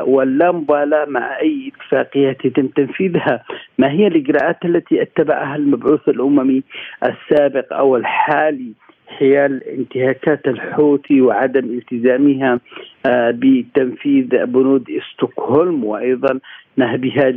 واللامبالاة 0.08 1.04
مع 1.04 1.40
أي 1.40 1.72
اتفاقية 1.76 2.36
يتم 2.44 2.66
تنفيذها. 2.66 3.44
ما 3.78 3.90
هي 3.90 4.06
الإجراءات 4.06 4.64
التي 4.64 5.02
أتبعها 5.02 5.56
المبعوث 5.56 6.08
الأممي 6.08 6.62
السابق 7.04 7.72
أو 7.72 7.96
الحالي؟ 7.96 8.72
حيال 9.08 9.68
انتهاكات 9.68 10.46
الحوثي 10.46 11.20
وعدم 11.20 11.64
التزامها 11.64 12.60
آه، 13.06 13.30
بتنفيذ 13.30 14.46
بنود 14.46 14.90
ستوكهولم 15.12 15.84
وأيضا 15.84 16.40
نهبها 16.76 17.30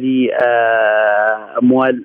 لاموال 1.53 2.03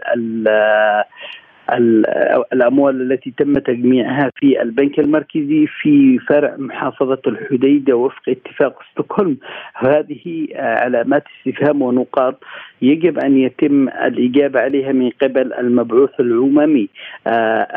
الأموال 2.52 3.12
التي 3.12 3.32
تم 3.38 3.52
تجميعها 3.52 4.30
في 4.36 4.62
البنك 4.62 4.98
المركزي 4.98 5.66
في 5.66 6.18
فرع 6.18 6.56
محافظة 6.58 7.18
الحديدة 7.26 7.96
وفق 7.96 8.22
اتفاق 8.28 8.82
ستوكهولم. 8.92 9.36
هذه 9.74 10.48
علامات 10.56 11.24
استفهام 11.38 11.82
ونقاط 11.82 12.44
يجب 12.82 13.18
أن 13.18 13.38
يتم 13.38 13.88
الإجابة 13.88 14.60
عليها 14.60 14.92
من 14.92 15.10
قبل 15.22 15.52
المبعوث 15.52 16.20
الاممي 16.20 16.88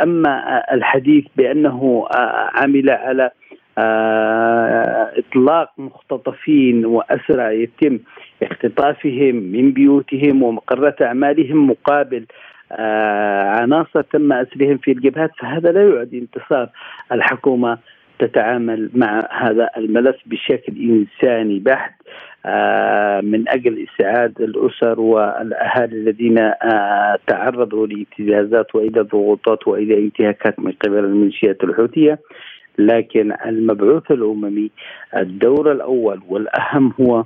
أما 0.04 0.64
الحديث 0.74 1.26
بأنه 1.38 2.08
عمل 2.56 2.90
على 2.90 3.32
إطلاق 5.18 5.70
مختطفين 5.78 6.86
وأسرى 6.86 7.64
يتم 7.64 8.00
اختطافهم 8.44 9.36
من 9.36 9.72
بيوتهم 9.72 10.44
ومقرات 10.44 11.02
أعمالهم 11.02 11.70
مقابل 11.70 12.26
آه، 12.26 12.26
عناصر 12.72 14.02
تم 14.02 14.34
أسرهم 14.34 14.78
في 14.78 14.92
الجبهات 14.92 15.32
فهذا 15.40 15.72
لا 15.72 15.90
يعد 15.90 16.14
انتصار 16.14 16.70
الحكومة 17.12 17.78
تتعامل 18.20 18.90
مع 18.94 19.28
هذا 19.32 19.70
الملف 19.78 20.16
بشكل 20.26 20.74
إنساني 20.78 21.60
بحت 21.60 21.94
آه، 22.46 23.22
من 23.22 23.50
أجل 23.50 23.88
إسعاد 23.88 24.42
الأسر 24.42 25.00
والأهالي 25.00 25.96
الذين 25.96 26.38
آه، 26.38 27.20
تعرضوا 27.28 27.88
لابتزازات 27.88 28.76
وإلى 28.76 29.02
ضغوطات 29.02 29.68
وإلى 29.68 29.98
انتهاكات 29.98 30.60
من 30.60 30.72
قبل 30.72 30.98
الميليشيات 30.98 31.64
الحوثية. 31.64 32.20
لكن 32.78 33.34
المبعوث 33.46 34.12
الأممي 34.12 34.72
الدور 35.18 35.72
الأول 35.72 36.22
والأهم 36.30 36.94
هو 37.02 37.24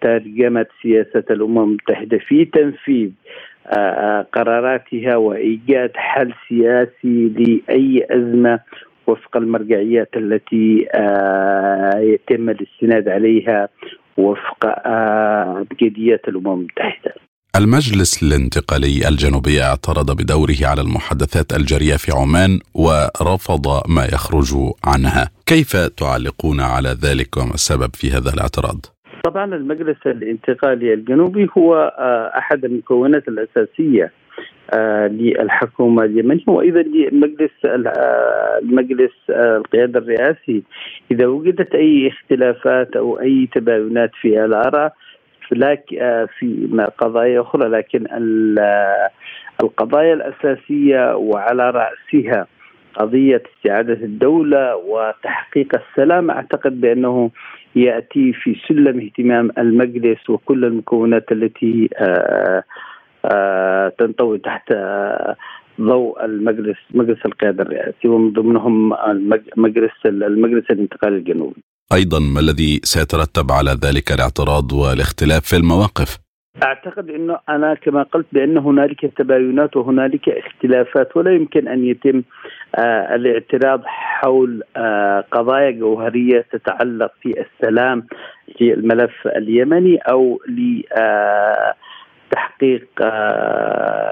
ترجمة 0.00 0.66
سياسة 0.82 1.24
الأمم 1.30 1.62
المتحدة 1.62 2.18
في 2.18 2.44
تنفيذ 2.44 3.10
قراراتها 4.32 5.16
وإيجاد 5.16 5.90
حل 5.94 6.34
سياسي 6.48 7.28
لأي 7.28 8.06
أزمة 8.10 8.60
وفق 9.06 9.36
المرجعيات 9.36 10.08
التي 10.16 10.86
آه، 10.94 11.98
يتم 11.98 12.50
الاستناد 12.50 13.08
عليها 13.08 13.68
وفق 14.16 14.66
ابجديات 14.86 16.28
الأمم 16.28 16.60
المتحدة. 16.60 17.14
المجلس 17.56 18.22
الانتقالي 18.22 19.08
الجنوبي 19.08 19.62
اعترض 19.62 20.16
بدوره 20.16 20.56
على 20.62 20.80
المحادثات 20.80 21.52
الجارية 21.52 21.96
في 21.96 22.12
عمان 22.12 22.60
ورفض 22.74 23.82
ما 23.88 24.04
يخرج 24.04 24.54
عنها، 24.84 25.30
كيف 25.46 25.76
تعلقون 25.76 26.60
على 26.60 26.88
ذلك 26.88 27.36
وما 27.36 27.54
السبب 27.54 27.90
في 27.94 28.10
هذا 28.10 28.30
الاعتراض؟ 28.34 28.93
طبعا 29.24 29.54
المجلس 29.54 29.96
الانتقالي 30.06 30.94
الجنوبي 30.94 31.48
هو 31.58 31.74
آه، 31.98 32.38
أحد 32.38 32.64
المكونات 32.64 33.28
الأساسية 33.28 34.12
آه، 34.74 35.06
للحكومة 35.06 36.04
اليمنية. 36.04 36.44
وأيضا 36.46 36.82
للمجلس 36.82 37.50
آه، 37.64 38.58
المجلس 38.62 39.12
القيادة 39.30 39.98
الرئاسي 39.98 40.62
إذا 41.10 41.26
وجدت 41.26 41.74
أي 41.74 42.08
اختلافات 42.08 42.96
أو 42.96 43.20
أي 43.20 43.48
تباينات 43.54 44.10
في 44.20 44.44
الآراء 44.44 44.92
في 45.48 46.84
قضايا 46.98 47.40
أخرى 47.40 47.68
لكن 47.68 48.06
القضايا 49.62 50.14
الأساسية 50.14 51.16
وعلى 51.16 51.70
رأسها 51.70 52.46
قضية 52.94 53.42
استعادة 53.56 54.04
الدولة 54.04 54.76
وتحقيق 54.76 55.74
السلام 55.74 56.30
أعتقد 56.30 56.80
بأنه 56.80 57.30
يأتي 57.76 58.32
في 58.32 58.56
سلم 58.68 59.00
اهتمام 59.00 59.50
المجلس 59.58 60.30
وكل 60.30 60.64
المكونات 60.64 61.32
التي 61.32 61.88
تنطوي 63.98 64.38
تحت 64.38 64.72
ضوء 65.80 66.24
المجلس 66.24 66.76
مجلس 66.94 67.18
القيادة 67.26 67.62
الرئاسي 67.62 68.08
ومن 68.08 68.32
ضمنهم 68.32 68.92
المجلس 69.58 69.92
المجلس 70.04 70.64
الانتقالي 70.70 71.16
الجنوبي. 71.16 71.62
أيضا 71.92 72.18
ما 72.18 72.40
الذي 72.40 72.80
سيترتب 72.84 73.52
على 73.52 73.70
ذلك 73.70 74.12
الاعتراض 74.12 74.72
والاختلاف 74.72 75.44
في 75.44 75.56
المواقف؟ 75.56 76.23
أعتقد 76.62 77.10
إنه 77.10 77.38
أنا 77.48 77.74
كما 77.74 78.02
قلت 78.02 78.26
بأن 78.32 78.58
هنالك 78.58 79.06
تباينات 79.16 79.76
وهنالك 79.76 80.28
اختلافات 80.28 81.16
ولا 81.16 81.30
يمكن 81.34 81.68
أن 81.68 81.84
يتم 81.84 82.22
آه 82.74 83.14
الاعتراض 83.14 83.82
حول 83.84 84.62
آه 84.76 85.24
قضايا 85.30 85.70
جوهرية 85.70 86.44
تتعلق 86.52 87.12
في 87.22 87.34
السلام 87.40 88.06
في 88.58 88.74
الملف 88.74 89.26
اليمني 89.26 89.96
أو 89.96 90.40
ل 90.48 90.82
آه 90.98 91.74
تحقيق 92.30 92.86
آه، 93.02 94.04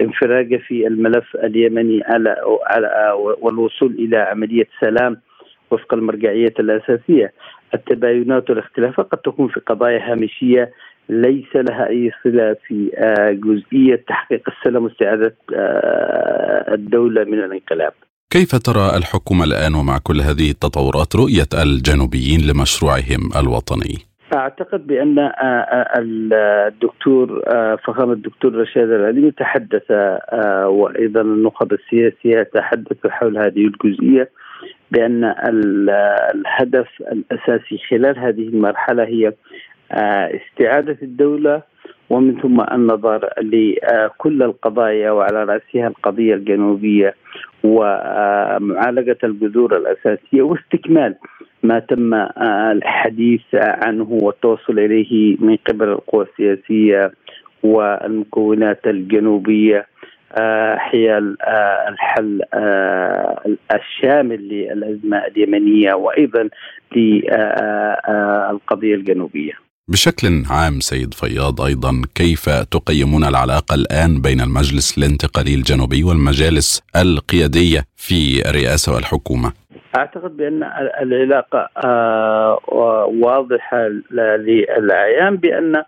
انفراجه 0.00 0.56
في 0.56 0.86
الملف 0.86 1.36
اليمني 1.36 2.02
على 2.04 2.36
على 2.66 3.12
والوصول 3.40 3.92
إلى 3.92 4.16
عملية 4.16 4.68
سلام 4.80 5.16
وفق 5.70 5.94
المرجعية 5.94 6.54
الأساسية. 6.58 7.32
التباينات 7.74 8.50
والاختلافات 8.50 9.06
قد 9.06 9.18
تكون 9.18 9.48
في 9.48 9.60
قضايا 9.60 10.12
هامشية 10.12 10.72
ليس 11.08 11.56
لها 11.56 11.88
أي 11.88 12.10
صله 12.24 12.56
في 12.66 12.90
آه، 12.96 13.30
جزئية 13.30 14.04
تحقيق 14.08 14.48
السلام 14.48 14.84
واستعادة 14.84 15.36
آه، 15.54 16.74
الدولة 16.74 17.24
من 17.24 17.38
الانقلاب. 17.44 17.92
كيف 18.30 18.56
ترى 18.56 18.96
الحكومة 18.96 19.44
الآن 19.44 19.74
ومع 19.74 19.98
كل 20.02 20.20
هذه 20.20 20.50
التطورات 20.50 21.16
رؤية 21.16 21.62
الجنوبيين 21.62 22.40
لمشروعهم 22.40 23.22
الوطني؟ 23.36 23.94
أعتقد 24.34 24.86
بأن 24.86 25.18
آه، 25.18 25.92
الدكتور 25.98 27.42
فخامة 27.84 28.12
الدكتور 28.12 28.54
رشاد 28.54 28.90
العليمي 28.90 29.30
تحدث 29.30 29.90
وأيضا 30.66 31.20
النخب 31.20 31.72
السياسيه 31.72 32.42
تحدثوا 32.42 33.10
حول 33.10 33.38
هذه 33.38 33.66
الجزئية 33.66 34.30
بأن 34.92 35.24
الهدف 36.34 36.88
الأساسي 37.12 37.78
خلال 37.90 38.18
هذه 38.18 38.48
المرحلة 38.48 39.04
هي 39.04 39.32
استعادة 40.36 40.98
الدولة 41.02 41.62
ومن 42.10 42.40
ثم 42.40 42.60
النظر 42.60 43.28
لكل 43.42 44.42
القضايا 44.42 45.10
وعلى 45.10 45.44
رأسها 45.44 45.88
القضية 45.88 46.34
الجنوبية 46.34 47.14
ومعالجه 47.64 49.18
الجذور 49.24 49.76
الأساسية 49.76 50.42
واستكمال 50.42 51.14
ما 51.62 51.78
تم 51.78 52.14
الحديث 52.72 53.42
عنه 53.54 54.08
والتوصل 54.22 54.78
إليه 54.78 55.36
من 55.40 55.56
قبل 55.68 55.88
القوى 55.88 56.26
السياسية 56.30 57.12
والمكونات 57.62 58.86
الجنوبية. 58.86 59.86
حيال 60.76 61.36
الحل 61.88 62.40
الشامل 63.74 64.48
للازمه 64.48 65.18
اليمنية 65.18 65.94
وأيضا 65.94 66.48
للقضيه 66.96 68.94
الجنوبية. 68.94 69.52
بشكل 69.88 70.42
عام 70.50 70.80
سيد 70.80 71.14
فياض 71.14 71.60
أيضا 71.60 72.02
كيف 72.14 72.48
تقيمون 72.48 73.24
العلاقة 73.24 73.74
الآن 73.74 74.20
بين 74.20 74.40
المجلس 74.40 74.98
الانتقالي 74.98 75.54
الجنوبي 75.54 76.04
والمجالس 76.04 76.82
القيادية 76.96 77.84
في 77.96 78.48
الرئاسة 78.50 78.94
والحكومة؟ 78.94 79.52
أعتقد 79.96 80.36
بأن 80.36 80.62
العلاقة 81.02 81.68
آه، 81.84 82.58
واضحة 83.22 83.88
للعيان 84.10 85.36
بأن 85.36 85.76
آه، 85.76 85.84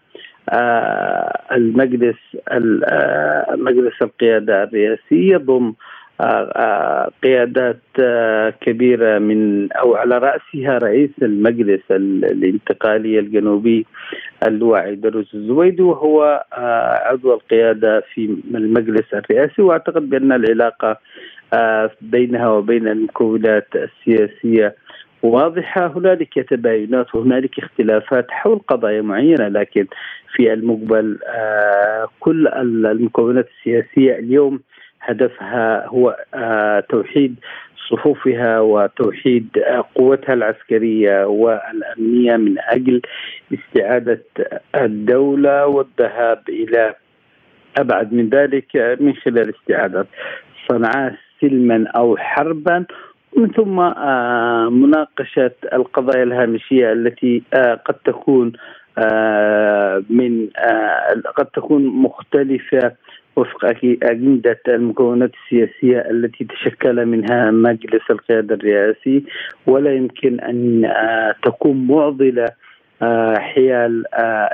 المجلس 1.53 2.16
آه، 2.49 3.55
مجلس 3.59 4.03
القيادة 4.03 4.62
الرئاسي 4.62 5.28
يضم 5.28 5.74
قيادات 7.22 7.80
كبيرة 8.61 9.18
من 9.18 9.72
أو 9.72 9.95
على 9.95 10.18
رأسها 10.18 10.78
رئيس 10.78 11.11
المجلس 11.22 11.80
الانتقالي 11.90 13.18
الجنوبي 13.18 13.86
اللواء 14.47 14.95
دروز 14.95 15.30
الزويدي 15.34 15.82
وهو 15.82 16.45
عضو 17.07 17.34
القيادة 17.34 18.05
في 18.14 18.36
المجلس 18.55 19.14
الرئاسي. 19.14 19.62
وأعتقد 19.62 20.11
بأن 20.11 20.32
العلاقة 20.32 20.99
بينها 22.01 22.49
وبين 22.49 22.88
المكونات 22.88 23.68
السياسية 23.76 24.74
واضحة 25.25 25.87
هنالك 25.87 26.35
تباينات 26.51 27.14
وهنالك 27.14 27.59
اختلافات 27.59 28.31
حول 28.31 28.59
قضايا 28.59 29.03
معينة 29.03 29.49
لكن 29.49 29.87
في 30.35 30.53
المقبل 30.53 31.18
آه، 31.27 32.09
كل 32.20 32.49
المكونات 32.87 33.49
السياسية 33.59 34.18
اليوم 34.18 34.61
هدفها 35.01 35.87
هو 35.87 36.16
آه، 36.35 36.81
توحيد 36.81 37.37
صفوفها 37.91 38.61
وتوحيد 38.61 39.49
قوتها 39.95 40.33
العسكرية 40.33 41.25
والأمنية 41.25 42.37
من 42.37 42.55
أجل 42.59 43.03
استعادة 43.55 44.22
الدولة 44.75 45.66
والذهاب 45.66 46.43
إلى 46.49 46.95
أبعد 47.79 48.12
من 48.12 48.29
ذلك 48.29 48.97
من 49.01 49.14
خلال 49.14 49.55
استعادة 49.55 50.07
صنعاء 50.68 51.14
سلما 51.41 51.87
أو 51.97 52.16
حربا 52.16 52.85
ومن 53.37 53.51
ثم 53.51 53.80
آه، 53.80 54.68
مناقشة 54.68 55.51
القضايا 55.72 56.22
الهامشية 56.22 56.93
التي 56.93 57.43
آه، 57.55 57.74
قد 57.74 57.95
تكون 57.95 58.53
آه، 58.99 60.03
من 60.11 60.49
قد 61.37 61.47
تكون 61.47 61.87
مختلفة 61.87 62.93
وفق 63.37 63.64
أجندة 64.03 64.61
المكونات 64.68 65.30
السياسية 65.45 65.99
التي 66.11 66.45
تشكل 66.45 67.07
منها 67.07 67.51
مجلس 67.51 68.03
القيادة 68.11 68.55
الرئاسي 68.55 69.24
ولا 69.66 69.95
يمكن 69.95 70.41
أن 70.41 70.93
تكون 71.43 71.87
معضلة 71.87 72.49
حيال 73.37 74.05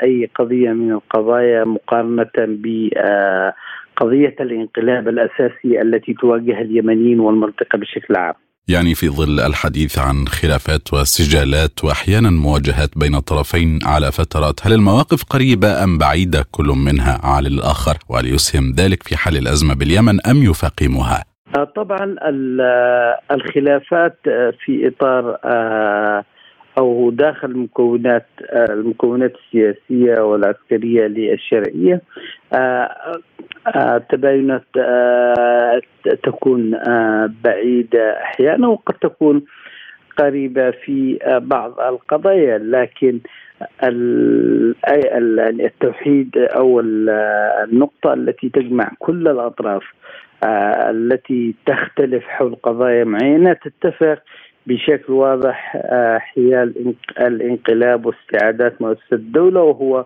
أي 0.02 0.30
قضية 0.34 0.72
من 0.72 0.92
القضايا 0.92 1.64
مقارنة 1.64 2.30
ب 2.38 2.88
قضية 3.96 4.36
الانقلاب 4.40 5.08
الأساسي 5.08 5.82
التي 5.82 6.14
تواجه 6.14 6.60
اليمنيين 6.60 7.20
والمنطقة 7.20 7.78
بشكل 7.78 8.16
عام. 8.16 8.34
يعني 8.70 8.94
في 8.94 9.08
ظل 9.08 9.40
الحديث 9.40 9.98
عن 9.98 10.28
خلافات 10.28 10.94
وسجالات 10.94 11.84
وأحيانا 11.84 12.30
مواجهات 12.30 12.90
بين 12.96 13.14
الطرفين 13.14 13.78
على 13.86 14.12
فترات، 14.12 14.66
هل 14.66 14.72
المواقف 14.72 15.24
قريبة 15.24 15.84
أم 15.84 15.98
بعيدة 15.98 16.44
كل 16.50 16.66
منها 16.66 17.20
عن 17.22 17.46
الآخر؟ 17.46 17.96
وهل 18.08 18.26
يسهم 18.26 18.72
ذلك 18.78 19.02
في 19.02 19.16
حل 19.16 19.36
الأزمة 19.36 19.74
باليمن 19.74 20.26
أم 20.26 20.42
يفاقمها؟ 20.42 21.24
آه، 21.56 21.64
طبعا 21.76 22.16
الخلافات 23.30 24.18
آه، 24.28 24.52
في 24.64 24.88
إطار 24.88 25.38
آه، 26.80 26.82
أو 26.82 27.10
داخل 27.10 27.50
المكونات 27.50 28.26
المكونات 28.52 29.32
السياسية 29.34 30.20
والعسكرية 30.20 31.06
للشرعية 31.06 32.00
تباينات 34.08 34.64
تكون 36.22 36.70
بعيدة 37.44 38.22
أحيانا 38.22 38.68
وقد 38.68 38.94
تكون 38.94 39.42
قريبة 40.18 40.70
في 40.70 41.18
بعض 41.42 41.80
القضايا 41.80 42.58
لكن 42.58 43.20
التوحيد 45.60 46.36
أو 46.36 46.80
النقطة 46.80 48.12
التي 48.12 48.48
تجمع 48.48 48.90
كل 48.98 49.28
الأطراف 49.28 49.82
التي 50.90 51.54
تختلف 51.66 52.24
حول 52.24 52.54
قضايا 52.54 53.04
معينة 53.04 53.52
تتفق 53.52 54.22
بشكل 54.66 55.12
واضح 55.12 55.76
آه، 55.76 56.18
حيال 56.18 56.94
الانقلاب 57.20 58.06
واستعادات 58.06 58.82
مؤسسة 58.82 59.12
الدولة 59.12 59.60
وهو 59.62 60.04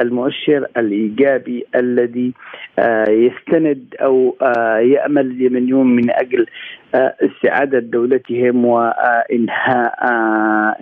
المؤشر 0.00 0.66
الإيجابي 0.76 1.66
الذي 1.74 2.32
آه، 2.78 3.10
يستند 3.10 3.94
أو 4.02 4.36
آه، 4.42 4.78
يأمل 4.78 5.26
اليمنيون 5.26 5.86
من 5.96 6.10
أجل 6.10 6.46
استعادة 6.94 7.78
دولتهم 7.78 8.64
وإنهاء 8.64 9.94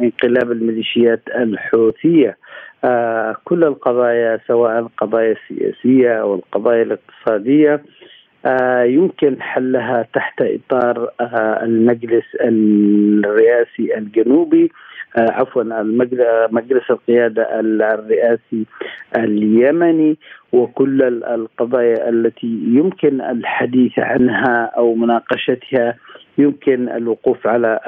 انقلاب 0.03 0.53
الميليشيات 0.53 1.23
الحوثية. 1.37 2.37
كل 3.45 3.65
القضايا 3.65 4.41
سواء 4.49 4.79
القضايا 4.79 5.33
السياسية 5.33 6.21
أو 6.21 6.35
القضايا 6.35 6.83
الاقتصادية 6.83 7.83
يمكن 8.85 9.43
حلها 9.43 10.07
تحت 10.15 10.43
إطار 10.43 11.11
آه، 11.21 11.65
المجلس 11.65 12.25
الرئاسي 12.41 13.99
الجنوبي 13.99 14.71
عفوا 15.17 15.63
مجلس 16.51 16.91
القيادة 16.91 17.61
الرئاسي 17.61 18.67
اليمني 19.17 20.17
وكل 20.53 21.03
القضايا 21.03 22.09
التي 22.09 22.61
يمكن 22.67 23.21
الحديث 23.21 23.99
عنها 23.99 24.71
أو 24.77 24.95
مناقشتها 24.95 25.95
يمكن 26.39 26.89
الوقوف 26.89 27.47
على 27.47 27.81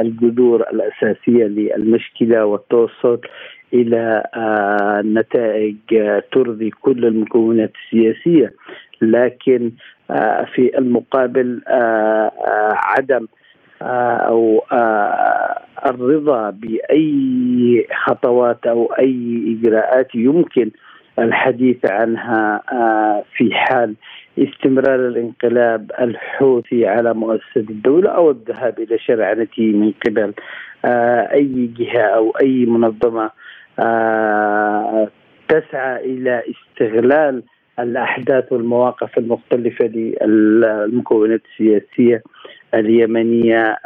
الجذور 0.00 0.60
الأساسية 0.60 1.44
للمشكلة 1.44 2.44
والتوصل 2.44 3.20
إلى 3.74 4.22
نتائج 5.04 5.76
ترضي 6.32 6.70
كل 6.70 7.04
المكونات 7.06 7.72
السياسية. 7.84 8.52
لكن 9.02 9.70
في 10.54 10.78
المقابل 10.78 11.60
عدم 12.98 13.26
أو 13.82 14.64
الرضا 15.86 16.50
بأي 16.50 17.86
خطوات 18.04 18.66
أو 18.66 18.84
أي 18.98 19.56
إجراءات 19.62 20.14
يمكن 20.14 20.70
الحديث 21.18 21.76
عنها 21.90 22.62
في 23.36 23.54
حال 23.54 23.94
استمرار 24.38 25.08
الانقلاب 25.08 25.90
الحوثي 26.00 26.86
على 26.86 27.14
مؤسسة 27.14 27.60
الدولة 27.70 28.10
أو 28.10 28.30
الذهاب 28.30 28.78
إلى 28.78 28.98
شرعنته 28.98 29.62
من 29.62 29.92
قبل 30.06 30.32
أي 31.34 31.70
جهة 31.78 32.02
أو 32.02 32.30
أي 32.42 32.66
منظمة 32.66 33.30
تسعى 35.48 36.04
إلى 36.04 36.42
استغلال 36.50 37.42
الأحداث 37.78 38.52
والمواقف 38.52 39.18
المختلفة 39.18 39.84
للمكونات 39.84 41.40
السياسية 41.52 42.22
اليمنية 42.74 43.76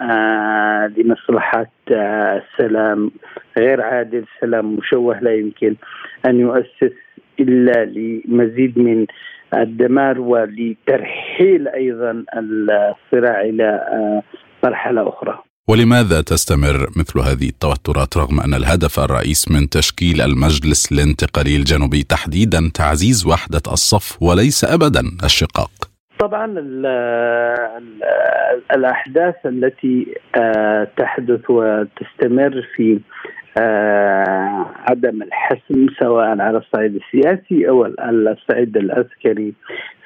لمصلحة 0.96 1.70
السلام 1.90 3.10
غير 3.58 3.80
عادل 3.82 4.24
سلام 4.40 4.76
مشوه 4.76 5.20
لا 5.20 5.34
يمكن 5.34 5.76
أن 6.26 6.40
يؤسس 6.40 6.92
إلا 7.40 7.84
لمزيد 7.84 8.78
من 8.78 9.06
الدمار 9.54 10.20
ولترحيل 10.20 11.68
أيضا 11.68 12.24
الصراع 12.36 13.40
إلى 13.40 14.22
مرحلة 14.64 15.08
أخرى. 15.08 15.42
ولماذا 15.72 16.20
تستمر 16.20 16.78
مثل 16.96 17.18
هذه 17.28 17.48
التوترات 17.54 18.16
رغم 18.16 18.40
أن 18.40 18.54
الهدف 18.54 19.00
الرئيس 19.00 19.50
من 19.50 19.68
تشكيل 19.68 20.20
المجلس 20.20 20.92
الانتقالي 20.92 21.56
الجنوبي 21.56 22.02
تحديدا 22.02 22.60
تعزيز 22.74 23.26
وحدة 23.26 23.64
الصف 23.76 24.22
وليس 24.22 24.64
ابدا 24.64 25.02
الشقاق؟ 25.24 25.72
طبعا 26.18 26.46
ال 26.46 26.86
ال 27.82 28.02
الأحداث 28.76 29.34
التي 29.46 30.14
تحدث 30.96 31.50
وتستمر 31.50 32.68
في 32.76 33.00
آه 33.58 34.66
عدم 34.88 35.22
الحسم 35.22 35.86
سواء 36.00 36.40
على 36.40 36.58
الصعيد 36.58 36.94
السياسي 37.02 37.68
أو 37.68 37.86
الصعيد 37.86 38.76
العسكري 38.76 39.52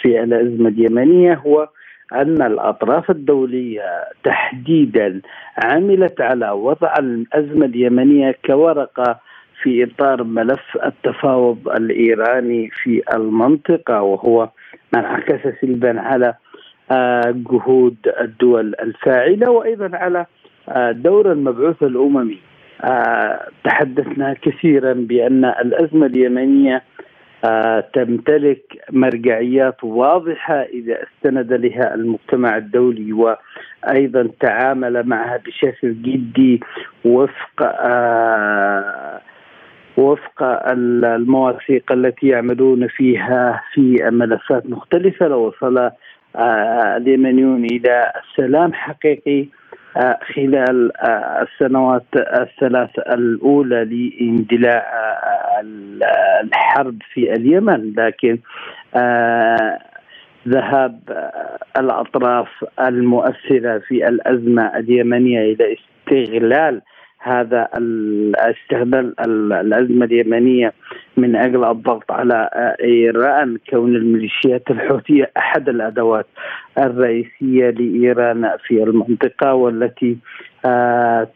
في 0.03 0.23
الأزمة 0.23 0.69
اليمنية 0.69 1.35
هو 1.35 1.69
أن 2.13 2.43
الأطراف 2.43 3.11
الدولية 3.11 4.05
تحديدا 4.25 5.21
عملت 5.65 6.21
على 6.21 6.51
وضع 6.51 6.95
الأزمة 6.99 7.67
اليمنية 7.67 8.35
كورقة 8.45 9.19
في 9.63 9.85
إطار 9.85 10.23
ملف 10.23 10.79
التفاوض 10.85 11.69
الإيراني 11.69 12.71
في 12.83 13.03
المنطقة 13.15 14.03
وهو 14.03 14.49
ما 14.93 15.01
انعكس 15.01 15.61
سلبا 15.61 16.01
على 16.01 16.35
آه 16.91 17.35
جهود 17.51 17.97
الدول 18.21 18.75
الفاعلة 18.81 19.51
وأيضا 19.51 19.91
على 19.97 20.27
آه 20.69 20.93
دور 20.93 21.33
المبعوث 21.33 21.83
الأممي. 21.83 22.39
آه 22.85 23.49
تحدثنا 23.65 24.35
كثيرا 24.43 24.93
بأن 24.93 25.45
الأزمة 25.45 26.07
اليمنية 26.07 26.83
تمتلك 27.95 28.63
مرجعيات 28.91 29.85
واضحة 29.85 30.63
إذا 30.63 30.99
استند 31.03 31.53
لها 31.53 31.95
المجتمع 31.95 32.57
الدولي 32.57 33.13
وأيضا 33.13 34.29
تعامل 34.41 35.09
معها 35.09 35.37
بشكل 35.47 36.03
جدي 36.03 36.61
وفق 37.05 37.63
آه 37.63 39.21
وفق 39.97 40.43
المواثيق 40.69 41.93
التي 41.93 42.27
يعملون 42.29 42.89
فيها 42.89 43.63
في 43.73 44.11
ملفات 44.11 44.67
مختلفة. 44.67 45.29
لوصل 45.29 45.91
اليمنيون 46.97 47.65
إلى 47.65 48.13
سلام 48.37 48.73
حقيقي 48.73 49.47
خلال 50.35 50.93
السنوات 51.43 52.07
الثلاث 52.17 52.99
الأولى 52.99 53.85
لاندلاع 53.85 54.85
الحرب 56.45 56.99
في 57.13 57.33
اليمن 57.33 57.93
لكن 57.97 58.39
ذهاب 60.49 61.01
الأطراف 61.79 62.49
المؤثرة 62.81 63.79
في 63.79 64.09
الأزمة 64.09 64.77
اليمنية 64.77 65.41
إلى 65.53 65.77
استغلال 65.77 66.83
هذا 67.19 67.69
استغلال 68.39 69.21
الأزمة 69.53 70.05
اليمنية 70.05 70.73
من 71.17 71.37
أجل 71.37 71.65
الضغط 71.65 72.11
على 72.13 72.51
إيران 72.81 73.59
كون 73.71 73.97
الميليشيات 73.97 74.71
الحوثية 74.71 75.31
أحد 75.37 75.69
الأدوات 75.69 76.27
الرئيسية 76.79 77.71
لإيران 77.71 78.51
في 78.67 78.83
المنطقة 78.83 79.55
والتي 79.55 80.17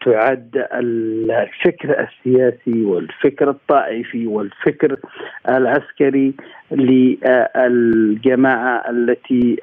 تعد 0.06 0.66
الفكر 0.74 2.06
السياسي 2.08 2.82
والفكر 2.84 3.50
الطائفي 3.50 4.26
والفكر 4.26 4.96
العسكري 5.48 6.34
للجماعة 7.66 8.90
التي 8.90 9.56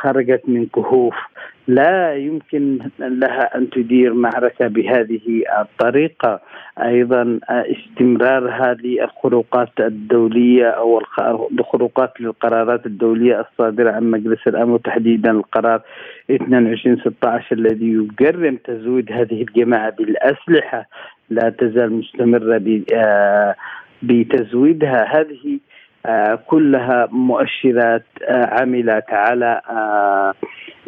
خرجت 0.00 0.42
من 0.48 0.66
كهوف. 0.66 1.14
لا 1.68 2.14
يمكن 2.14 2.78
لها 2.98 3.56
أن 3.56 3.70
تدير 3.70 4.14
معركة 4.14 4.66
بهذه 4.68 5.42
الطريقة. 5.60 6.40
أيضا 6.88 7.38
استمرارها 7.50 8.74
للخروقات 8.74 9.80
الدولية 9.80 10.66
أو 10.66 11.02
الخروقات 11.52 12.20
للقرارات 12.20 12.86
الدولية 12.86 13.40
الصادرة 13.40 13.90
عن 13.90 14.10
مجلس 14.10 14.38
الأمن 14.46 14.70
وتحديدا 14.72 15.30
القرار 15.30 15.80
2216 16.30 17.56
الذي 17.56 17.86
يجرم 17.86 18.56
تزويد 18.64 19.12
هذه 19.12 19.42
الجماعة 19.42 19.90
بالأسلحة 19.90 20.88
لا 21.30 21.50
تزال 21.50 21.92
مستمرة 21.92 22.62
بتزويدها. 24.02 25.20
هذه 25.20 25.58
كلها 26.46 27.08
مؤشرات 27.10 28.04
عملت 28.28 29.04
على 29.10 29.60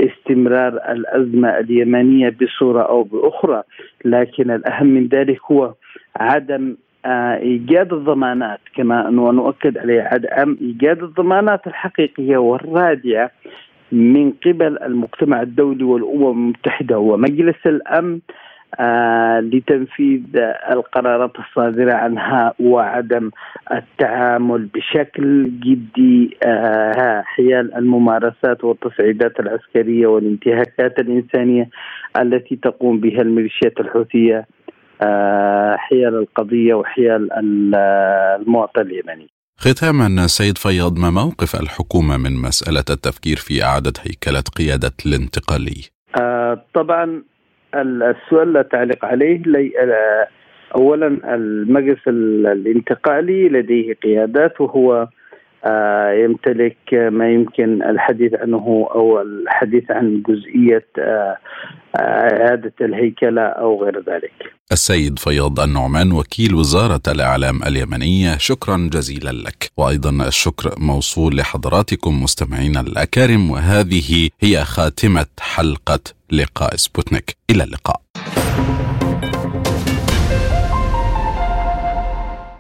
استمرار 0.01 0.73
الأزمة 0.93 1.59
اليمنية 1.59 2.37
بصورة 2.43 2.83
أو 2.83 3.03
بأخرى. 3.03 3.63
لكن 4.05 4.51
الأهم 4.51 4.87
من 4.87 5.07
ذلك 5.07 5.39
هو 5.51 5.75
عدم 6.17 6.77
إيجاد 7.07 7.93
الضمانات 7.93 8.61
كما 8.77 9.09
ونؤكد 9.09 9.79
عليه 9.79 10.03
عدم 10.03 10.57
إيجاد 10.61 11.03
الضمانات 11.03 11.67
الحقيقية 11.67 12.37
والرادعة 12.37 13.31
من 13.93 14.33
قبل 14.47 14.79
المجتمع 14.83 15.43
الدولي 15.43 15.85
والأمم 15.85 16.23
المتحدة 16.23 16.99
ومجلس 16.99 17.67
الأمن 17.67 18.21
آه 18.81 19.41
لتنفيذ 19.41 20.21
القرارات 20.73 21.33
الصادرة 21.39 21.95
عنها 21.95 22.55
وعدم 22.61 23.31
التعامل 23.73 24.67
بشكل 24.67 25.45
جدي. 25.45 26.37
آه 26.43 27.23
حيال 27.27 27.75
الممارسات 27.75 28.65
والتصعيدات 28.65 29.41
العسكرية 29.41 30.07
والانتهاكات 30.07 30.99
الإنسانية 30.99 31.69
التي 32.21 32.57
تقوم 32.57 33.01
بها 33.01 33.23
الميليشيات 33.23 33.81
الحوثية. 33.81 34.47
آه 35.03 35.77
حيال 35.77 36.15
القضية 36.15 36.75
وحيال 36.75 37.29
المواطن 37.33 38.81
اليمني. 38.81 39.29
ختاما 39.59 40.27
سيد 40.27 40.59
فياض 40.59 40.99
ما 40.99 41.11
موقف 41.11 41.61
الحكومة 41.61 42.17
من 42.17 42.43
مسألة 42.43 42.85
التفكير 42.91 43.37
في 43.37 43.65
إعادة 43.65 43.93
هيكلة 44.01 44.45
قيادة 44.59 44.93
الانتقالي؟ 45.07 45.83
طبعا 46.75 47.23
السؤال 47.75 48.53
لا 48.53 48.63
تعليق 48.63 49.05
عليه. 49.05 49.43
لي 49.47 49.73
اولا 50.75 51.35
المجلس 51.35 52.09
الانتقالي 52.09 53.49
لديه 53.49 53.95
قيادات 53.95 54.61
وهو 54.61 55.09
يمتلك 56.25 56.77
ما 56.93 57.31
يمكن 57.33 57.83
الحديث 57.83 58.35
عنه 58.35 58.89
أو 58.95 59.21
الحديث 59.21 59.91
عن 59.91 60.23
جزئية 60.29 60.87
إعادة 61.97 62.73
الهيكلة 62.81 63.43
أو 63.43 63.85
غير 63.85 63.99
ذلك. 63.99 64.33
السيد 64.73 65.19
فياض 65.19 65.61
النعمان 65.61 66.13
وكيل 66.13 66.55
وزارة 66.55 67.01
الإعلام 67.09 67.63
اليمنية 67.63 68.37
شكرا 68.39 68.89
جزيلا 68.93 69.31
لك 69.31 69.71
وأيضا 69.77 70.11
الشكر 70.29 70.75
موصول 70.79 71.37
لحضراتكم 71.37 72.23
مستمعينا 72.23 72.81
الأكارم 72.81 73.51
وهذه 73.51 74.29
هي 74.41 74.65
خاتمة 74.65 75.27
حلقة 75.41 76.01
لقاء 76.33 76.77
سبوتنيك 76.77 77.37
إلى 77.51 77.65
اللقاء. 77.65 78.01